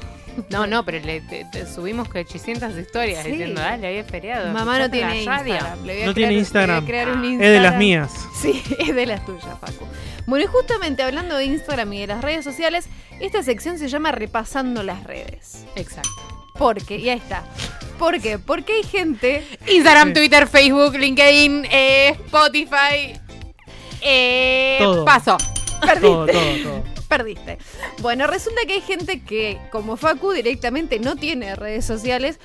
No, 0.50 0.66
no, 0.66 0.86
pero 0.86 1.06
le 1.06 1.20
te- 1.22 1.46
te 1.52 1.66
subimos 1.66 2.08
que 2.10 2.20
800 2.20 2.78
historias 2.78 3.24
Sí. 3.26 3.32
diciendo, 3.32 3.60
dale, 3.62 3.88
había 3.88 4.04
feriado. 4.06 4.52
Mamá 4.54 4.80
no 4.80 4.90
tiene 4.90 5.24
la 5.26 5.38
radio". 5.40 5.54
Instagram. 5.54 5.84
Le 5.86 5.94
voy 5.94 6.04
a 6.04 6.06
No 6.06 6.14
crear- 6.14 6.16
tiene 6.16 6.22
le 6.22 6.26
voy 6.28 6.36
a 6.36 6.40
Instagram. 6.40 6.86
crear 6.86 7.08
un 7.10 7.14
Es 7.16 7.22
de 7.22 7.28
Instagram. 7.34 7.64
las 7.64 7.76
mías. 7.78 8.12
Sí, 8.42 8.64
es 8.80 8.96
de 8.96 9.06
las 9.06 9.26
tuyas, 9.26 9.58
Paco. 9.60 9.88
Bueno, 10.28 10.46
y 10.46 10.48
justamente 10.48 11.04
hablando 11.04 11.36
de 11.36 11.46
Instagram 11.46 11.92
y 11.94 12.00
de 12.02 12.08
las 12.08 12.22
redes 12.24 12.46
sociales, 12.46 12.88
esta 13.20 13.44
sección 13.44 13.78
se 13.78 13.90
llama 13.90 14.12
Repasando 14.14 14.84
las 14.84 15.04
redes. 15.04 15.66
Exacto. 15.76 16.10
Porque, 16.62 16.98
y 16.98 17.10
ahí 17.10 17.18
está. 17.18 17.44
¿Por 17.98 18.22
qué? 18.22 18.38
Porque 18.38 18.74
hay 18.74 18.84
gente. 18.84 19.44
Instagram, 19.68 20.10
Sí. 20.10 20.14
Twitter, 20.14 20.48
Facebook, 20.48 20.96
LinkedIn, 20.96 21.66
eh, 21.72 22.10
Spotify. 22.26 23.20
Eh, 24.00 24.78
Todo. 24.80 25.04
Paso. 25.04 25.38
Perdiste. 25.82 26.02
Todo, 26.08 26.26
todo, 26.28 26.64
todo. 26.64 26.84
Perdiste. 27.08 27.58
Bueno, 28.00 28.28
resulta 28.28 28.62
que 28.68 28.74
hay 28.74 28.82
gente 28.82 29.22
que, 29.22 29.58
como 29.72 29.98
Facu, 29.98 30.34
directamente 30.34 31.00
no 31.00 31.16
tiene 31.16 31.56
redes 31.56 31.84
sociales 31.84 32.40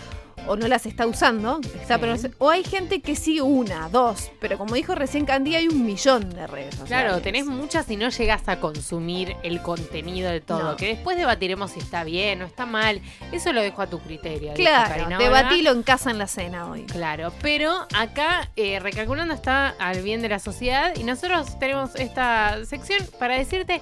o 0.47 0.57
no 0.57 0.69
las 0.69 0.87
está 0.87 1.07
usando. 1.07 1.61
Está, 1.81 1.99
Sí. 2.17 2.29
no 2.29 2.35
o 2.39 2.51
hay 2.51 2.63
gente 2.65 3.01
que 3.01 3.17
sí 3.17 3.41
una, 3.41 3.89
dos. 3.89 4.31
Pero 4.41 4.59
como 4.59 4.75
dijo 4.75 4.95
recién 4.95 5.25
Candy, 5.25 5.55
hay 5.57 5.69
un 5.69 5.85
millón 5.85 6.31
de 6.31 6.47
redes 6.47 6.75
sociales. 6.77 7.07
Claro, 7.09 7.23
tenés 7.23 7.47
muchas 7.47 7.91
y 7.91 7.97
no 7.97 8.09
llegas 8.11 8.49
a 8.49 8.61
consumir 8.61 9.37
el 9.43 9.61
contenido 9.63 10.31
de 10.31 10.41
todo. 10.41 10.63
No. 10.73 10.77
Que 10.77 10.89
después 10.89 11.17
debatiremos 11.17 11.73
si 11.73 11.81
está 11.81 12.05
bien 12.05 12.43
o 12.43 12.47
está 12.47 12.67
mal. 12.67 13.01
Eso 13.33 13.53
lo 13.53 13.63
dejo 13.63 13.83
a 13.83 13.87
tu 13.89 13.99
criterio. 13.99 14.55
Claro, 14.55 14.89
Karina 14.91 15.19
debatilo 15.19 15.73
en 15.73 15.83
casa 15.83 16.11
en 16.11 16.19
la 16.19 16.27
cena 16.27 16.71
hoy. 16.71 16.85
Claro, 16.85 17.33
pero 17.43 17.87
acá 17.95 18.51
eh, 18.57 18.79
Recalculando 18.79 19.35
está 19.35 19.71
al 19.79 20.03
bien 20.03 20.23
de 20.23 20.29
la 20.29 20.39
sociedad 20.39 20.93
y 20.97 21.05
nosotros 21.05 21.59
tenemos 21.59 21.95
esta 21.97 22.65
sección 22.65 23.05
para 23.19 23.37
decirte 23.37 23.81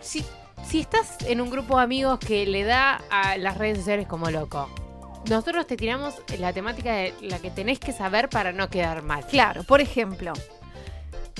si, 0.00 0.24
si 0.68 0.80
estás 0.80 1.18
en 1.26 1.40
un 1.40 1.50
grupo 1.50 1.76
de 1.78 1.84
amigos 1.84 2.18
que 2.18 2.46
le 2.46 2.64
da 2.64 3.00
a 3.10 3.36
las 3.36 3.56
redes 3.58 3.78
sociales 3.78 4.06
como 4.06 4.30
loco. 4.30 4.68
Nosotros 5.28 5.66
te 5.66 5.76
tiramos 5.76 6.14
la 6.38 6.52
temática 6.52 6.92
de 6.92 7.14
la 7.22 7.38
que 7.38 7.50
tenés 7.50 7.78
que 7.78 7.92
saber 7.92 8.28
para 8.28 8.52
no 8.52 8.68
quedar 8.68 9.02
mal. 9.02 9.24
Claro, 9.26 9.62
por 9.64 9.80
ejemplo, 9.80 10.32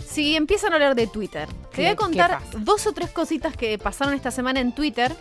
si 0.07 0.37
empiezan 0.37 0.73
a 0.73 0.77
hablar 0.77 0.95
de 0.95 1.07
Twitter, 1.09 1.49
te 1.49 1.77
¿Qué- 1.77 1.83
voy 1.83 1.91
a 1.91 1.97
contar 1.97 2.39
dos 2.59 2.87
o 2.87 2.93
tres 2.93 3.11
cositas 3.11 3.57
que 3.57 3.79
pasaron 3.79 4.15
esta 4.15 4.31
semana 4.31 4.61
en 4.61 4.73
Twitter 4.75 5.13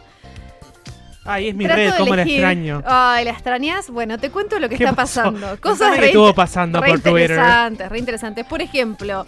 Ay, 1.23 1.49
es 1.49 1.55
mi 1.55 1.65
Trato 1.65 1.77
red, 1.79 1.93
cómo 1.99 2.15
la 2.15 2.23
extraño. 2.23 2.81
Ay, 2.83 3.25
¿la 3.25 3.31
extrañas? 3.31 3.91
Bueno, 3.91 4.17
te 4.17 4.31
cuento 4.31 4.57
lo 4.57 4.67
que 4.67 4.77
¿Qué 4.77 4.85
está 4.85 4.95
pasó? 4.95 5.21
pasando. 5.25 5.61
Cosas 5.61 5.95
re, 5.97 6.07
estuvo 6.07 6.33
pasando 6.33 6.81
re 6.81 6.89
por 6.89 6.99
Twitter. 6.99 7.29
interesantes, 7.31 7.89
re 7.89 7.99
interesantes. 7.99 8.45
Por 8.47 8.59
ejemplo, 8.63 9.27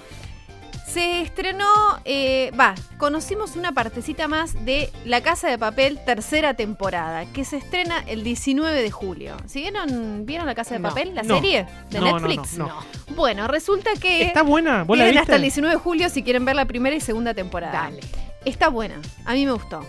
se 0.94 1.22
estrenó, 1.22 1.66
eh, 2.06 2.52
va, 2.60 2.76
conocimos 2.98 3.56
una 3.56 3.72
partecita 3.72 4.28
más 4.28 4.54
de 4.66 4.92
La 5.06 5.22
Casa 5.22 5.50
de 5.50 5.58
Papel, 5.58 6.00
tercera 6.06 6.54
temporada, 6.54 7.26
que 7.34 7.44
se 7.46 7.58
estrena 7.58 8.04
el 8.08 8.24
19 8.24 8.82
de 8.82 8.92
julio. 8.92 9.36
¿Sí 9.48 9.62
vieron, 9.62 10.26
¿vieron 10.26 10.46
La 10.46 10.54
Casa 10.54 10.76
de 10.76 10.80
No. 10.82 10.90
Papel, 10.90 11.16
la 11.16 11.24
No. 11.24 11.36
serie 11.36 11.66
de 11.90 12.00
No, 12.00 12.06
no, 12.06 12.20
no, 12.20 12.28
Netflix? 12.28 12.58
no. 12.58 12.70
Bueno, 13.16 13.48
resulta 13.48 13.90
que 14.00 14.22
¿Está 14.22 14.44
buena? 14.44 14.84
¿Vos 14.84 14.98
la 14.98 15.06
tienen 15.06 15.22
viste? 15.22 15.32
hasta 15.32 15.36
el 15.38 15.42
19 15.42 15.76
de 15.76 15.82
julio 15.82 16.10
si 16.10 16.22
quieren 16.22 16.46
ver 16.46 16.56
la 16.56 16.66
primera 16.66 16.96
y 16.96 17.02
segunda 17.02 17.34
temporada. 17.34 17.74
Dale. 17.74 18.00
Está 18.46 18.68
buena, 18.68 19.02
a 19.26 19.34
mí 19.34 19.46
me 19.46 19.52
gustó. 19.54 19.80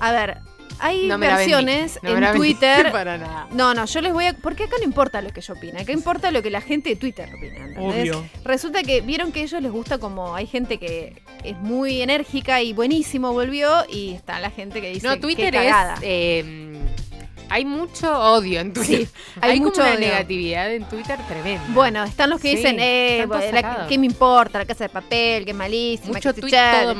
A 0.00 0.12
ver, 0.12 0.38
hay 0.78 1.06
No 1.06 1.18
me 1.18 1.26
la 1.26 1.36
vendí. 1.36 1.52
versiones 1.52 1.98
No 2.02 2.10
en 2.16 2.32
Twitter. 2.36 2.90
para 2.92 3.18
nada. 3.18 3.48
No, 3.52 3.74
no, 3.74 3.84
yo 3.86 4.00
les 4.00 4.12
voy 4.12 4.26
a. 4.26 4.32
Porque 4.34 4.64
acá 4.64 4.76
no 4.78 4.84
importa 4.84 5.22
lo 5.22 5.30
que 5.30 5.40
yo 5.40 5.54
opine, 5.54 5.80
acá 5.80 5.92
importa 5.92 6.30
lo 6.30 6.42
que 6.42 6.50
la 6.50 6.60
gente 6.60 6.90
de 6.90 6.96
Twitter 6.96 7.28
opina. 7.34 7.56
¿entendés? 7.66 7.78
Obvio. 8.10 8.24
Resulta 8.44 8.82
que 8.82 9.00
vieron 9.00 9.32
que 9.32 9.40
a 9.40 9.42
ellos 9.44 9.62
les 9.62 9.72
gusta 9.72 9.98
como. 9.98 10.34
Hay 10.34 10.46
gente 10.46 10.78
que 10.78 11.14
es 11.44 11.56
muy 11.58 12.02
enérgica 12.02 12.62
y 12.62 12.72
buenísimo 12.72 13.32
volvió, 13.32 13.84
y 13.88 14.12
está 14.12 14.40
la 14.40 14.50
gente 14.50 14.80
que 14.80 14.90
dice. 14.90 15.06
No, 15.06 15.14
"Qué 15.14 15.20
Twitter 15.20 15.54
es. 15.54 15.62
cagada". 15.62 15.96
eh, 16.02 16.75
hay 17.48 17.64
mucho 17.64 18.12
odio 18.18 18.60
en 18.60 18.72
Twitter. 18.72 19.06
Sí, 19.06 19.08
hay 19.40 19.52
hay, 19.52 19.60
odio. 19.60 19.98
negatividad 19.98 20.72
en 20.72 20.84
Twitter 20.84 21.18
tremenda. 21.28 21.64
Bueno, 21.68 22.04
están 22.04 22.30
los 22.30 22.40
que 22.40 22.50
Sí, 22.50 22.56
dicen, 22.56 22.76
eh, 22.80 23.26
la-. 23.52 23.86
¿qué 23.88 23.98
me 23.98 24.06
importa? 24.06 24.58
La 24.58 24.64
casa 24.64 24.84
de 24.84 24.88
papel, 24.90 25.44
que 25.44 25.54
malísima. 25.54 26.14
Mucho 26.14 26.34
que 26.34 26.40
tuit 26.40 26.54
todo. 26.54 26.94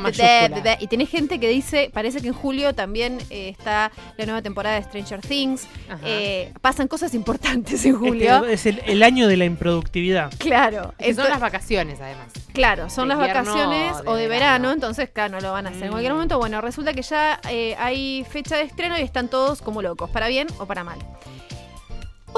Y 0.80 0.86
tenés 0.86 1.08
gente 1.10 1.38
que 1.40 1.48
dice, 1.48 1.90
parece 1.92 2.20
que 2.20 2.28
en 2.28 2.34
julio 2.34 2.74
también 2.74 3.18
eh, 3.30 3.48
está 3.48 3.90
la 4.16 4.26
nueva 4.26 4.42
temporada 4.42 4.76
de 4.76 4.82
Stranger 4.82 5.20
Things. 5.20 5.66
Eh, 6.04 6.52
pasan 6.60 6.88
cosas 6.88 7.14
importantes 7.14 7.84
en 7.84 7.96
julio. 7.96 8.44
Este 8.44 8.52
es 8.52 8.66
el, 8.66 8.82
el 8.86 9.02
año 9.02 9.28
de 9.28 9.36
la 9.36 9.44
improductividad. 9.44 10.32
Claro. 10.38 10.94
Son 11.14 11.28
las 11.28 11.40
vacaciones, 11.40 12.00
además. 12.00 12.28
Claro, 12.56 12.90
son 12.90 13.08
de 13.08 13.14
las 13.14 13.28
invierno 13.28 13.52
vacaciones 13.54 13.96
o 13.98 14.02
de 14.02 14.08
o 14.10 14.14
de 14.16 14.28
verano, 14.28 14.62
verano. 14.68 14.72
entonces, 14.72 15.10
claro, 15.10 15.32
no 15.36 15.40
lo 15.40 15.52
van 15.52 15.66
a 15.66 15.70
hacer 15.70 15.84
en 15.84 15.90
cualquier 15.90 16.12
Mm. 16.12 16.16
momento. 16.16 16.38
Bueno, 16.38 16.60
resulta 16.60 16.92
que 16.94 17.02
ya 17.02 17.38
eh, 17.48 17.76
hay 17.78 18.24
fecha 18.28 18.56
de 18.56 18.62
estreno 18.62 18.98
y 18.98 19.02
están 19.02 19.28
todos 19.28 19.62
como 19.62 19.82
locos, 19.82 20.10
para 20.10 20.26
bien 20.28 20.48
o 20.58 20.66
para 20.66 20.82
mal. 20.82 20.98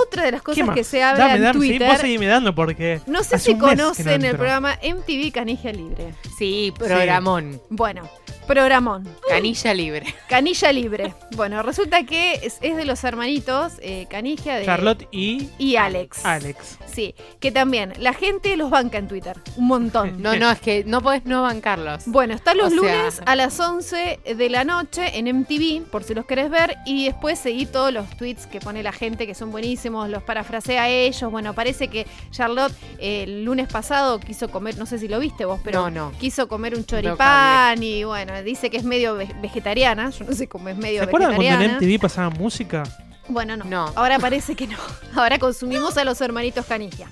Otra 0.07 0.25
de 0.25 0.33
las 0.33 0.41
¿Qué 0.43 0.47
cosas 0.61 0.71
que 0.75 0.85
se 0.85 1.03
habla 1.03 1.25
dame, 1.25 1.37
en 1.37 1.43
dame, 1.43 1.61
sí, 1.61 1.69
Twitter. 1.69 1.89
vos 1.89 1.99
seguime 1.99 2.27
dando 2.27 2.55
porque. 2.55 3.01
no 3.07 3.23
sé 3.25 3.39
si 3.39 3.55
no 3.55 3.67
conocen 3.67 4.25
el 4.25 4.37
programa 4.37 4.79
MTV 4.83 5.33
Canilla 5.33 5.73
Libre. 5.73 6.15
Sí, 6.39 6.73
programón. 6.79 7.61
Bueno, 7.71 8.09
programón. 8.47 9.07
Canilla 9.29 9.75
libre. 9.75 10.15
Canilla 10.29 10.73
Libre. 10.73 11.15
Bueno, 11.37 11.63
resulta 11.63 12.05
que 12.05 12.35
es, 12.43 12.59
es 12.61 12.77
de 12.77 12.85
los 12.85 13.03
hermanitos 13.05 13.75
eh, 13.81 14.07
Canilla 14.09 14.57
de 14.57 14.65
Charlotte 14.65 15.07
y 15.11 15.51
y 15.59 15.77
Alex. 15.77 16.25
Alex. 16.25 16.79
Sí, 16.87 17.15
que 17.41 17.53
también 17.53 17.93
la 17.99 18.13
gente 18.15 18.57
los 18.57 18.71
banca 18.71 18.99
en 18.99 19.09
Twitter. 19.09 19.37
Un 19.57 19.67
montón. 19.67 20.23
No, 20.23 20.35
no, 20.37 20.51
es 20.51 20.61
que 20.61 20.85
no 20.85 21.01
podés 21.03 21.25
no 21.27 21.43
bancarlos. 21.43 22.05
Bueno, 22.07 22.35
está 22.35 22.55
los 22.55 22.67
O 22.67 22.71
sea- 22.71 22.77
lunes 22.79 23.21
a 23.27 23.37
las 23.37 23.59
11 23.61 24.21
de 24.37 24.51
la 24.51 24.65
noche 24.65 25.19
en 25.19 25.27
MTV, 25.29 25.85
por 25.91 26.03
si 26.05 26.15
los 26.15 26.25
querés 26.27 26.51
ver, 26.51 26.77
y 26.87 27.07
después 27.07 27.39
seguí 27.39 27.67
todos 27.67 27.93
los 27.93 28.09
tweets 28.17 28.47
que 28.47 28.61
pone 28.61 28.83
la 28.83 28.93
gente, 28.93 29.27
que 29.27 29.35
son 29.35 29.51
buenísimos, 29.51 29.79
los 29.91 30.23
parafrasea 30.23 30.83
a 30.85 30.89
ellos. 30.89 31.31
Bueno, 31.31 31.55
parece 31.55 31.89
que 31.89 32.07
Charlotte 32.31 32.73
eh, 32.99 33.25
el 33.25 33.45
lunes 33.45 33.69
pasado 33.69 34.21
quiso 34.21 34.49
comer, 34.51 34.77
no 34.79 34.87
sé 34.87 34.99
si 34.99 35.09
lo 35.09 35.19
viste 35.19 35.45
vos, 35.45 35.61
pero 35.65 35.83
No, 35.83 35.91
no. 35.91 36.13
quiso 36.19 36.49
comer 36.49 36.75
un 36.75 36.85
choripán 36.85 37.83
y 37.83 38.05
bueno, 38.05 38.41
dice 38.43 38.71
que 38.71 38.77
es 38.77 38.85
medio 38.85 39.15
ve- 39.15 39.35
vegetariana, 39.43 40.11
yo 40.11 40.25
no 40.25 40.33
sé 40.35 40.49
cómo 40.49 40.69
es 40.69 40.77
medio 40.77 41.01
¿Se 41.03 41.05
acuerdan 41.07 41.35
cuando 41.37 41.65
en. 41.65 41.77
MTV 41.77 42.01
pasaba 42.01 42.31
música? 42.31 42.83
Bueno, 43.29 43.57
no. 43.57 43.65
No. 43.65 43.93
Ahora 43.95 44.19
parece 44.19 44.55
que 44.57 44.67
no. 44.67 44.77
Ahora 45.15 45.39
consumimos 45.39 45.97
a 45.99 46.05
los 46.05 46.21
hermanitos 46.21 46.65
Canilla. 46.67 47.07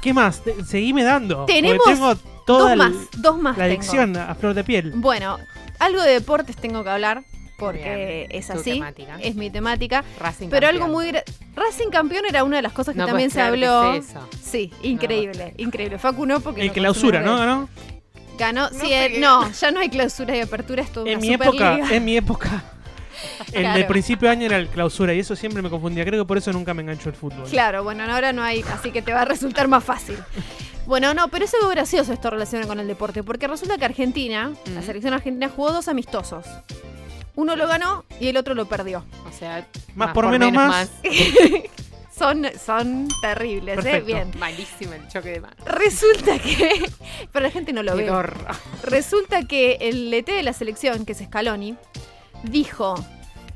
¿Qué 0.00 0.12
más? 0.12 0.42
Te- 0.42 0.64
Seguime 0.64 1.04
dando. 1.04 1.44
Tenemos 1.46 1.84
tengo 1.84 2.14
toda 2.46 2.70
dos 2.70 2.76
la- 2.78 2.88
más, 2.88 2.92
dos 3.18 3.38
más 3.38 3.56
la 3.58 3.64
tengo. 3.64 3.76
adicción 3.80 4.16
a 4.16 4.34
flor 4.34 4.54
de 4.54 4.64
piel. 4.64 4.92
Bueno, 4.96 5.38
algo 5.78 6.02
de 6.02 6.12
deportes 6.12 6.56
tengo 6.56 6.82
que 6.84 6.90
hablar 6.90 7.22
porque 7.66 8.26
Bien, 8.28 8.40
es 8.40 8.50
así, 8.50 8.72
temática. 8.74 9.18
es 9.20 9.34
mi 9.36 9.50
temática. 9.50 10.04
Racing 10.18 10.48
Pero 10.48 10.68
algo 10.68 10.88
muy 10.88 11.06
gra- 11.10 11.22
Racing 11.54 11.88
campeón 11.90 12.24
era 12.28 12.44
una 12.44 12.56
de 12.56 12.62
las 12.62 12.72
cosas 12.72 12.94
que 12.94 13.00
No 13.00 13.06
también 13.06 13.30
puedes 13.30 13.34
se 13.44 13.48
habló. 13.48 13.92
es 13.94 14.08
eso. 14.10 14.28
Sí, 14.42 14.72
increíble, 14.82 15.54
increíble. 15.58 15.98
Facu 15.98 16.26
no 16.26 16.40
porque 16.40 16.62
El 16.62 16.68
no 16.68 16.72
clausura, 16.72 17.20
¿no? 17.20 17.68
¿Ganó? 18.38 18.68
Sí, 18.70 18.92
eh, 18.92 19.18
no, 19.20 19.50
ya 19.52 19.70
no 19.70 19.80
hay 19.80 19.88
clausura 19.90 20.36
y 20.36 20.40
apertura, 20.40 20.82
es 20.82 20.90
toda 20.90 21.08
En 21.10 21.18
una 21.18 21.26
mi 21.26 21.34
época, 21.34 21.78
en 21.90 22.04
mi 22.04 22.16
época. 22.16 22.64
El 23.52 23.60
Claro. 23.60 23.78
del 23.78 23.86
principio 23.86 24.28
de 24.28 24.32
año 24.32 24.46
era 24.46 24.56
el 24.56 24.66
clausura 24.68 25.14
y 25.14 25.20
eso 25.20 25.36
siempre 25.36 25.62
me 25.62 25.70
confundía. 25.70 26.04
Creo 26.04 26.24
que 26.24 26.26
por 26.26 26.38
eso 26.38 26.52
nunca 26.52 26.74
me 26.74 26.82
enganchó 26.82 27.08
el 27.08 27.14
fútbol. 27.14 27.44
Claro, 27.48 27.84
bueno, 27.84 28.02
ahora 28.12 28.32
no 28.32 28.42
hay, 28.42 28.64
así 28.72 28.90
que 28.90 29.00
te 29.02 29.12
va 29.12 29.20
a 29.20 29.24
resultar 29.26 29.68
más 29.68 29.84
fácil. 29.84 30.16
Bueno, 30.86 31.14
no, 31.14 31.28
pero 31.28 31.44
es 31.44 31.54
algo 31.54 31.68
gracioso 31.68 32.12
esto 32.12 32.30
relacionado 32.30 32.68
con 32.68 32.80
el 32.80 32.88
deporte, 32.88 33.22
porque 33.22 33.46
resulta 33.46 33.78
que 33.78 33.84
Argentina, 33.84 34.50
la 34.74 34.82
selección 34.82 35.14
argentina 35.14 35.48
jugó 35.54 35.70
dos 35.72 35.86
amistosos. 35.86 36.44
Uno 37.34 37.56
lo 37.56 37.66
ganó 37.66 38.04
y 38.20 38.28
el 38.28 38.36
otro 38.36 38.54
lo 38.54 38.66
perdió. 38.66 39.04
O 39.28 39.32
sea, 39.32 39.66
Más 39.94 40.12
por 40.12 40.28
menos 40.28 40.52
más. 40.52 40.90
Son, 42.14 42.46
son 42.64 43.08
terribles, 43.22 43.84
¿eh? 43.86 44.00
Bien. 44.00 44.30
Malísimo 44.38 44.92
el 44.92 45.08
choque 45.08 45.30
de 45.30 45.40
manos. 45.40 45.56
Resulta 45.64 46.38
que. 46.38 46.84
Pero 47.32 47.42
la 47.42 47.50
gente 47.50 47.72
no 47.72 47.82
lo 47.82 47.96
Qué 47.96 48.02
ve. 48.04 48.10
horror. 48.10 48.46
Resulta 48.84 49.44
que 49.48 49.78
el 49.80 50.10
DT 50.10 50.30
de 50.32 50.42
la 50.42 50.52
selección, 50.52 51.06
que 51.06 51.12
es 51.12 51.18
Scaloni, 51.18 51.74
dijo. 52.44 52.94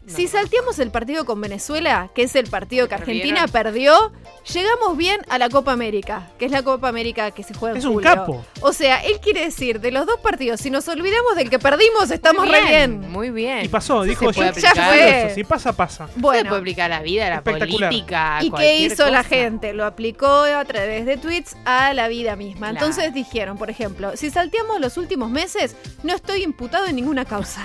Si 0.07 0.29
salteamos 0.29 0.79
el 0.79 0.91
partido 0.91 1.25
con 1.25 1.41
Venezuela, 1.41 2.11
que 2.15 2.23
es 2.23 2.37
el 2.37 2.49
partido 2.49 2.89
que 2.89 2.95
Argentina 2.95 3.47
perdió, 3.49 4.13
llegamos 4.53 4.97
bien 4.97 5.21
a 5.29 5.39
la 5.39 5.49
Copa 5.49 5.73
América, 5.73 6.31
que 6.39 6.45
es 6.47 6.53
la 6.53 6.63
Copa 6.63 6.89
América 6.89 7.33
que 7.33 7.43
se 7.43 7.55
juega 7.55 7.73
en 7.73 7.79
Es 7.79 7.85
un 7.85 8.01
capo. 8.01 8.45
O 8.61 8.73
sea, 8.73 8.99
él 8.99 9.19
quiere 9.21 9.41
decir, 9.45 9.81
de 9.81 9.91
los 9.91 10.07
dos 10.07 10.21
partidos, 10.21 10.61
si 10.61 10.71
nos 10.71 10.87
olvidamos 10.89 11.35
del 11.35 11.51
que 11.51 11.59
perdimos, 11.59 12.11
estamos 12.11 12.49
re 12.49 12.63
bien. 12.63 13.11
Muy 13.11 13.31
bien. 13.31 13.65
Y 13.65 13.69
pasó, 13.69 14.05
Eso 14.05 14.09
dijo 14.09 14.33
se 14.33 14.41
yo. 14.41 14.53
ya 14.53 14.73
fue. 14.73 15.27
Eso, 15.27 15.35
si 15.35 15.45
pasa, 15.45 15.73
pasa. 15.73 16.07
Se 16.07 16.21
Bueno, 16.21 16.51
puede 16.51 16.61
aplicar 16.61 16.91
la 16.91 17.01
vida, 17.01 17.29
la 17.29 17.43
política. 17.43 18.39
¿Y 18.43 18.51
qué 18.53 18.79
hizo 18.79 19.11
la 19.11 19.25
gente? 19.25 19.73
Lo 19.73 19.85
aplicó 19.85 20.27
a 20.27 20.65
través 20.65 21.07
de 21.07 21.17
tweets 21.17 21.57
a 21.65 21.93
la 21.95 22.09
vida 22.09 22.37
misma. 22.37 22.71
Claro. 22.71 22.87
Entonces 22.87 23.13
dijeron, 23.13 23.59
por 23.59 23.71
ejemplo, 23.71 24.17
si 24.17 24.31
salteamos 24.31 24.81
los 24.81 24.97
últimos 24.97 25.31
meses, 25.31 25.77
no 26.03 26.15
estoy 26.15 26.43
imputado 26.43 26.87
en 26.87 26.97
ninguna 26.97 27.25
causa. 27.25 27.63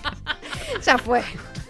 ya 0.84 0.98
fue. 0.98 1.22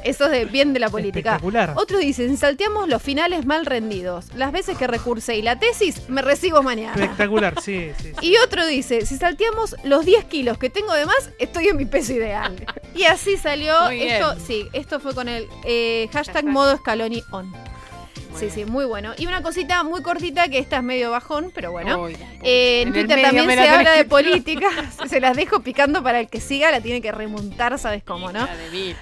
Eso 0.04 0.24
es 0.26 0.30
de 0.30 0.44
bien 0.44 0.72
de 0.72 0.80
la 0.80 0.88
política. 0.88 1.30
Espectacular. 1.30 1.72
Otros 1.76 2.00
dicen, 2.00 2.30
si 2.30 2.36
salteamos 2.36 2.88
los 2.88 3.02
finales 3.02 3.46
mal 3.46 3.66
rendidos, 3.66 4.26
las 4.34 4.52
veces 4.52 4.76
que 4.78 4.86
recursé 4.86 5.36
y 5.36 5.42
la 5.42 5.58
tesis, 5.58 6.08
me 6.08 6.22
recibo 6.22 6.62
mañana. 6.62 6.94
Espectacular, 6.94 7.60
sí, 7.60 7.90
sí. 8.02 8.12
sí. 8.20 8.26
Y 8.28 8.36
otro 8.38 8.66
dice, 8.66 9.04
si 9.06 9.16
salteamos 9.16 9.76
los 9.84 10.04
10 10.04 10.24
kilos 10.26 10.58
que 10.58 10.70
tengo 10.70 10.92
de 10.94 11.06
más, 11.06 11.30
estoy 11.38 11.68
en 11.68 11.76
mi 11.76 11.84
peso 11.84 12.12
ideal. 12.12 12.56
Y 12.92 13.04
así 13.04 13.36
salió 13.36 13.72
Muy 13.84 14.02
esto, 14.02 14.34
bien. 14.34 14.46
sí, 14.46 14.68
esto 14.72 14.98
fue 14.98 15.14
con 15.14 15.28
el 15.28 15.46
eh, 15.64 16.08
hashtag 16.12 16.34
Hashtag. 16.34 16.44
modo 16.52 16.76
Scaloni 16.76 17.22
on. 17.30 17.52
Muy 18.30 18.38
Sí, 18.38 18.46
bien. 18.46 18.50
sí, 18.54 18.64
muy 18.64 18.84
bueno. 18.84 19.12
Y 19.18 19.26
una 19.26 19.42
cosita 19.42 19.82
muy 19.82 20.02
cortita 20.02 20.48
que 20.48 20.58
esta 20.58 20.76
es 20.78 20.82
medio 20.82 21.10
bajón, 21.10 21.50
pero 21.54 21.72
bueno. 21.72 22.08
Eh, 22.42 22.82
en 22.82 22.88
el 22.88 22.94
Twitter 22.94 23.22
también 23.22 23.48
se 23.48 23.56
la 23.56 23.74
habla 23.74 23.92
de 23.92 24.04
política. 24.04 24.68
Se 25.08 25.20
las 25.20 25.36
dejo 25.36 25.60
picando 25.60 26.02
para 26.02 26.20
el 26.20 26.28
que 26.28 26.40
siga, 26.40 26.70
la 26.70 26.80
tiene 26.80 27.00
que 27.02 27.10
remontar, 27.12 27.78
¿sabes 27.78 28.02
cómo, 28.04 28.30
no? 28.32 28.46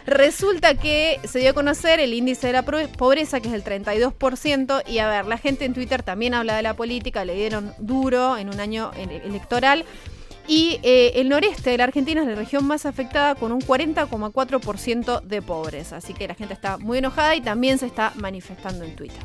Resulta 0.07 0.75
que 0.75 1.21
se 1.25 1.39
dio 1.41 1.51
a 1.51 1.53
conocer 1.53 2.01
el 2.01 2.15
índice 2.15 2.47
de 2.49 2.53
la 2.55 2.63
pobreza, 2.63 3.41
que 3.41 3.49
es 3.49 3.55
el 3.55 3.63
32%, 3.65 4.83
y 4.87 4.99
a 4.99 5.09
ver, 5.09 5.27
la 5.27 5.39
gente 5.39 5.65
en 5.65 5.75
Twitter 5.75 6.03
también 6.03 6.35
habla 6.35 6.57
de 6.57 6.63
la 6.63 6.75
política, 6.75 7.25
le 7.25 7.35
dieron 7.35 7.75
duro 7.79 8.37
en 8.39 8.49
un 8.49 8.59
año 8.61 8.91
ele- 8.97 9.23
electoral. 9.25 9.85
Y 10.49 10.81
eh, 10.83 11.13
el 11.17 11.29
noreste 11.29 11.71
de 11.71 11.77
la 11.77 11.85
Argentina 11.85 12.23
es 12.23 12.27
la 12.27 12.35
región 12.35 12.67
más 12.67 12.87
afectada 12.87 13.35
con 13.35 13.53
un 13.53 13.61
40,4% 13.61 15.21
de 15.21 15.43
pobreza. 15.43 15.99
Así 15.99 16.15
que 16.15 16.27
la 16.27 16.35
gente 16.35 16.55
está 16.55 16.79
muy 16.79 16.99
enojada 16.99 17.37
y 17.37 17.43
también 17.43 17.79
se 17.79 17.85
está 17.85 18.13
manifestando 18.17 18.85
en 18.85 18.97
Twitter. 18.97 19.23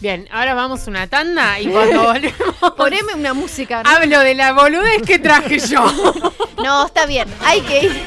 Bien, 0.00 0.26
ahora 0.32 0.54
vamos 0.54 0.84
a 0.84 0.90
una 0.90 1.06
tanda 1.06 1.60
y 1.60 1.68
cuando 1.68 2.02
volvemos 2.06 2.72
Poneme 2.76 3.14
una 3.14 3.34
música. 3.34 3.82
¿no? 3.84 3.90
hablo 3.90 4.18
de 4.18 4.34
la 4.34 4.52
boludez 4.52 5.02
que 5.02 5.18
traje 5.18 5.58
yo. 5.60 5.84
No, 6.62 6.86
está 6.86 7.06
bien, 7.06 7.28
hay 7.44 7.60
que 7.62 7.84
ir. 7.86 7.92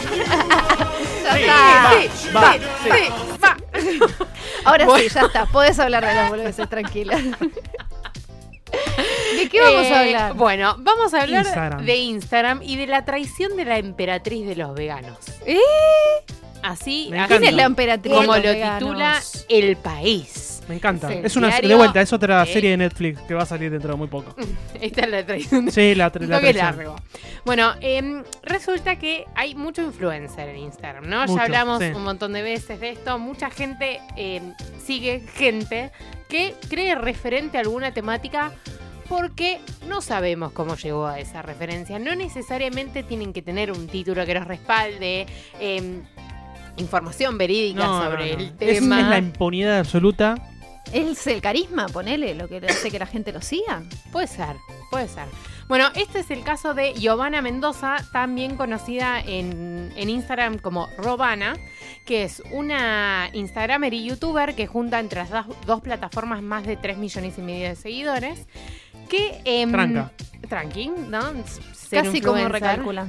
ya 1.24 1.94
está. 2.00 2.40
va, 2.40 2.54
sí, 2.54 3.10
va. 3.44 3.58
Ahora 4.64 4.88
sí, 4.98 5.10
ya 5.14 5.22
está. 5.22 5.46
Podés 5.48 5.78
hablar 5.78 6.06
de 6.06 6.14
las 6.14 6.30
boludeces, 6.30 6.70
tranquila. 6.70 7.18
¿De 9.38 9.50
qué 9.50 9.62
vamos 9.62 9.86
a 9.92 10.06
Eh, 10.06 10.08
hablar? 10.16 10.34
Bueno, 10.36 10.76
vamos 10.80 11.14
a 11.14 11.22
hablar 11.22 11.46
Instagram. 11.46 11.86
de 11.86 11.96
Instagram 11.98 12.62
y 12.64 12.76
de 12.78 12.88
la 12.88 13.06
traición 13.06 13.56
de 13.58 13.66
la 13.66 13.78
emperatriz 13.78 14.46
de 14.48 14.56
los 14.56 14.74
veganos. 14.76 15.18
¿Eh? 15.46 15.58
Así, 16.64 17.10
Me 17.12 17.20
así 17.20 17.26
encanta. 17.26 17.38
¿Quién 17.38 17.44
es 17.50 17.54
la 17.56 17.64
emperatriz? 17.64 18.14
como 18.14 18.34
de 18.34 18.40
lo 18.40 18.46
los 18.46 18.54
veganos? 18.56 18.80
titula 18.80 19.22
El 19.50 19.78
País. 19.78 20.52
Me 20.68 20.74
encanta. 20.76 21.14
Es 21.14 21.36
una 21.36 21.50
diario 21.50 21.70
de 21.70 21.76
vuelta, 21.76 22.02
es 22.02 22.12
otra 22.12 22.44
serie 22.48 22.72
de 22.72 22.78
Netflix 22.78 23.22
que 23.22 23.36
va 23.36 23.44
a 23.44 23.46
salir 23.46 23.70
dentro 23.70 23.92
de 23.92 23.98
muy 23.98 24.08
poco. 24.08 24.34
Esta 24.82 25.02
es 25.02 25.10
la 25.10 25.24
traición. 25.24 25.66
de- 25.66 25.72
Sí, 25.72 25.94
la, 25.94 26.12
tra- 26.12 26.22
Un 26.24 26.30
la 26.30 26.40
traición. 26.40 26.66
largo. 26.78 26.96
Bueno, 27.46 27.74
em, 27.82 28.24
resulta 28.42 28.98
que 28.98 29.26
hay 29.36 29.54
mucho 29.54 29.84
influencer 29.84 30.50
en 30.50 30.58
Instagram, 30.58 31.08
¿no? 31.08 31.22
Mucho, 31.22 31.36
ya 31.36 31.44
hablamos 31.44 31.84
sí. 31.84 31.90
un 31.94 32.04
montón 32.04 32.34
de 32.34 32.42
veces 32.42 32.80
de 32.80 32.90
esto. 32.90 33.20
Mucha 33.20 33.52
gente 33.52 34.02
em, 34.16 34.56
sigue 34.84 35.20
gente 35.36 35.92
que 36.30 36.56
cree 36.70 36.96
referente 36.96 37.58
a 37.58 37.62
alguna 37.62 37.94
temática 37.94 38.52
porque 39.08 39.60
no 39.88 40.02
sabemos 40.02 40.52
cómo 40.52 40.76
llegó 40.76 41.06
a 41.06 41.20
esa 41.20 41.42
referencia. 41.42 42.00
No 42.00 42.16
necesariamente 42.16 43.04
tienen 43.04 43.34
que 43.34 43.42
tener 43.42 43.72
un 43.72 43.88
título 43.88 44.26
que 44.26 44.34
los 44.34 44.48
respalde, 44.48 45.28
em, 45.60 46.04
información 46.78 47.38
verídica 47.38 47.86
No, 47.86 48.00
no, 48.00 48.12
sobre 48.12 48.36
no. 48.36 48.42
el 48.42 48.58
tema. 48.58 49.00
es 49.02 49.08
la 49.08 49.18
impunidad 49.18 49.80
absoluta. 49.80 50.36
Es 50.92 51.26
el 51.28 51.42
carisma, 51.42 51.88
ponele, 51.88 52.36
lo 52.36 52.48
que 52.48 52.58
hace 52.58 52.92
que 52.92 53.00
la 53.00 53.08
gente 53.08 53.32
lo 53.32 53.42
siga. 53.42 53.84
Puede 54.12 54.28
ser, 54.28 54.56
puede 54.92 55.08
ser. 55.08 55.26
Bueno, 55.68 55.90
este 55.96 56.20
es 56.20 56.30
el 56.30 56.44
caso 56.44 56.76
de 56.76 56.94
Giovanna 56.94 57.42
Mendoza, 57.42 57.98
también 58.12 58.56
conocida 58.56 59.20
en, 59.20 59.92
en 59.96 60.10
Instagram 60.10 60.60
como 60.60 60.88
Robana, 60.98 61.56
que 62.06 62.24
es 62.24 62.42
una 62.52 63.30
Instagramer 63.34 63.94
y 63.94 64.06
youtuber 64.06 64.56
que 64.56 64.68
junta 64.68 65.00
entre 65.00 65.22
las 65.22 65.30
dos, 65.30 65.46
dos 65.66 65.82
plataformas 65.82 66.42
más 66.42 66.66
de 66.66 66.78
3 66.78 66.98
millones 66.98 67.38
y 67.38 67.42
medio 67.42 67.70
de 67.70 67.76
seguidores. 67.76 68.48
Que. 69.10 69.42
em, 69.44 69.72
Tranca. 69.72 70.12
Tranqui, 70.48 70.88
¿no? 70.88 71.22
Ser 71.74 72.04
Casi 72.04 72.22
como 72.22 72.40
influencer. 72.40 73.06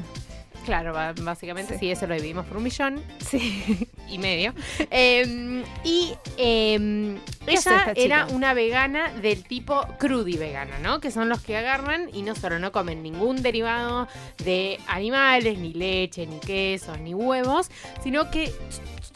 Claro, 0.67 0.93
básicamente 0.93 1.75
sí. 1.75 1.81
Sí. 1.81 1.91
eso 1.93 2.07
lo 2.07 2.15
dividimos 2.15 2.45
por 2.47 2.57
un 2.59 2.65
millón 2.65 3.01
Sí. 3.25 3.89
y 4.11 4.19
medio. 4.19 4.53
Eh, 4.91 5.65
y 5.85 6.13
eh, 6.37 7.17
¿Qué 7.47 7.57
hace 7.57 7.71
ella 7.71 7.93
era 7.95 8.27
una 8.27 8.53
vegana 8.53 9.11
del 9.13 9.45
tipo 9.45 9.87
crudi 9.99 10.37
vegana, 10.37 10.79
¿no? 10.81 11.01
Que 11.01 11.11
son 11.11 11.29
los 11.29 11.41
que 11.41 11.57
agarran 11.57 12.11
y 12.13 12.23
no 12.23 12.35
solo 12.35 12.59
no 12.59 12.73
comen 12.73 13.03
ningún 13.03 13.43
derivado 13.43 14.09
de 14.45 14.79
animales, 14.89 15.59
ni 15.59 15.73
leche, 15.73 16.27
ni 16.27 16.41
quesos, 16.41 16.99
ni 16.99 17.15
huevos, 17.15 17.71
sino 18.03 18.31
que 18.31 18.53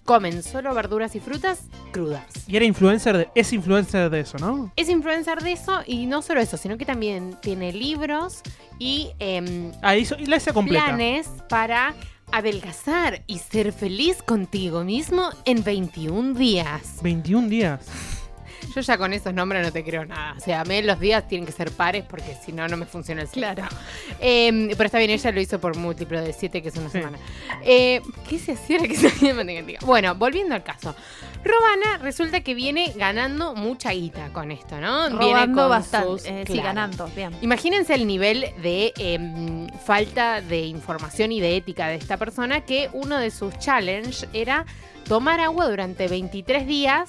comen 0.05 0.43
solo 0.43 0.75
verduras 0.75 1.15
y 1.15 1.21
frutas 1.21 1.63
crudas. 1.93 2.25
Y 2.49 2.57
era 2.57 2.65
influencer 2.65 3.17
de, 3.17 3.29
es 3.35 3.53
influencer 3.53 4.11
de 4.11 4.21
eso, 4.21 4.39
¿no? 4.39 4.73
Es 4.77 4.89
influencer 4.89 5.41
de 5.43 5.53
eso 5.53 5.81
y 5.87 6.07
no 6.07 6.23
solo 6.23 6.41
eso, 6.41 6.57
sino 6.57 6.77
que 6.79 6.85
también 6.85 7.37
tiene 7.43 7.73
libros 7.73 8.41
y 8.79 9.11
em, 9.19 9.73
Ah, 9.83 9.97
hizo, 9.97 10.17
y 10.19 10.27
la 10.27 10.37
hice 10.37 10.53
completa. 10.53 10.87
planes 10.87 11.29
para 11.49 11.95
adelgazar 12.33 13.23
y 13.27 13.39
ser 13.39 13.73
feliz 13.73 14.23
contigo 14.23 14.85
mismo 14.85 15.31
en 15.45 15.63
21 15.65 16.35
días. 16.35 16.99
21 17.03 17.49
días. 17.49 17.87
Yo 18.75 18.81
ya 18.81 18.99
con 18.99 19.13
esos 19.13 19.33
nombres 19.35 19.63
no 19.65 19.73
te 19.73 19.83
creo 19.85 20.05
nada. 20.05 20.35
O 20.37 20.41
sea, 20.41 20.61
a 20.61 20.65
mí 20.65 20.81
los 20.83 21.01
días 21.01 21.27
tienen 21.29 21.47
que 21.47 21.53
ser 21.53 21.71
pares 21.73 22.05
porque 22.09 22.37
si 22.45 22.53
no, 22.53 22.67
no 22.69 22.77
me 22.77 22.87
funciona 22.87 23.23
el 23.23 23.29
ciclo. 23.29 23.43
Claro. 23.55 23.65
Eh, 24.21 24.69
pero 24.77 24.85
está 24.87 24.99
bien, 24.99 25.11
ella 25.11 25.33
lo 25.33 25.41
hizo 25.41 25.59
por 25.61 25.77
múltiplo 25.77 26.21
de 26.21 26.33
7, 26.33 26.63
que 26.63 26.69
es 26.69 26.77
una 26.77 26.89
semana. 26.91 27.19
Eh, 27.63 28.01
¿Qué 28.29 28.39
se 28.39 28.53
hacía 28.53 28.79
que 28.89 28.97
se 28.97 29.11
Bueno, 29.85 30.15
volviendo 30.15 30.55
al 30.55 30.63
caso. 30.63 30.95
Robana 31.45 31.99
resulta 32.03 32.41
que 32.43 32.55
viene 32.55 32.93
ganando 32.97 33.55
mucha 33.55 33.93
guita 33.93 34.29
con 34.33 34.51
esto, 34.51 34.79
¿no? 34.81 35.09
viene 35.19 35.47
con 35.53 35.69
bastante. 35.69 36.09
sus- 36.09 36.25
eh, 36.27 36.45
Sí, 36.47 36.53
claro. 36.55 36.69
ganando. 36.69 37.07
Bien. 37.17 37.31
Imagínense 37.41 37.95
el 37.95 38.07
nivel 38.07 38.47
de 38.63 38.93
em, 38.99 39.69
falta 39.85 40.41
de 40.43 40.61
información 40.67 41.33
y 41.33 41.41
de 41.41 41.57
ética 41.57 41.89
de 41.89 41.95
esta 41.97 42.17
persona 42.17 42.61
que 42.63 42.91
uno 42.93 43.19
de 43.19 43.31
sus 43.31 43.59
challenge 43.59 44.27
era 44.33 44.67
tomar 45.09 45.41
agua 45.41 45.67
durante 45.69 46.09
23 46.09 46.67
días 46.67 47.09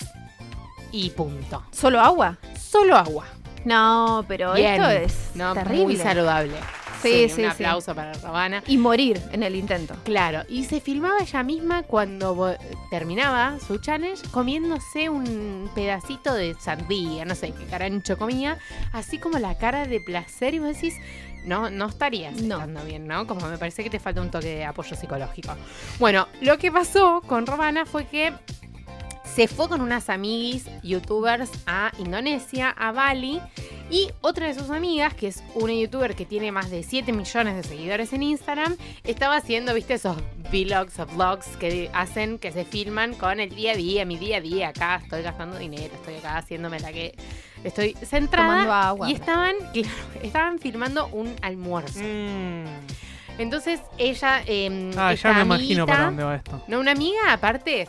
y 0.92 1.10
punto. 1.12 1.64
¿Solo 1.72 2.00
agua? 2.00 2.38
Solo 2.60 2.96
agua. 2.96 3.26
No, 3.66 4.26
pero 4.28 4.54
Bien. 4.54 4.74
esto 4.82 4.90
es 4.90 5.32
No, 5.36 5.54
terrible. 5.54 5.84
Muy 5.86 5.96
saludable. 5.98 6.54
Sí, 7.02 7.30
sí, 7.30 7.32
Un 7.32 7.38
sí. 7.38 7.46
aplauso 7.46 7.96
para 7.96 8.14
Robana. 8.14 8.64
Y 8.68 8.78
morir 8.78 9.20
en 9.32 9.42
el 9.42 9.56
intento. 9.56 9.96
Claro, 10.04 10.44
y 10.48 10.66
se 10.66 10.80
filmaba 10.80 11.18
ella 11.20 11.42
misma 11.42 11.82
cuando 11.84 12.56
terminaba 12.92 13.58
su 13.66 13.80
challenge 13.80 14.22
comiéndose 14.30 15.10
un 15.10 15.70
pedacito 15.74 16.34
de 16.34 16.56
sandía, 16.60 17.26
no 17.26 17.34
sé 17.34 17.54
qué 17.54 17.66
carancho 17.66 18.18
comía, 18.20 18.60
así 18.94 19.18
como 19.18 19.40
la 19.40 19.58
cara 19.58 19.86
de 19.88 20.00
placer 20.00 20.54
y 20.54 20.60
vos 20.60 20.76
decís, 20.76 20.94
no, 21.44 21.72
no 21.72 21.88
estarías 21.88 22.40
No. 22.40 22.58
estando 22.58 22.84
bien, 22.84 23.08
¿no? 23.08 23.26
Como 23.26 23.48
me 23.48 23.58
parece 23.58 23.84
que 23.84 23.90
te 23.90 24.00
falta 24.00 24.22
un 24.22 24.30
toque 24.30 24.56
de 24.58 24.66
apoyo 24.66 24.96
psicológico. 24.96 25.56
Bueno, 25.98 26.28
lo 26.42 26.60
que 26.60 26.72
pasó 26.72 27.22
con 27.26 27.48
Romana 27.48 27.86
fue 27.88 28.06
que 28.06 28.32
se 29.34 29.48
fue 29.48 29.70
con 29.70 29.82
unas 29.82 30.10
amiguis 30.10 30.66
youtubers 30.84 31.50
a 31.66 31.92
Indonesia, 32.00 32.70
a 32.70 32.92
Bali, 32.92 33.40
y 33.90 34.10
otra 34.22 34.48
de 34.48 34.54
sus 34.54 34.70
amigas, 34.70 35.14
que 35.14 35.28
es 35.28 35.44
una 35.56 35.74
youtuber 35.74 36.16
que 36.16 36.26
tiene 36.26 36.52
más 36.52 36.70
de 36.70 36.84
7 36.84 37.12
millones 37.14 37.56
de 37.56 37.64
seguidores 37.64 38.14
en 38.14 38.24
Instagram, 38.24 38.76
estaba 39.04 39.38
haciendo, 39.38 39.74
viste, 39.74 39.94
esos 39.96 40.18
vlogs 40.52 41.00
o 41.00 41.06
vlogs 41.08 41.48
que 41.58 41.90
hacen, 41.94 42.38
que 42.40 42.52
se 42.52 42.66
filman 42.66 43.14
con 43.16 43.40
el 43.40 43.50
día 43.56 43.72
a 43.72 43.76
día, 43.76 44.06
mi 44.06 44.18
día 44.18 44.38
a 44.38 44.42
día, 44.42 44.70
acá 44.70 45.00
estoy 45.02 45.22
gastando 45.22 45.58
dinero, 45.58 45.94
estoy 45.94 46.16
acá 46.16 46.38
haciéndome 46.38 46.80
la 46.80 46.92
que 46.92 47.16
estoy 47.64 47.94
centrada. 48.04 48.48
Tomando 48.48 48.74
agua. 48.74 49.10
Y 49.10 49.14
estaban, 49.14 49.56
claro, 49.74 49.90
estaban 50.24 50.60
filmando 50.60 51.08
un 51.08 51.34
almuerzo. 51.42 52.00
Mm. 52.02 52.66
Entonces 53.38 53.80
ella... 53.98 54.44
eh, 54.46 54.92
Ah, 54.98 55.14
ya 55.14 55.34
me 55.34 55.42
imagino 55.42 55.86
para 55.86 56.06
dónde 56.06 56.24
va 56.24 56.36
esto. 56.36 56.62
no, 56.68 56.80
una 56.80 56.92
amiga, 56.92 57.32
aparte, 57.32 57.88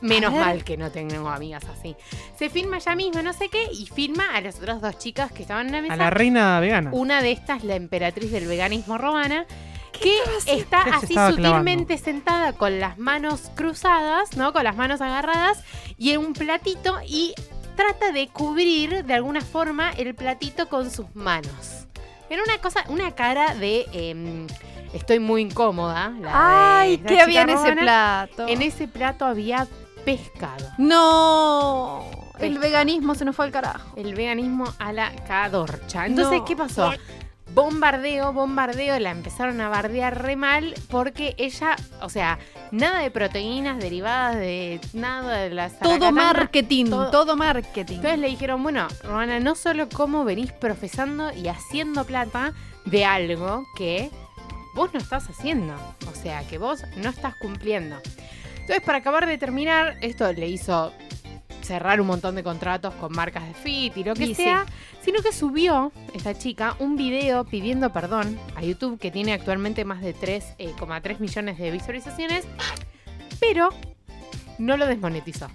menos 0.00 0.32
mal 0.32 0.64
que 0.64 0.76
no 0.76 0.90
tengo 0.90 1.28
amigas 1.28 1.64
así. 1.64 1.96
Se 2.38 2.50
filma 2.50 2.78
ella 2.78 2.94
misma, 2.94 3.22
no 3.22 3.32
sé 3.32 3.48
qué, 3.48 3.64
y 3.72 3.86
filma 3.86 4.34
a 4.34 4.40
las 4.40 4.56
otras 4.56 4.80
dos 4.80 4.98
chicas 4.98 5.32
que 5.32 5.42
estaban 5.42 5.66
en 5.66 5.72
la 5.72 5.82
mesa. 5.82 5.94
A 5.94 5.96
la 5.96 6.10
reina 6.10 6.60
vegana. 6.60 6.90
Una 6.92 7.22
de 7.22 7.32
estas, 7.32 7.64
la 7.64 7.74
emperatriz 7.74 8.30
del 8.30 8.46
veganismo 8.46 8.98
romana, 8.98 9.46
que 9.92 10.18
está 10.46 10.84
¿Qué 10.84 10.90
se 10.90 10.96
así 10.96 11.14
sutilmente 11.14 11.98
sentada 11.98 12.52
con 12.54 12.80
las 12.80 12.98
manos 12.98 13.50
cruzadas, 13.54 14.36
¿no? 14.36 14.52
Con 14.52 14.64
las 14.64 14.76
manos 14.76 15.00
agarradas 15.00 15.62
y 15.98 16.12
en 16.12 16.20
un 16.20 16.32
platito 16.32 16.98
y 17.06 17.34
trata 17.76 18.12
de 18.12 18.28
cubrir 18.28 19.04
de 19.04 19.14
alguna 19.14 19.40
forma 19.40 19.90
el 19.90 20.14
platito 20.14 20.68
con 20.68 20.90
sus 20.90 21.14
manos. 21.14 21.86
Era 22.28 22.42
una 22.42 22.58
cosa, 22.58 22.84
una 22.88 23.14
cara 23.14 23.54
de 23.54 23.86
em, 23.92 24.46
estoy 24.92 25.18
muy 25.18 25.42
incómoda. 25.42 26.10
la 26.20 26.80
Ay, 26.80 26.98
¿qué 26.98 27.20
había 27.20 27.42
en 27.42 27.50
ese 27.50 27.72
plato? 27.72 28.48
En 28.48 28.62
ese 28.62 28.88
plato 28.88 29.24
había 29.24 29.66
pescado. 30.04 30.66
No. 30.78 32.04
El 32.38 32.58
veganismo 32.58 33.14
se 33.14 33.24
nos 33.24 33.36
fue 33.36 33.44
al 33.46 33.52
carajo. 33.52 33.92
El 33.96 34.14
veganismo 34.14 34.64
a 34.78 34.92
la 34.92 35.12
cadorcha. 35.26 36.06
Entonces, 36.06 36.38
No. 36.38 36.44
¿qué 36.44 36.56
pasó? 36.56 36.90
Bombardeo, 37.52 38.32
bombardeo, 38.32 38.96
la 39.00 39.10
empezaron 39.10 39.60
a 39.60 39.68
bardear 39.68 40.22
re 40.22 40.36
mal 40.36 40.72
porque 40.88 41.34
ella, 41.36 41.74
o 42.00 42.08
sea, 42.08 42.38
nada 42.70 43.00
de 43.00 43.10
proteínas 43.10 43.78
derivadas 43.80 44.36
de 44.36 44.80
nada 44.92 45.38
de 45.38 45.50
las 45.50 45.76
Todo 45.80 46.12
marketing, 46.12 46.86
todo- 46.86 47.10
todo, 47.10 47.36
marketing. 47.36 47.96
Entonces 47.96 48.20
le 48.20 48.28
dijeron, 48.28 48.62
bueno, 48.62 48.86
Romana, 49.02 49.40
no 49.40 49.56
solo 49.56 49.88
cómo 49.88 50.24
venís 50.24 50.52
profesando 50.52 51.32
y 51.32 51.48
haciendo 51.48 52.04
plata 52.04 52.52
de 52.84 53.04
algo 53.04 53.64
que 53.76 54.10
vos 54.76 54.94
no 54.94 55.00
estás 55.00 55.28
haciendo, 55.28 55.74
o 56.08 56.14
sea, 56.14 56.46
que 56.46 56.56
vos 56.58 56.84
no 56.98 57.10
estás 57.10 57.34
cumpliendo. 57.42 57.96
Entonces, 58.70 58.86
para 58.86 58.98
acabar 58.98 59.26
de 59.26 59.36
terminar, 59.36 59.96
esto 60.00 60.32
le 60.32 60.46
hizo 60.46 60.92
cerrar 61.60 62.00
un 62.00 62.06
montón 62.06 62.36
de 62.36 62.44
contratos 62.44 62.94
con 62.94 63.10
marcas 63.12 63.48
de 63.48 63.52
fit 63.54 63.96
y 63.96 64.04
lo 64.04 64.14
que 64.14 64.26
Y 64.26 64.26
sí. 64.36 64.44
sea, 64.44 64.64
sino 65.02 65.20
que 65.22 65.32
subió 65.32 65.90
esta 66.14 66.38
chica 66.38 66.76
un 66.78 66.94
video 66.96 67.44
pidiendo 67.44 67.92
perdón 67.92 68.38
a 68.54 68.62
YouTube 68.62 69.00
que 69.00 69.10
tiene 69.10 69.32
actualmente 69.32 69.84
más 69.84 70.00
de 70.02 70.14
3,3 70.14 71.18
millones 71.18 71.58
de 71.58 71.72
visualizaciones, 71.72 72.44
pero 73.40 73.70
no 74.58 74.76
lo 74.76 74.86
desmonetizó. 74.86 75.48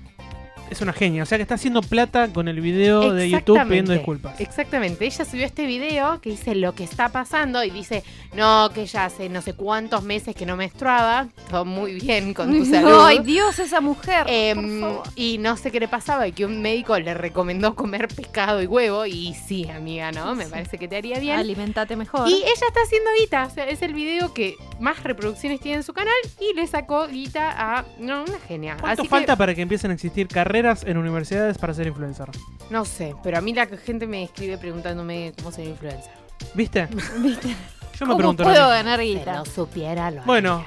Es 0.70 0.82
una 0.82 0.93
genia. 0.93 1.24
O 1.24 1.26
sea 1.26 1.38
que 1.38 1.43
está 1.43 1.55
haciendo 1.55 1.82
plata 1.82 2.28
con 2.34 2.47
el 2.47 2.59
video 2.59 3.13
de 3.13 3.30
YouTube 3.30 3.61
pidiendo 3.68 3.93
Exactamente, 3.93 3.93
disculpas. 3.93 4.39
Exactamente. 4.39 5.05
Ella 5.05 5.26
subió 5.26 5.45
este 5.45 5.66
video 5.66 6.20
que 6.22 6.32
dice 6.32 6.55
lo 6.55 6.74
que 6.74 6.84
está 6.84 7.09
pasando 7.09 7.63
y 7.63 7.70
dice, 7.70 8.03
no, 8.34 8.72
que 8.74 8.82
ella 8.82 9.05
hace 9.05 9.30
no 9.30 9.41
sé 9.41 9.53
cuántos 9.53 10.03
meses 10.03 10.36
que 10.36 10.45
no 10.45 10.57
menstruaba. 10.57 11.28
Todo 11.49 11.66
muy 11.66 11.93
bien 11.95 12.34
con 12.34 12.51
tu 12.51 12.66
salud. 12.66 13.05
Ay, 13.05 13.20
Dios, 13.20 13.59
esa 13.59 13.80
mujer. 13.80 14.26
Em, 14.28 14.82
por 14.82 14.89
favor. 14.89 15.07
y 15.16 15.38
no 15.38 15.55
sé 15.55 15.72
qué 15.72 15.80
le 15.80 15.88
pasaba 15.88 16.28
y 16.28 16.32
que 16.32 16.45
un 16.45 16.61
médico 16.61 16.97
le 16.97 17.13
recomendó 17.13 17.76
comer 17.76 18.07
pescado 18.07 18.61
y 18.61 18.66
huevo. 18.66 19.05
Y 19.05 19.36
sí, 19.36 19.70
amiga, 19.70 20.11
¿no? 20.11 20.34
Me 20.36 20.47
parece 20.47 20.78
que 20.78 20.88
te 20.88 20.97
haría 20.97 21.20
bien. 21.20 21.38
Alimentate 21.38 21.95
mejor. 21.95 22.28
Y 22.28 22.34
ella 22.34 22.51
está 22.68 22.82
haciendo 22.84 23.09
guita. 23.20 23.45
O 23.45 23.49
sea, 23.51 23.68
es 23.68 23.82
el 23.84 23.93
video 23.93 24.34
que 24.34 24.55
más 24.80 25.03
reproducciones 25.03 25.59
tiene 25.59 25.78
en 25.78 25.84
su 25.84 25.93
canal 25.93 26.13
y 26.39 26.55
le 26.55 26.66
sacó 26.66 27.07
guita 27.07 27.53
a. 27.55 27.86
No, 27.99 28.24
una 28.24 28.39
genia. 28.47 28.78
¿Cuánto 28.80 29.03
Así 29.03 29.09
falta 29.09 29.34
que, 29.34 29.38
para 29.38 29.53
que 29.53 29.61
empiecen 29.61 29.91
a 29.91 29.93
existir 29.93 30.28
carreras 30.28 30.55
en 30.86 30.97
universidades 30.97 31.58
para 31.58 31.74
ser 31.74 31.88
influencer? 31.88 32.30
no 32.70 32.86
sé, 32.86 33.16
pero 33.24 33.38
a 33.38 33.41
mí 33.41 33.53
la 33.53 33.66
gente 33.68 34.08
me 34.08 34.24
escribe 34.24 34.58
preguntándome 34.58 35.34
cómo 35.38 35.51
ser 35.51 35.68
influencer. 35.68 36.12
¿Viste? 36.53 36.88
¿Viste? 37.20 37.49
Yo 37.49 38.06
me 38.06 38.12
¿Cómo 38.12 38.18
pregunto. 38.18 38.43
puedo 38.43 38.68
ganar 38.70 38.99
Si 38.99 39.06
guita? 39.06 39.38
lo 39.39 39.45
supiera, 39.45 40.12
lo 40.12 40.24
Bueno, 40.24 40.66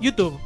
YouTube. 0.00 0.38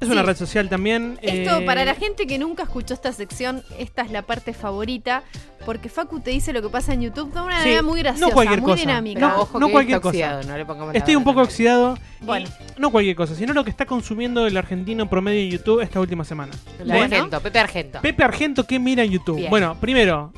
Es 0.00 0.08
una 0.08 0.22
red 0.22 0.34
social 0.36 0.68
también. 0.70 1.18
Esto, 1.20 1.58
eh, 1.60 1.66
para 1.66 1.84
la 1.84 1.94
gente 1.94 2.26
que 2.26 2.38
nunca 2.38 2.62
escuchó 2.62 2.94
esta 2.94 3.12
sección, 3.12 3.62
esta 3.78 4.00
es 4.00 4.10
la 4.10 4.22
parte 4.22 4.54
favorita, 4.54 5.22
porque 5.66 5.90
Facu 5.90 6.20
te 6.20 6.30
dice 6.30 6.54
lo 6.54 6.62
que 6.62 6.70
pasa 6.70 6.94
en 6.94 7.02
YouTube 7.02 7.32
de 7.34 7.40
una 7.42 7.58
Sí, 7.58 7.64
manera 7.68 7.82
muy 7.82 8.00
graciosa, 8.00 8.26
no 8.28 8.32
cualquier 8.32 8.60
muy 8.62 8.70
cosa. 8.70 8.80
dinámica. 8.80 9.20
No, 9.20 9.40
Ojo 9.42 9.60
no 9.60 9.66
que 9.66 9.72
cualquier 9.72 9.96
está 9.96 10.02
cosa. 10.02 10.08
oxidado, 10.16 10.42
no 10.44 10.56
le 10.56 10.64
pongamos 10.64 10.94
la 10.94 10.98
Estoy 10.98 11.16
un 11.16 11.24
poco 11.24 11.42
oxidado. 11.42 11.98
Bueno. 12.22 12.48
no 12.78 12.90
cualquier 12.90 13.14
cosa, 13.14 13.34
sino 13.34 13.52
lo 13.52 13.62
que 13.62 13.70
está 13.70 13.84
consumiendo 13.84 14.46
el 14.46 14.56
argentino 14.56 15.08
promedio 15.08 15.40
en 15.42 15.50
YouTube 15.50 15.80
esta 15.82 16.00
última 16.00 16.24
semana. 16.24 16.52
La 16.82 16.94
¿Ven? 16.94 17.04
Argento, 17.04 17.40
Pepe 17.42 17.58
Argento. 17.58 18.00
Pepe 18.00 18.24
Argento, 18.24 18.66
¿qué 18.66 18.78
mira 18.78 19.02
en 19.04 19.10
YouTube? 19.10 19.36
Bien. 19.36 19.50
Bueno, 19.50 19.76
primero, 19.80 20.32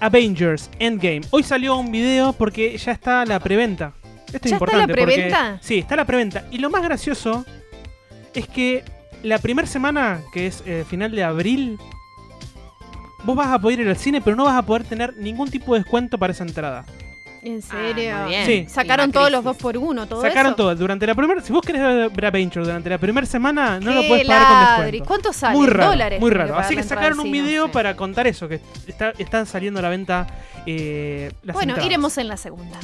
Avengers 0.00 0.70
Endgame. 0.78 1.22
Hoy 1.30 1.42
salió 1.42 1.76
un 1.76 1.90
video 1.90 2.32
porque 2.34 2.76
ya 2.76 2.92
está 2.92 3.24
la 3.24 3.40
preventa. 3.40 3.92
Esto 4.04 4.12
es 4.26 4.32
¿Ya 4.32 4.36
está 4.36 4.48
importante. 4.50 4.80
la 4.80 4.86
porque- 4.86 5.04
preventa? 5.14 5.58
sí, 5.60 5.78
está 5.78 5.96
la 5.96 6.04
preventa. 6.04 6.44
Y 6.50 6.58
lo 6.58 6.70
más 6.70 6.82
gracioso 6.82 7.44
es 8.34 8.46
que 8.48 8.84
la 9.22 9.38
primera 9.38 9.66
semana, 9.68 10.20
que 10.32 10.46
es 10.46 10.62
eh, 10.66 10.84
final 10.88 11.10
de 11.12 11.24
abril, 11.24 11.78
vos 13.24 13.36
vas 13.36 13.48
a 13.48 13.58
poder 13.58 13.80
ir 13.80 13.88
al 13.88 13.96
cine, 13.96 14.20
pero 14.20 14.36
no 14.36 14.44
vas 14.44 14.56
a 14.56 14.62
poder 14.62 14.84
tener 14.84 15.14
ningún 15.16 15.50
tipo 15.50 15.74
de 15.74 15.80
descuento 15.80 16.18
para 16.18 16.32
esa 16.32 16.44
entrada. 16.44 16.84
¿En 17.42 17.62
serio? 17.62 18.16
muy 18.18 18.28
bien. 18.28 18.46
Sí. 18.46 18.66
Sacaron 18.68 19.10
todos 19.12 19.30
los 19.30 19.42
dos 19.42 19.56
por 19.56 19.74
uno, 19.78 20.06
todo 20.06 20.20
Sacaron 20.20 20.48
eso. 20.52 20.56
todo. 20.56 20.74
Durante 20.76 21.06
la 21.06 21.14
primera. 21.14 21.40
Si 21.40 21.50
vos 21.54 21.62
querés 21.62 22.12
ver 22.12 22.26
Avengers 22.26 22.66
durante 22.66 22.90
la 22.90 22.98
primera 22.98 23.26
semana, 23.26 23.80
no 23.80 23.92
lo 23.94 24.02
puedes 24.06 24.26
pagar 24.26 24.76
con 24.76 24.84
descuento. 24.84 25.08
¿Cuánto 25.08 25.32
sale? 25.32 25.56
Muy 25.56 25.66
raro, 25.66 25.90
Dólares. 25.90 26.20
muy 26.20 26.30
raro. 26.30 26.58
Así 26.58 26.76
que 26.76 26.82
sacaron 26.82 27.18
un 27.18 27.32
video 27.32 27.66
sí. 27.66 27.72
para 27.72 27.96
contar 27.96 28.26
eso, 28.26 28.46
que 28.46 28.60
está- 28.86 29.14
están 29.18 29.46
saliendo 29.46 29.80
a 29.80 29.82
la 29.82 29.88
venta 29.88 30.26
eh, 30.66 31.32
las 31.42 31.54
Bueno, 31.54 31.70
entradas. 31.72 31.86
iremos 31.86 32.18
en 32.18 32.28
la 32.28 32.36
segunda. 32.36 32.78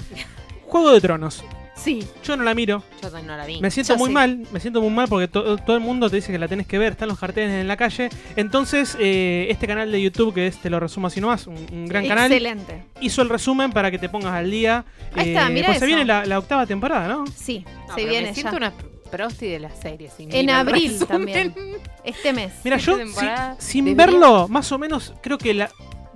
Juego 0.69 0.91
de 0.91 1.01
Tronos. 1.03 1.45
Sí. 1.77 2.05
Yo 2.25 2.37
no 2.37 2.43
la 2.43 2.55
miro. 2.55 2.83
Yo 3.03 3.11
no 3.23 3.37
la 3.37 3.47
vi. 3.47 3.61
Me 3.61 3.71
siento 3.71 3.93
Yo 3.95 3.99
muy 3.99 4.09
sí. 4.09 4.15
mal, 4.15 4.47
me 4.51 4.61
siento 4.61 4.81
muy 4.81 4.91
mal 4.91 5.07
porque 5.09 5.29
to- 5.29 5.57
todo 5.59 5.77
el 5.77 5.83
mundo 5.83 6.09
te 6.11 6.17
dice 6.17 6.33
que 6.33 6.39
la 6.39 6.49
tenés 6.49 6.67
que 6.67 6.79
ver, 6.79 6.93
están 6.93 7.09
los 7.09 7.19
carteles 7.19 7.53
en 7.53 7.69
la 7.69 7.77
calle. 7.77 8.09
Entonces, 8.35 8.97
eh, 8.99 9.47
este 9.51 9.67
canal 9.67 9.93
de 9.93 10.01
YouTube, 10.03 10.35
que 10.35 10.47
es 10.47 10.57
Te 10.59 10.71
lo 10.71 10.81
resumo 10.81 11.07
así 11.07 11.21
nomás, 11.21 11.47
un, 11.47 11.57
un 11.73 11.87
gran 11.87 12.07
canal, 12.09 12.33
Excelente. 12.33 12.83
hizo 13.01 13.23
el 13.23 13.29
resumen 13.29 13.71
para 13.73 13.91
que 13.91 13.99
te 13.99 14.09
pongas 14.09 14.33
al 14.33 14.51
día. 14.51 14.85
Ahí 15.15 15.29
está, 15.31 15.49
mirá 15.51 15.69
pues 15.69 15.79
se 15.79 15.87
viene 15.87 16.05
la, 16.05 16.25
la 16.25 16.39
octava 16.39 16.67
temporada, 16.67 17.07
¿no? 17.09 17.25
Sí, 17.29 17.65
No, 17.89 17.95
se 17.95 18.05
viene 18.05 18.29
me 18.29 18.35
siento 18.35 18.53
ya. 18.53 18.57
una 18.57 18.73
prosti 19.11 19.47
de 19.47 19.61
las 19.61 19.79
series. 19.79 20.15
En 20.19 20.51
abril 20.51 20.99
también. 21.09 21.55
Este 22.03 22.33
mes. 22.33 22.53
Mira, 22.65 22.79
yo 22.79 22.97
si- 23.07 23.27
sin 23.59 23.97
verlo, 23.97 24.49
más 24.49 24.73
o 24.73 24.79
menos, 24.79 25.13
creo 25.23 25.39
que 25.39 25.55
la, 25.55 25.71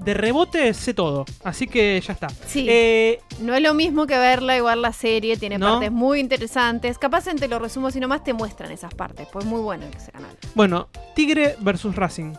de 0.04 0.14
rebote 0.14 0.72
sé 0.74 0.94
todo. 0.94 1.24
Así 1.44 1.66
que 1.66 2.00
ya 2.06 2.12
está. 2.12 2.28
Sí. 2.46 2.66
Eh, 2.68 3.20
No 3.40 3.54
es 3.54 3.62
lo 3.62 3.74
mismo 3.74 4.06
que 4.06 4.16
verla, 4.18 4.56
igual 4.56 4.82
la 4.82 4.92
serie 4.92 5.36
tiene 5.36 5.58
¿No? 5.58 5.72
partes 5.72 5.92
muy 5.92 6.20
interesantes. 6.20 6.98
Capaz 6.98 7.26
en 7.26 7.36
te 7.38 7.48
lo 7.48 7.58
resumo 7.58 7.90
si 7.90 8.00
nomás 8.00 8.24
te 8.24 8.32
muestran 8.32 8.70
esas 8.72 8.94
partes, 8.94 9.28
pues 9.32 9.44
muy 9.44 9.60
bueno 9.60 9.84
ese 9.96 10.10
canal. 10.12 10.30
bueno, 10.54 10.88
Tigre 11.14 11.56
versus 11.60 11.94
Racing. 11.96 12.34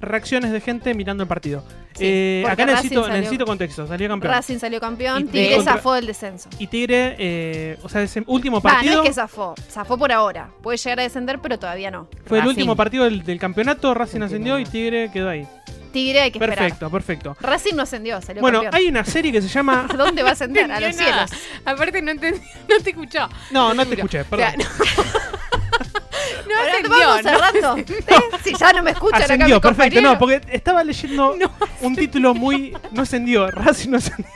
Reacciones 0.00 0.52
de 0.52 0.60
gente 0.60 0.92
mirando 0.92 1.22
el 1.22 1.28
partido. 1.28 1.64
Sí, 1.94 2.04
Eh, 2.06 2.44
acá 2.48 2.66
necesito, 2.66 3.02
salió- 3.04 3.16
necesito 3.20 3.46
contexto. 3.46 3.86
Salió 3.86 4.08
campeón. 4.08 4.34
Racing 4.34 4.58
salió 4.58 4.80
campeón, 4.80 5.22
Y 5.22 5.24
Tigre 5.26 5.56
contra- 5.56 5.74
zafó 5.74 5.92
del 5.94 6.06
descenso. 6.06 6.48
Y 6.58 6.66
Tigre, 6.66 7.14
eh, 7.18 7.78
o 7.82 7.88
sea, 7.88 8.02
ese 8.02 8.22
último 8.26 8.56
no 8.56 8.62
partido. 8.62 9.02
es 9.02 9.08
que 9.08 9.14
zafó, 9.14 9.54
zafó 9.70 9.96
por 9.96 10.10
ahora. 10.12 10.50
Puede 10.62 10.76
llegar 10.76 11.00
a 11.00 11.02
descender, 11.04 11.38
pero 11.38 11.58
todavía 11.58 11.90
no. 11.92 12.08
Fue 12.26 12.40
el 12.40 12.46
último 12.48 12.74
partido 12.76 13.04
del, 13.04 13.22
del 13.22 13.38
campeonato. 13.38 13.94
Racing 13.94 14.20
ascendió 14.22 14.58
y 14.58 14.64
Tigre 14.64 15.10
quedó 15.12 15.30
ahí. 15.30 15.46
Tigre 15.94 16.20
hay 16.20 16.30
que 16.32 16.38
Perfecto, 16.38 16.90
perfecto. 16.90 17.30
esperar. 17.32 17.52
Racing 17.52 17.74
no 17.76 17.82
ascendió, 17.84 18.20
salió 18.20 18.42
Bueno, 18.42 18.62
campeón. 18.62 18.74
hay 18.82 18.88
una 18.88 19.04
serie 19.04 19.30
que 19.32 19.40
se 19.40 19.48
llama. 19.48 19.86
¿A 19.88 19.94
dónde 19.96 20.22
va 20.22 20.30
a 20.30 20.32
ascender? 20.32 20.70
A 20.70 20.80
los 20.80 20.94
cielos. 20.96 21.30
Aparte 21.64 22.02
no 22.02 22.10
entendí, 22.10 22.40
no 22.68 22.80
te 22.82 22.90
escuchó. 22.90 23.28
No, 23.52 23.72
no 23.72 23.86
te 23.86 23.94
escuché, 23.94 24.20
O 24.22 24.24
perdón. 24.24 24.48
sea, 24.50 24.56
no, 24.58 24.64
no 26.48 26.54
Ahora 26.56 26.72
ascendió, 26.72 26.98
vamos 27.08 27.24
no 27.24 27.30
cerrando. 27.30 27.76
¿Eh? 27.78 28.16
Si 28.42 28.54
ya 28.54 28.72
no 28.72 28.82
me 28.82 28.90
escuchan 28.90 29.22
acá 29.22 29.24
Ascendió, 29.24 29.46
mi 29.56 29.60
perfecto. 29.60 29.68
compañero. 29.68 30.02
No, 30.12 30.18
porque 30.18 30.40
estaba 30.52 30.84
leyendo 30.84 31.36
un 31.80 31.96
título 31.96 32.34
muy. 32.34 32.76
No 32.90 33.02
ascendió, 33.02 33.50
Racing 33.50 33.90
no 33.90 33.96
ascendió. 33.98 34.26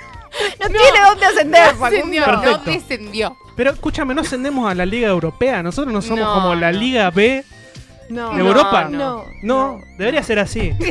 No 0.61 0.66
tiene 0.68 1.00
dónde 1.09 1.26
ascender, 1.26 1.76
no 1.76 1.84
ascendió, 1.86 2.26
no 2.26 2.40
Perfecto. 2.42 2.70
descendió. 2.70 3.36
Pero 3.56 3.70
escúchame, 3.72 4.14
no 4.14 4.20
ascendemos 4.20 4.70
a 4.70 4.74
la 4.74 4.86
Liga 4.86 5.09
Europea. 5.09 5.62
Nosotros 5.62 5.92
no 5.92 6.02
somos 6.02 6.24
No, 6.24 6.34
como 6.34 6.54
la 6.54 6.70
no. 6.70 6.78
Liga 6.78 7.11
B 7.11 7.44
No, 8.09 8.34
de 8.34 8.40
Europa. 8.40 8.88
no, 8.90 9.24
No, 9.42 9.80
debería 9.98 10.22
ser 10.22 10.38
así. 10.38 10.72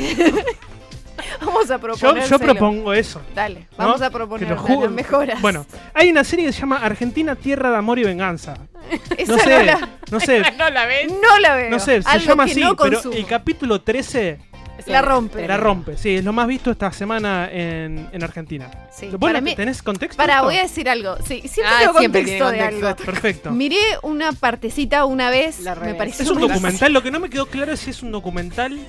Vamos 1.41 1.70
a 1.72 1.78
proponer. 1.80 2.28
yo 2.30 2.39
propongo 2.39 2.93
eso. 2.93 3.22
Dale, 3.34 3.68
vamos 3.78 4.01
a 4.01 4.09
proponer 4.09 4.49
las 4.49 4.91
mejoras. 4.91 5.41
Bueno, 5.41 5.65
hay 5.93 6.09
una 6.11 6.24
serie 6.24 6.45
que 6.45 6.53
se 6.53 6.61
llama 6.61 6.78
Argentina, 6.78 7.36
Tierra 7.36 7.72
de 7.72 7.78
Amor 7.78 7.99
y 7.99 8.03
Venganza. 8.03 8.55
No 9.28 9.36
no 9.36 9.43
sé, 9.43 9.65
la- 9.65 9.89
no 10.11 10.20
sé, 10.20 10.41
No 10.57 10.70
la 10.70 10.86
ves. 10.86 11.11
No 11.11 11.39
la 11.39 11.55
veo. 11.55 11.70
no 11.70 11.80
sé, 11.80 12.01
se 12.01 12.20
llama 12.20 12.45
así, 12.45 12.63
pero 12.82 13.01
el 13.11 13.26
capítulo 13.26 13.82
13 13.82 14.39
La 14.86 15.02
rompe. 15.02 15.48
la 15.48 15.58
rompe. 15.58 15.98
Sí, 15.98 16.16
es 16.18 16.24
lo 16.24 16.32
más 16.34 16.48
visto 16.48 16.70
esta 16.72 16.92
semana 16.92 17.50
en, 17.52 18.08
en 18.12 18.24
Argentina. 18.24 18.70
Sí, 18.92 19.08
¿Vos 19.08 19.20
para 19.20 19.42
mí- 19.42 19.56
¿Tenés 19.56 19.82
contexto? 19.82 20.18
Para, 20.18 20.36
esto? 20.36 20.46
voy 20.46 20.58
a 20.58 20.62
decir 20.62 20.88
algo. 20.90 21.18
Sí, 21.26 21.42
siempre 21.48 21.64
Ah, 21.66 21.80
tengo 21.82 22.00
siempre 22.00 22.22
contexto 22.22 22.50
tiene 22.52 22.64
de 22.64 22.72
contexto. 22.72 22.88
algo. 22.88 23.06
Perfecto. 23.12 23.52
Miré 23.52 23.78
una 24.04 24.32
partecita 24.32 25.06
una 25.06 25.30
vez, 25.30 25.60
La 25.62 25.76
me 25.76 25.96
pareció 25.96 26.24
Es 26.24 26.32
un 26.32 26.40
documental, 26.40 26.94
lo 26.94 27.02
que 27.04 27.12
no 27.12 27.20
me 27.20 27.30
quedó 27.30 27.48
claro 27.48 27.74
es 27.74 27.80
si 27.80 27.90
es 27.90 28.04
un 28.04 28.12
documental, 28.12 28.80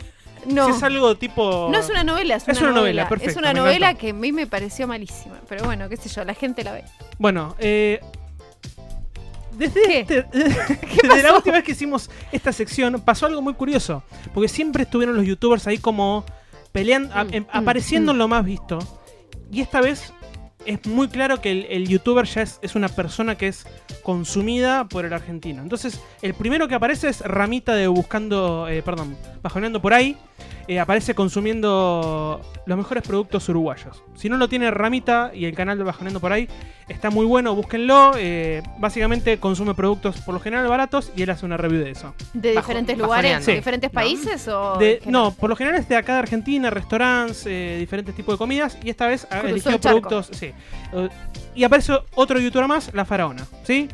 No. 0.47 0.67
si 0.67 0.73
es 0.77 0.83
algo 0.83 1.17
tipo... 1.17 1.69
No 1.73 1.79
es 1.79 1.89
una 1.89 2.05
novela, 2.05 2.37
es 2.37 2.45
una, 2.45 2.53
Es 2.53 2.59
una 2.61 2.71
novela, 2.71 2.81
novela. 3.03 3.09
perfecto, 3.09 3.31
es 3.33 3.37
una 3.37 3.53
novela 3.53 3.87
encantó. 3.91 4.01
que 4.01 4.11
a 4.11 4.15
mí 4.15 4.33
me 4.33 4.47
pareció 4.47 4.87
malísima. 4.87 5.37
Pero 5.49 5.65
bueno, 5.65 5.89
qué 5.89 5.97
sé 5.97 6.09
yo, 6.09 6.25
la 6.25 6.35
gente 6.35 6.63
la 6.65 6.73
ve. 6.73 6.85
Bueno, 7.19 7.57
eh, 7.59 8.01
desde, 9.59 9.83
¿Qué? 9.83 10.01
este- 10.01 10.27
desde 11.03 11.23
la 11.23 11.35
última 11.35 11.57
vez 11.57 11.65
que 11.65 11.73
hicimos 11.73 12.11
esta 12.33 12.53
sección 12.53 13.01
pasó 13.05 13.27
algo 13.27 13.43
muy 13.43 13.55
curioso, 13.55 14.03
porque 14.33 14.49
siempre 14.49 14.85
estuvieron 14.85 15.17
los 15.17 15.27
youtubers 15.27 15.67
ahí 15.67 15.79
como 15.79 16.25
peleando, 16.73 17.15
a- 17.15 17.27
em- 17.31 17.47
apareciendo 17.53 18.13
en 18.13 18.19
lo 18.19 18.29
más 18.29 18.45
visto, 18.45 18.79
y 19.51 19.61
esta 19.61 19.81
vez 19.81 20.13
es 20.67 20.85
muy 20.87 21.09
claro 21.09 21.41
que 21.41 21.51
el, 21.51 21.67
el 21.71 21.89
youtuber 21.89 22.27
ya 22.27 22.43
es, 22.43 22.59
es 22.63 22.75
una 22.75 22.89
persona 22.89 23.37
que 23.39 23.49
es 23.49 23.67
consumida 24.03 24.87
por 24.89 25.05
el 25.07 25.13
argentino. 25.15 25.63
Entonces, 25.63 26.01
el 26.21 26.35
primero 26.35 26.69
que 26.69 26.75
aparece 26.75 27.09
es 27.09 27.21
Ramita 27.23 27.75
de 27.75 27.87
Buscando, 27.87 28.69
eh, 28.69 28.83
perdón, 28.83 29.17
Bajoneando 29.43 29.81
por 29.81 29.95
ahí. 29.95 30.17
Eh, 30.67 30.79
aparece 30.81 31.15
consumiendo 31.15 32.41
los 32.67 32.77
mejores 32.79 33.03
productos 33.07 33.49
uruguayos. 33.49 34.03
Si 34.15 34.29
no 34.29 34.37
lo 34.37 34.49
tiene 34.49 34.71
Ramita 34.71 35.31
y 35.35 35.45
el 35.47 35.55
canal 35.55 35.79
de 35.79 35.85
Bajoneando 35.85 36.21
por 36.21 36.33
ahí, 36.33 36.49
está 36.89 37.11
muy 37.11 37.25
bueno, 37.27 37.55
búsquenlo. 37.55 38.13
eh, 38.17 38.63
básicamente 38.79 39.39
consume 39.39 39.75
productos 39.75 40.21
por 40.21 40.35
lo 40.35 40.41
general 40.41 40.67
baratos 40.69 41.11
y 41.17 41.23
él 41.23 41.31
hace 41.31 41.47
una 41.47 41.57
review 41.57 41.83
de 41.85 41.91
eso. 41.93 42.15
¿De 42.35 42.55
Bajo- 42.55 42.67
diferentes 42.67 42.99
lugares? 42.99 43.45
Sí. 43.45 43.53
¿De 43.53 43.57
diferentes 43.59 43.91
países? 43.91 44.47
O 44.49 44.77
De- 44.79 45.01
no, 45.07 45.33
por 45.33 45.49
lo 45.51 45.57
general 45.57 45.81
es 45.81 45.89
de 45.89 45.97
acá 45.97 46.15
de 46.15 46.19
Argentina, 46.21 46.71
restaurantes, 46.71 47.45
eh, 47.47 47.77
diferentes 47.79 48.15
tipos 48.15 48.35
de 48.35 48.39
comidas. 48.39 48.77
Y 48.83 48.91
esta 48.91 49.07
vez 49.07 49.25
ha 49.31 49.41
Cruzó 49.41 49.47
elegido 49.49 49.75
el 49.75 49.81
charco. 49.81 50.01
productos. 50.09 50.37
Sí. 50.39 50.53
Y 51.55 51.65
aparece 51.65 51.93
otro 52.15 52.39
youtuber 52.39 52.67
más, 52.69 52.93
La 52.95 53.05
Faraona. 53.05 53.47
¿Sí? 53.65 53.89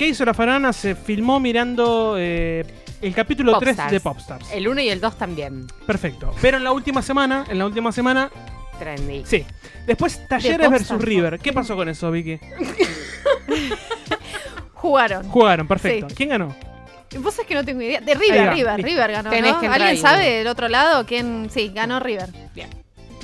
¿Qué 0.00 0.08
hizo 0.08 0.24
La 0.24 0.32
Faraona? 0.32 0.72
Se 0.72 0.94
filmó 0.94 1.38
mirando 1.40 2.14
eh, 2.18 2.64
el 3.02 3.14
capítulo 3.14 3.58
3 3.58 3.76
Popstars. 3.76 3.92
de 3.92 4.00
Popstars. 4.00 4.50
El 4.50 4.66
1 4.66 4.80
y 4.80 4.88
el 4.88 4.98
2 4.98 5.18
también. 5.18 5.66
Perfecto. 5.86 6.34
Pero 6.40 6.56
en 6.56 6.64
la 6.64 6.72
última 6.72 7.02
semana, 7.02 7.44
en 7.46 7.58
la 7.58 7.66
última 7.66 7.92
semana, 7.92 8.30
Trendy. 8.78 9.24
sí. 9.26 9.44
Después 9.86 10.26
Talleres 10.26 10.56
Popstars. 10.56 10.88
versus 10.88 11.04
River. 11.04 11.38
¿Qué 11.38 11.52
pasó 11.52 11.76
con 11.76 11.86
eso, 11.90 12.10
Vicky? 12.10 12.40
Jugaron. 14.72 15.28
Jugaron, 15.28 15.68
perfecto. 15.68 16.08
Sí. 16.08 16.14
¿Quién 16.14 16.30
ganó? 16.30 16.56
Vos 17.18 17.38
es 17.38 17.44
que 17.44 17.54
no 17.54 17.62
tengo 17.62 17.82
idea. 17.82 18.00
De 18.00 18.14
River, 18.14 18.54
River. 18.54 18.82
River 18.82 19.12
ganó. 19.12 19.30
¿Alguien 19.30 19.82
ahí, 19.82 19.98
sabe 19.98 20.30
del 20.30 20.46
otro 20.46 20.68
lado 20.68 21.04
quién? 21.04 21.50
Sí, 21.52 21.72
ganó 21.74 22.00
River. 22.00 22.30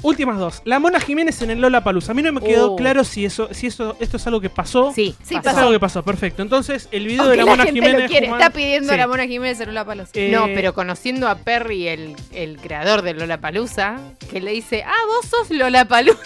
Últimas 0.07 0.39
dos. 0.39 0.63
La 0.65 0.79
Mona 0.79 1.01
Jiménez 1.01 1.41
en 1.43 1.51
el 1.51 1.61
Lola 1.61 1.83
Palusa. 1.83 2.13
A 2.13 2.15
mí 2.15 2.23
no 2.23 2.33
me 2.33 2.41
quedó 2.41 2.73
Oh. 2.73 2.77
claro 2.77 3.03
si 3.05 3.25
eso, 3.25 3.49
si 3.53 3.67
eso, 3.67 3.97
esto 4.01 4.17
es 4.19 4.27
algo 4.27 4.41
que 4.41 4.51
pasó. 4.51 4.93
Sí, 4.95 5.15
Sí, 5.23 5.35
Es 5.37 5.43
pasó. 5.43 5.59
algo 5.59 5.73
que 5.73 5.81
pasó, 5.81 6.03
perfecto. 6.05 6.43
Entonces, 6.43 6.89
el 6.93 7.07
video 7.07 7.23
Aunque 7.23 7.33
de 7.33 7.37
la, 7.39 7.45
la, 7.45 7.51
Mona 7.51 7.65
gente 7.65 7.81
Jiménez. 7.81 8.03
lo 8.03 8.09
quiere. 8.09 8.27
Está 8.29 8.51
pidiendo 8.51 8.89
Sí. 8.89 8.95
a 8.95 8.99
la 8.99 9.09
Mona 9.09 9.27
Jiménez 9.27 9.61
en 9.61 9.75
palos. 9.85 10.09
Eh, 10.15 10.31
No, 10.33 10.45
pero 10.47 10.75
conociendo 10.75 11.29
a 11.29 11.35
Perry, 11.37 11.89
el, 11.89 12.17
el 12.33 12.57
creador 12.59 13.03
de 13.03 13.15
Lola 13.15 13.41
Palusa, 13.41 13.97
que 14.31 14.41
le 14.41 14.53
dice, 14.53 14.85
ah, 14.87 14.93
vos 15.09 15.27
sos 15.29 15.51
Lola 15.51 15.85
Palusa. 15.87 16.21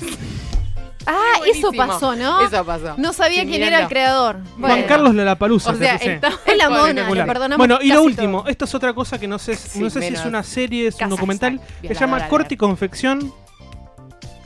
ah, 1.07 1.33
eso 1.47 1.69
Buenísimo. 1.69 1.73
pasó, 1.87 2.17
¿no? 2.17 2.41
Eso 2.47 2.65
pasó. 2.65 2.95
No 2.99 3.13
sabía 3.13 3.43
Sí, 3.43 3.49
quién 3.49 3.63
era 3.63 3.67
mírenlo. 3.79 3.83
el 3.87 3.89
creador. 3.89 4.37
Juan 4.37 4.45
Bueno. 4.59 4.85
Carlos 4.87 5.15
Lola 5.15 5.37
Palusa. 5.39 5.71
O 5.71 5.75
sea, 5.77 5.97
está- 5.97 6.33
Es 6.47 6.57
la 6.57 6.69
mona, 6.69 6.83
le 6.85 6.91
Espectacular. 6.91 7.27
perdonamos 7.27 7.59
Bueno, 7.59 7.79
y 7.83 7.89
lo 7.89 7.95
casi 7.97 8.07
último, 8.07 8.41
todo. 8.43 8.51
esto 8.51 8.65
es 8.67 8.75
otra 8.75 8.93
cosa 8.93 9.19
que 9.19 9.27
no 9.27 9.39
sé, 9.39 9.57
Sí, 9.57 9.81
no 9.81 9.91
sé 9.91 10.01
si 10.03 10.15
es 10.15 10.25
una 10.25 10.43
serie, 10.43 10.89
es 10.89 10.97
un 11.01 11.09
documental, 11.11 11.61
se 11.83 11.95
llama 11.95 12.29
Corte 12.29 12.55
y. 12.55 12.57
Confección. 12.57 13.33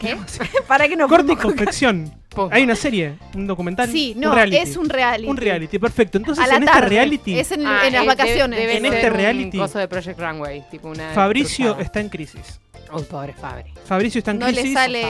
¿Qué? 0.05 0.16
Para 0.68 0.88
que 0.88 0.96
no 0.96 1.09
Corte 1.09 1.32
y 1.32 1.36
Confección. 1.36 2.12
Hay 2.50 2.64
una 2.64 2.74
serie, 2.74 3.14
un 3.36 3.46
documental. 3.46 3.88
Sí, 3.90 4.12
un 4.16 4.22
no, 4.22 4.34
reality. 4.34 4.57
es 4.57 4.76
un 4.76 4.88
reality. 4.88 5.28
Un 5.30 5.36
reality, 5.36 5.78
perfecto. 5.78 6.18
Entonces, 6.18 6.44
A 6.44 6.48
la 6.48 6.57
en 6.57 6.64
tarde. 6.64 6.78
este 6.80 6.88
reality, 6.88 7.38
Es 7.38 7.52
en, 7.52 7.64
Ah, 7.66 7.82
en 7.86 7.92
las 7.92 8.02
eh, 8.02 8.07
vacaciones. 8.07 8.59
debe 8.59 8.76
En 8.76 8.82
ser 8.82 8.94
este 8.94 9.07
un 9.11 9.14
reality- 9.16 9.59
coso 9.59 9.78
de 9.78 9.86
Project 9.86 10.18
Runway, 10.18 10.64
tipo 10.68 10.88
una 10.88 11.11
Fabricio 11.11 11.66
cruzada. 11.66 11.82
está 11.84 12.00
en 12.00 12.09
crisis. 12.09 12.61
Uy, 12.92 13.02
pobre 13.05 13.32
Fabri. 13.34 13.72
Fabricio 13.86 14.18
está 14.18 14.32
en 14.32 14.38
no 14.40 14.46
crisis. 14.46 14.64
le 14.64 14.72
sale. 14.72 15.00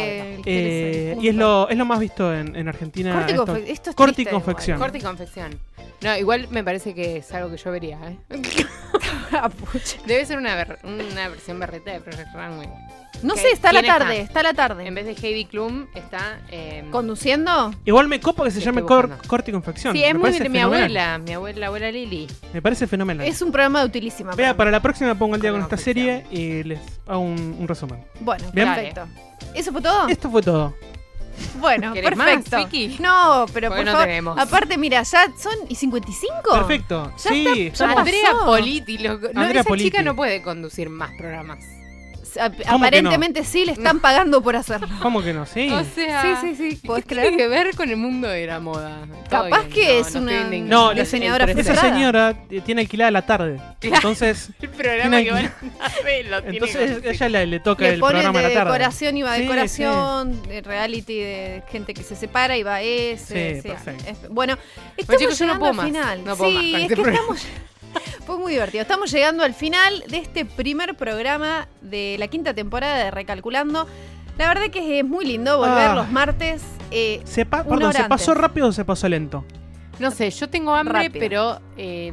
eh, 0.44 1.12
sale, 1.14 1.24
y 1.24 1.28
es 1.28 1.34
lo, 1.34 1.68
es 1.68 1.76
lo 1.78 1.84
más 1.86 1.98
visto 1.98 2.32
en, 2.34 2.54
en 2.56 2.68
Argentina. 2.68 3.12
Corte 3.14 3.32
y 3.32 3.34
esto. 3.34 3.46
confe- 3.46 3.64
esto 3.68 3.90
es 3.90 3.96
Corte 3.96 4.12
y 4.12 4.14
triste 4.16 4.30
igual. 4.30 4.42
confección. 4.44 4.78
Corte 4.78 4.98
y 4.98 5.00
confección. 5.00 5.58
No, 6.02 6.16
igual 6.18 6.48
me 6.50 6.62
parece 6.62 6.94
que 6.94 7.16
es 7.18 7.32
algo 7.32 7.50
que 7.50 7.56
yo 7.56 7.70
vería, 7.70 7.98
¿eh? 8.06 8.16
Ah. 9.32 9.50
Debe 10.06 10.24
ser 10.26 10.38
una, 10.38 10.54
ver- 10.54 10.78
una 10.84 11.28
versión 11.28 11.58
berreta 11.58 11.90
de 11.92 12.00
Project 12.00 12.28
Runway. 12.34 12.68
No 13.22 13.34
¿Qué- 13.34 13.40
sé, 13.40 13.50
está 13.52 13.70
a 13.70 13.72
la 13.72 13.80
quién 13.82 13.92
tarde, 13.96 14.20
está 14.20 14.40
a 14.40 14.42
la 14.42 14.54
tarde. 14.54 14.86
En 14.86 14.94
vez 14.94 15.06
de 15.06 15.12
Heidi 15.12 15.44
Klum, 15.46 15.86
está... 15.94 16.40
eh, 16.50 16.84
¿Conduciendo? 16.90 17.72
Igual 17.84 18.08
me 18.08 18.20
copa 18.20 18.44
que 18.44 18.50
se 18.50 18.58
Sí, 18.60 18.64
llame 18.66 18.80
estoy 18.80 18.96
cor- 18.96 19.06
buscando. 19.08 19.28
corte 19.28 19.50
y 19.50 19.54
confección. 19.54 19.94
Sí, 19.94 20.00
Me 20.00 20.08
es 20.08 20.14
muy 20.14 20.22
parece 20.22 20.42
de 20.42 20.48
mi 20.50 20.58
fenomenal. 20.58 20.82
abuela, 20.84 21.18
mi 21.18 21.32
abuela, 21.32 21.58
la 21.60 21.66
abuela 21.68 21.90
Lili. 21.90 22.26
Me 22.52 22.60
parece 22.60 22.86
fenomenal. 22.86 23.26
Es 23.26 23.40
un 23.42 23.50
programa 23.52 23.80
de 23.80 23.86
utilísima. 23.86 24.34
Vea, 24.34 24.48
para 24.48 24.56
para 24.56 24.70
la 24.70 24.80
próxima 24.82 25.14
pongo 25.14 25.34
el 25.36 25.40
día 25.40 25.52
con 25.52 25.60
esta 25.62 25.76
serie 25.76 26.24
y 26.30 26.62
les 26.64 26.80
hago 27.06 27.20
un, 27.20 27.56
un 27.58 27.68
resumen. 27.68 28.04
Bueno, 28.20 28.44
Bien. 28.52 28.66
perfecto. 28.74 29.06
¿Eso 29.54 29.72
fue 29.72 29.80
todo? 29.82 30.08
Esto 30.08 30.30
fue 30.30 30.42
todo. 30.42 30.74
Bueno, 31.58 31.92
¿Querés 31.92 32.16
más, 32.16 32.26
perfecto. 32.28 32.56
Vicky? 32.58 32.96
no, 33.02 33.46
pero 33.52 33.68
Porque 33.68 33.80
por 33.80 33.84
no 33.86 33.92
favor. 33.92 34.06
tenemos. 34.06 34.38
Aparte, 34.38 34.78
mira, 34.78 35.02
ya 35.02 35.26
son 35.36 35.54
y 35.68 35.74
55. 35.74 36.32
Perfecto. 36.52 37.12
Ya 37.24 37.30
sí, 37.30 37.46
está, 37.72 37.86
ya 37.92 37.98
Andrea 37.98 38.30
pasó. 38.32 38.46
Politi, 38.46 38.98
loco. 38.98 39.28
No, 39.34 39.40
Andrea 39.40 39.60
esa 39.62 39.68
Politi. 39.68 39.90
chica 39.90 40.02
no 40.02 40.14
puede 40.14 40.42
conducir 40.42 40.88
más 40.90 41.10
programas. 41.18 41.58
Aparentemente 42.38 43.44
sí 43.44 43.64
le 43.64 43.72
están 43.72 44.00
pagando 44.00 44.42
por 44.42 44.56
hacerlo. 44.56 44.88
¿Cómo 45.02 45.22
que 45.22 45.32
no? 45.32 45.46
Sí. 45.46 45.70
O 45.70 45.84
sea, 45.84 46.40
Sí, 46.40 46.48
sí, 46.54 46.70
sí. 46.70 46.78
¿qué 46.80 46.86
¿Podés 46.86 47.04
tiene 47.06 47.22
creer? 47.22 47.36
que 47.36 47.48
ver 47.48 47.74
con 47.76 47.88
el 47.90 47.96
mundo 47.96 48.28
de 48.28 48.46
la 48.46 48.60
moda? 48.60 49.06
Capaz 49.28 49.62
bien, 49.66 49.70
que 49.70 49.94
no, 49.94 50.00
es 50.06 50.14
no 50.14 50.20
una-. 50.20 50.58
No, 50.66 50.94
diseñadora. 50.94 51.44
Esa 51.50 51.74
señora 51.76 52.34
tiene 52.64 52.82
alquilada 52.82 53.10
la 53.10 53.22
tarde. 53.26 53.60
Claro. 53.84 53.96
Entonces, 53.96 54.48
El 54.62 54.70
programa 54.70 55.18
Tiene 55.18 55.24
que 55.24 55.30
van 55.32 55.44
a 55.44 56.02
ver 56.04 56.26
lo 56.26 56.40
tiene 56.42 56.56
entonces 56.56 57.02
que 57.02 57.10
ella 57.10 57.28
le, 57.28 57.46
le 57.46 57.60
toca 57.60 57.84
Le 57.84 57.90
el 57.94 57.98
programa 58.00 58.38
de 58.40 58.46
a 58.46 58.48
la 58.48 58.54
tarde. 58.54 58.70
decoración 58.72 59.16
y 59.18 59.22
va 59.22 59.34
Sí, 59.36 59.42
decoración, 59.42 60.42
de 60.44 60.60
reality 60.62 61.18
de 61.20 61.62
gente 61.70 61.92
que 61.92 62.02
se 62.02 62.16
separa 62.16 62.56
y 62.56 62.62
va 62.62 62.80
ese. 62.80 63.60
Sí, 63.60 63.68
perfecto. 63.68 64.04
es- 64.08 64.28
bueno, 64.30 64.56
estamos 64.96 65.20
chicos, 65.20 65.38
yo 65.38 65.46
no 65.46 65.58
puedo 65.58 65.70
al 65.72 65.76
más. 65.76 65.84
final. 65.86 66.24
No 66.24 66.34
puedo 66.36 66.50
sí, 66.50 66.72
más 66.72 66.80
es 66.82 66.90
este 66.90 67.02
que 67.02 67.10
estamos. 67.10 67.46
Fue 68.26 68.38
muy 68.38 68.52
divertido. 68.52 68.82
Estamos 68.82 69.10
llegando 69.10 69.44
al 69.44 69.54
final 69.54 70.04
de 70.08 70.18
este 70.18 70.44
primer 70.44 70.94
programa 70.96 71.68
de 71.82 72.16
la 72.18 72.28
quinta 72.28 72.54
temporada 72.54 72.96
de 73.04 73.10
Recalculando. 73.10 73.86
La 74.38 74.48
verdad 74.48 74.68
que 74.70 74.98
es 75.00 75.04
muy 75.04 75.24
lindo 75.24 75.58
volver 75.58 75.88
Ah. 75.90 75.94
los 75.94 76.10
martes. 76.10 76.62
eh, 76.90 77.20
Se, 77.24 77.46
pa- 77.46 77.64
perdón, 77.64 77.92
¿se 77.92 78.04
pasó 78.04 78.34
rápido 78.34 78.68
o 78.68 78.72
se 78.72 78.84
pasó 78.84 79.08
lento? 79.08 79.44
No 79.98 80.10
sé, 80.10 80.28
yo 80.30 80.48
tengo 80.48 80.74
hambre, 80.74 81.04
Rápido. 81.04 81.20
pero 81.20 81.60
eh, 81.76 82.10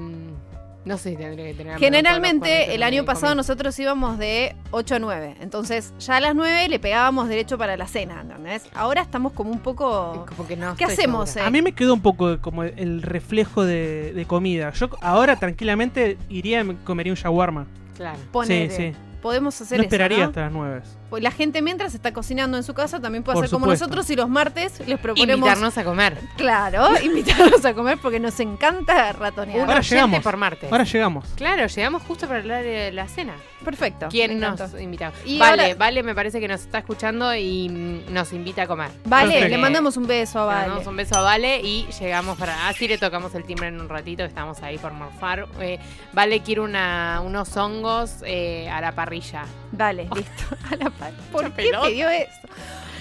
no 0.84 0.98
sé 0.98 1.12
si 1.12 1.16
tendría 1.18 1.46
que 1.48 1.54
tener. 1.54 1.78
Generalmente 1.78 2.74
el 2.74 2.84
año 2.84 3.06
pasado 3.06 3.36
nos 3.36 3.48
nosotros 3.52 3.78
íbamos 3.80 4.18
de 4.18 4.56
8 4.72 4.96
a 4.96 5.00
9. 5.00 5.36
Entonces 5.42 5.94
ya 6.00 6.18
a 6.18 6.20
las 6.22 6.36
9 6.36 6.70
le 6.70 6.80
pegábamos 6.80 7.28
derecho 7.28 7.58
para 7.58 7.76
la 7.76 7.86
cena, 7.88 8.22
¿entendés? 8.22 8.64
Ahora 8.74 9.02
estamos 9.02 9.34
como 9.34 9.52
un 9.52 9.60
poco... 9.60 10.26
Como 10.28 10.48
que 10.48 10.56
no 10.56 10.76
¿Qué 10.76 10.86
hacemos? 10.86 11.36
eh? 11.36 11.42
A 11.42 11.50
mí 11.52 11.62
me 11.62 11.74
quedó 11.74 11.94
un 11.94 12.02
poco 12.02 12.40
como 12.40 12.64
el 12.64 13.02
reflejo 13.02 13.66
de, 13.66 14.14
de 14.14 14.26
comida. 14.26 14.72
Yo 14.72 14.90
ahora 15.02 15.36
tranquilamente 15.36 16.18
iría 16.30 16.62
y 16.62 16.64
me 16.64 16.76
comería 16.78 17.12
un 17.12 17.18
shawarma. 17.18 17.68
Claro. 17.98 18.20
Ponele. 18.32 18.70
Sí, 18.70 18.92
sí. 18.94 18.98
Podemos 19.22 19.60
hacer 19.62 19.78
No 19.78 19.84
eso, 19.84 19.88
esperaría 19.90 20.20
¿no? 20.20 20.26
hasta 20.26 20.42
las 20.42 20.52
9. 20.52 20.82
Pues 21.12 21.22
la 21.22 21.30
gente 21.30 21.62
mientras 21.62 21.94
está 21.94 22.12
cocinando 22.14 22.56
en 22.58 22.64
su 22.64 22.74
casa 22.74 23.00
también 23.00 23.22
puede 23.24 23.36
Por 23.36 23.44
hacer 23.44 23.54
como 23.54 23.66
supuesto. 23.66 23.86
nosotros 23.86 24.10
y 24.10 24.16
los 24.16 24.30
martes 24.30 24.80
les 24.88 24.98
proponemos... 24.98 25.38
Invitarnos 25.38 25.78
a 25.78 25.84
comer. 25.84 26.18
Claro, 26.38 26.88
invitarnos 27.04 27.64
a 27.66 27.74
comer 27.76 28.00
porque 28.02 28.20
nos 28.20 28.40
encanta 28.40 29.12
ratonear. 29.12 29.60
Ahora 29.70 29.82
llegamos. 29.82 30.24
por 30.24 30.38
martes. 30.38 30.72
Ahora 30.72 30.86
llegamos. 30.86 31.26
Claro, 31.36 31.68
llegamos 31.68 32.02
justo 32.04 32.28
para 32.28 32.40
hablar 32.40 32.64
de 32.64 32.92
la 32.94 33.08
cena. 33.10 33.34
Perfecto. 33.64 34.08
¿Quién 34.10 34.40
nos 34.40 34.60
invita? 34.80 35.12
Y 35.26 35.38
vale, 35.38 35.64
ahora- 35.64 35.76
Vale 35.76 36.02
me 36.02 36.16
parece 36.16 36.40
que 36.40 36.48
nos 36.48 36.62
está 36.62 36.80
escuchando 36.80 37.36
y 37.36 37.68
mm, 37.70 38.14
nos 38.14 38.32
invita 38.34 38.64
a 38.64 38.68
comer. 38.68 38.90
Vale, 39.06 39.34
Perfecto. 39.34 39.50
le 39.56 39.62
mandamos 39.62 39.98
un 39.98 40.08
beso 40.08 40.40
a 40.40 40.44
Le 40.44 40.48
Vale. 40.48 40.62
mandamos 40.70 40.88
un 40.88 40.96
beso 40.96 41.16
a 41.18 41.22
Vale 41.22 41.60
y 41.60 41.88
llegamos 42.00 42.38
para. 42.38 42.70
Así 42.70 42.88
le 42.88 42.98
tocamos 42.98 43.36
el 43.36 43.44
timbre 43.44 43.68
en 43.68 43.82
un 43.82 43.90
ratito, 43.90 44.24
estamos 44.24 44.64
ahí 44.64 44.78
por 44.78 44.94
morfar. 44.94 45.46
Eh, 45.60 45.78
vale 46.14 46.40
quiere 46.40 46.62
una, 46.62 47.22
unos 47.24 47.56
hongos 47.58 48.16
eh, 48.26 48.70
a 48.70 48.80
la 48.80 48.94
parrilla. 48.94 49.44
Vale, 49.74 50.04
listo. 50.16 50.56
A 50.72 50.76
la 50.76 50.90
par- 50.90 51.01
¿Por 51.32 51.44
qué 51.46 51.50
pelota. 51.52 51.88
pidió 51.88 52.10
esto? 52.10 52.48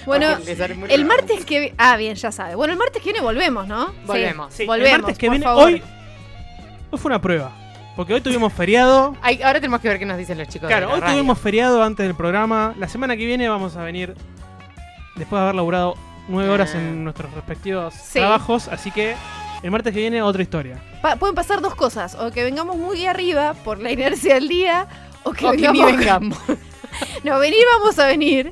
Bueno, 0.05 0.27
el 0.89 1.05
martes 1.05 1.45
que 1.45 1.73
Ah, 1.77 1.95
bien, 1.97 2.15
ya 2.15 2.31
sabe. 2.31 2.55
Bueno, 2.55 2.73
el 2.73 2.79
martes 2.79 3.01
que 3.03 3.11
viene 3.11 3.21
volvemos, 3.21 3.67
¿no? 3.67 3.93
Volvemos. 4.05 4.51
Sí, 4.53 4.65
volvemos. 4.65 4.93
el 4.95 5.01
martes 5.01 5.17
que 5.17 5.27
por 5.27 5.31
viene, 5.33 5.45
favor. 5.45 5.65
hoy, 5.65 5.83
hoy 6.91 6.99
fue 6.99 7.09
una 7.09 7.21
prueba. 7.21 7.51
Porque 7.95 8.13
hoy 8.13 8.21
tuvimos 8.21 8.51
feriado. 8.53 9.15
Ay, 9.21 9.41
ahora 9.43 9.59
tenemos 9.59 9.79
que 9.81 9.89
ver 9.89 9.99
qué 9.99 10.05
nos 10.05 10.17
dicen 10.17 10.37
los 10.37 10.47
chicos. 10.47 10.67
Claro, 10.67 10.85
de 10.87 10.89
la 10.91 10.95
hoy 10.95 11.01
radio. 11.01 11.13
tuvimos 11.15 11.37
feriado 11.39 11.83
antes 11.83 12.05
del 12.05 12.15
programa. 12.15 12.73
La 12.79 12.87
semana 12.87 13.15
que 13.17 13.25
viene 13.25 13.47
vamos 13.49 13.75
a 13.75 13.83
venir 13.83 14.15
después 15.17 15.39
de 15.39 15.43
haber 15.43 15.55
laburado 15.55 15.95
nueve 16.27 16.49
horas 16.49 16.71
Ah. 16.73 16.79
en 16.79 17.03
nuestros 17.03 17.31
respectivos 17.33 17.93
Sí. 17.93 18.19
trabajos. 18.19 18.69
Así 18.69 18.89
que 18.91 19.15
el 19.61 19.69
martes 19.71 19.93
que 19.93 19.99
viene 19.99 20.21
otra 20.23 20.41
historia. 20.41 20.81
Pa- 21.01 21.17
pueden 21.17 21.35
pasar 21.35 21.61
dos 21.61 21.75
cosas. 21.75 22.15
O 22.15 22.31
que 22.31 22.43
vengamos 22.43 22.77
muy 22.77 23.05
arriba 23.05 23.53
por 23.53 23.77
la 23.79 23.91
inercia 23.91 24.35
del 24.35 24.47
día. 24.47 24.87
O 25.23 25.31
que 25.33 25.45
O 25.45 25.51
que 25.51 25.69
ni 25.69 25.83
vengamos. 25.83 26.39
vengamos. 26.91 27.23
no, 27.23 27.39
venir 27.39 27.63
vamos 27.79 27.99
a 27.99 28.07
venir. 28.07 28.51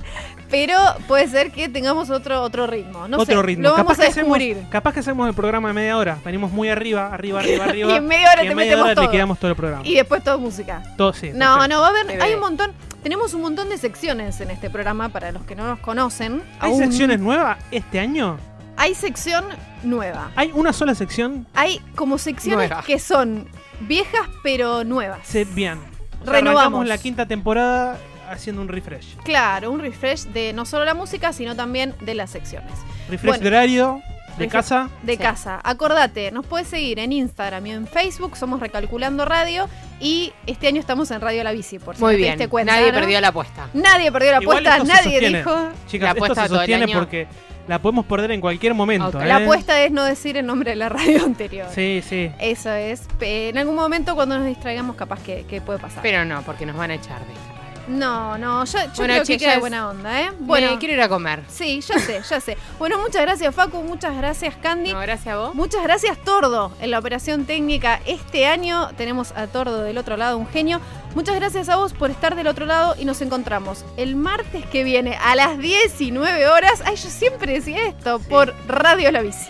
Pero 0.49 0.75
puede 1.07 1.27
ser 1.27 1.51
que 1.51 1.69
tengamos 1.69 2.09
otro, 2.09 2.41
otro 2.41 2.65
ritmo. 2.65 3.07
No 3.07 3.17
otro 3.19 3.41
sé, 3.41 3.43
ritmo. 3.43 3.63
Lo 3.63 3.71
vamos 3.73 3.83
capaz, 3.85 3.99
a 3.99 4.05
que 4.05 4.09
hacemos, 4.09 4.37
descubrir. 4.39 4.69
capaz 4.69 4.93
que 4.95 4.99
hacemos 5.01 5.27
el 5.27 5.35
programa 5.35 5.67
de 5.67 5.73
media 5.75 5.95
hora. 5.95 6.17
Venimos 6.25 6.51
muy 6.51 6.69
arriba, 6.69 7.13
arriba, 7.13 7.39
arriba, 7.41 7.65
arriba. 7.65 7.91
Y 7.91 7.95
en 7.95 8.07
media 8.07 8.31
hora 8.31 8.43
y 8.43 8.47
en 8.47 8.49
te 8.51 8.55
media 8.55 8.69
metemos 8.71 8.85
hora 8.85 8.95
todo. 8.95 9.05
liquidamos 9.05 9.37
todo 9.39 9.51
el 9.51 9.57
programa. 9.57 9.83
Y 9.85 9.93
después 9.93 10.23
todo 10.23 10.39
música. 10.39 10.81
Todo, 10.97 11.13
sí, 11.13 11.29
No, 11.33 11.53
perfecto. 11.53 11.67
no, 11.67 11.81
va 11.81 11.87
a 11.87 11.89
haber. 11.91 12.21
Hay 12.21 12.33
un 12.33 12.39
montón. 12.39 12.71
Tenemos 13.03 13.33
un 13.35 13.41
montón 13.43 13.69
de 13.69 13.77
secciones 13.77 14.41
en 14.41 14.49
este 14.49 14.71
programa 14.71 15.09
para 15.09 15.31
los 15.31 15.43
que 15.43 15.55
no 15.55 15.67
nos 15.67 15.79
conocen. 15.79 16.41
¿Hay 16.59 16.71
aún. 16.71 16.79
secciones 16.79 17.19
nuevas 17.19 17.59
este 17.69 17.99
año? 17.99 18.37
Hay 18.75 18.95
sección 18.95 19.45
nueva. 19.83 20.31
¿Hay 20.35 20.51
una 20.55 20.73
sola 20.73 20.95
sección? 20.95 21.45
Hay 21.53 21.79
como 21.95 22.17
secciones 22.17 22.69
Nueva. 22.69 22.83
que 22.85 22.97
son 22.97 23.47
viejas 23.81 24.27
pero 24.41 24.83
nuevas. 24.83 25.19
Se, 25.27 25.45
bien. 25.45 25.79
Renovamos. 26.25 26.59
Arrancamos 26.61 26.87
la 26.87 26.97
quinta 26.97 27.25
temporada 27.27 27.97
haciendo 28.31 28.61
un 28.61 28.67
refresh. 28.67 29.15
Claro, 29.23 29.71
un 29.71 29.79
refresh 29.79 30.25
de 30.27 30.53
no 30.53 30.65
solo 30.65 30.85
la 30.85 30.93
música, 30.93 31.33
sino 31.33 31.55
también 31.55 31.95
de 32.01 32.15
las 32.15 32.29
secciones. 32.29 32.71
Refresh 33.09 33.27
Bueno. 33.31 33.41
de 33.43 33.47
horario, 33.47 34.01
de 34.37 34.47
casa. 34.47 34.89
De 35.03 35.13
Sí. 35.13 35.17
casa. 35.17 35.59
Acordate, 35.63 36.31
nos 36.31 36.45
puedes 36.45 36.67
seguir 36.67 36.99
en 36.99 37.11
Instagram 37.11 37.65
y 37.67 37.71
en 37.71 37.87
Facebook, 37.87 38.37
somos 38.37 38.59
Recalculando 38.61 39.25
Radio. 39.25 39.67
Y 39.99 40.31
este 40.47 40.67
año 40.67 40.79
estamos 40.79 41.11
en 41.11 41.19
Radio 41.19 41.43
La 41.43 41.51
Bici, 41.51 41.77
por 41.77 41.95
si 41.97 42.01
Muy 42.01 42.13
no 42.13 42.19
te 42.25 42.35
bien. 42.37 42.49
cuenta. 42.49 42.73
Nadie 42.73 42.91
¿no? 42.93 42.99
perdió 42.99 43.19
la 43.19 43.27
apuesta. 43.29 43.67
Nadie 43.73 44.11
perdió 44.13 44.31
la 44.31 44.41
Igual 44.41 44.65
apuesta, 44.65 44.93
nadie 45.03 45.19
dijo. 45.19 45.51
Chicas, 45.87 46.05
La 46.05 46.09
esto 46.11 46.23
apuesta 46.23 46.41
se 46.43 46.47
todo 46.47 46.55
el 46.55 46.59
sostiene 46.61 46.83
año. 46.85 46.99
porque 46.99 47.27
la 47.67 47.79
podemos 47.81 48.05
perder 48.05 48.31
en 48.31 48.39
cualquier 48.39 48.73
momento. 48.73 49.09
Ok. 49.17 49.23
¿eh? 49.23 49.25
La 49.27 49.37
apuesta 49.37 49.81
es 49.83 49.91
no 49.91 50.05
decir 50.05 50.37
el 50.37 50.45
nombre 50.45 50.69
de 50.71 50.77
la 50.77 50.87
radio 50.87 51.21
anterior. 51.25 51.67
Sí, 51.75 52.01
sí. 52.07 52.31
Eso 52.39 52.71
es. 52.71 53.01
En 53.19 53.57
algún 53.57 53.75
momento 53.75 54.15
cuando 54.15 54.37
nos 54.37 54.47
distraigamos 54.47 54.95
capaz 54.95 55.19
que, 55.21 55.43
que 55.49 55.59
puede 55.59 55.79
pasar. 55.79 56.01
Pero 56.01 56.23
no, 56.23 56.41
porque 56.43 56.65
nos 56.65 56.77
van 56.77 56.91
a 56.91 56.93
echar 56.93 57.19
de. 57.19 57.58
No, 57.89 58.37
no, 58.37 58.63
yo, 58.65 58.79
yo 58.79 58.89
Bueno, 58.97 59.13
creo 59.23 59.37
que 59.37 59.49
de 59.49 59.57
buena 59.57 59.89
onda, 59.89 60.21
¿eh? 60.21 60.29
Bueno, 60.39 60.45
Bueno, 60.67 60.79
quiero 60.79 60.93
ir 60.93 61.01
a 61.01 61.09
comer. 61.09 61.43
sí, 61.49 61.81
ya 61.81 61.99
sé, 61.99 62.21
ya 62.29 62.39
sé. 62.39 62.57
Bueno, 62.77 62.99
muchas 62.99 63.21
gracias 63.23 63.53
Facu, 63.53 63.81
muchas 63.81 64.15
gracias 64.15 64.55
Candy. 64.61 64.93
No, 64.93 64.99
gracias 64.99 65.33
a 65.33 65.37
vos. 65.37 65.55
Muchas 65.55 65.83
gracias 65.83 66.17
Tordo 66.23 66.71
en 66.79 66.91
la 66.91 66.99
operación 66.99 67.45
técnica. 67.45 67.99
Este 68.05 68.45
año 68.45 68.89
tenemos 68.95 69.31
a 69.31 69.47
Tordo 69.47 69.81
del 69.83 69.97
otro 69.97 70.17
lado, 70.17 70.37
un 70.37 70.47
genio. 70.47 70.79
Muchas 71.15 71.35
gracias 71.35 71.69
a 71.69 71.75
vos 71.75 71.93
por 71.93 72.11
estar 72.11 72.35
del 72.35 72.47
otro 72.47 72.65
lado 72.67 72.95
y 72.97 73.05
nos 73.05 73.21
encontramos 73.21 73.83
el 73.97 74.15
martes 74.15 74.65
que 74.67 74.83
viene 74.83 75.17
a 75.21 75.35
las 75.35 75.57
19 75.57 76.47
horas. 76.47 76.83
Ay, 76.85 76.95
yo 76.95 77.09
siempre 77.09 77.53
decía 77.53 77.87
esto 77.87 78.19
por 78.19 78.53
Radio 78.67 79.11
La 79.11 79.21
Bici. 79.21 79.49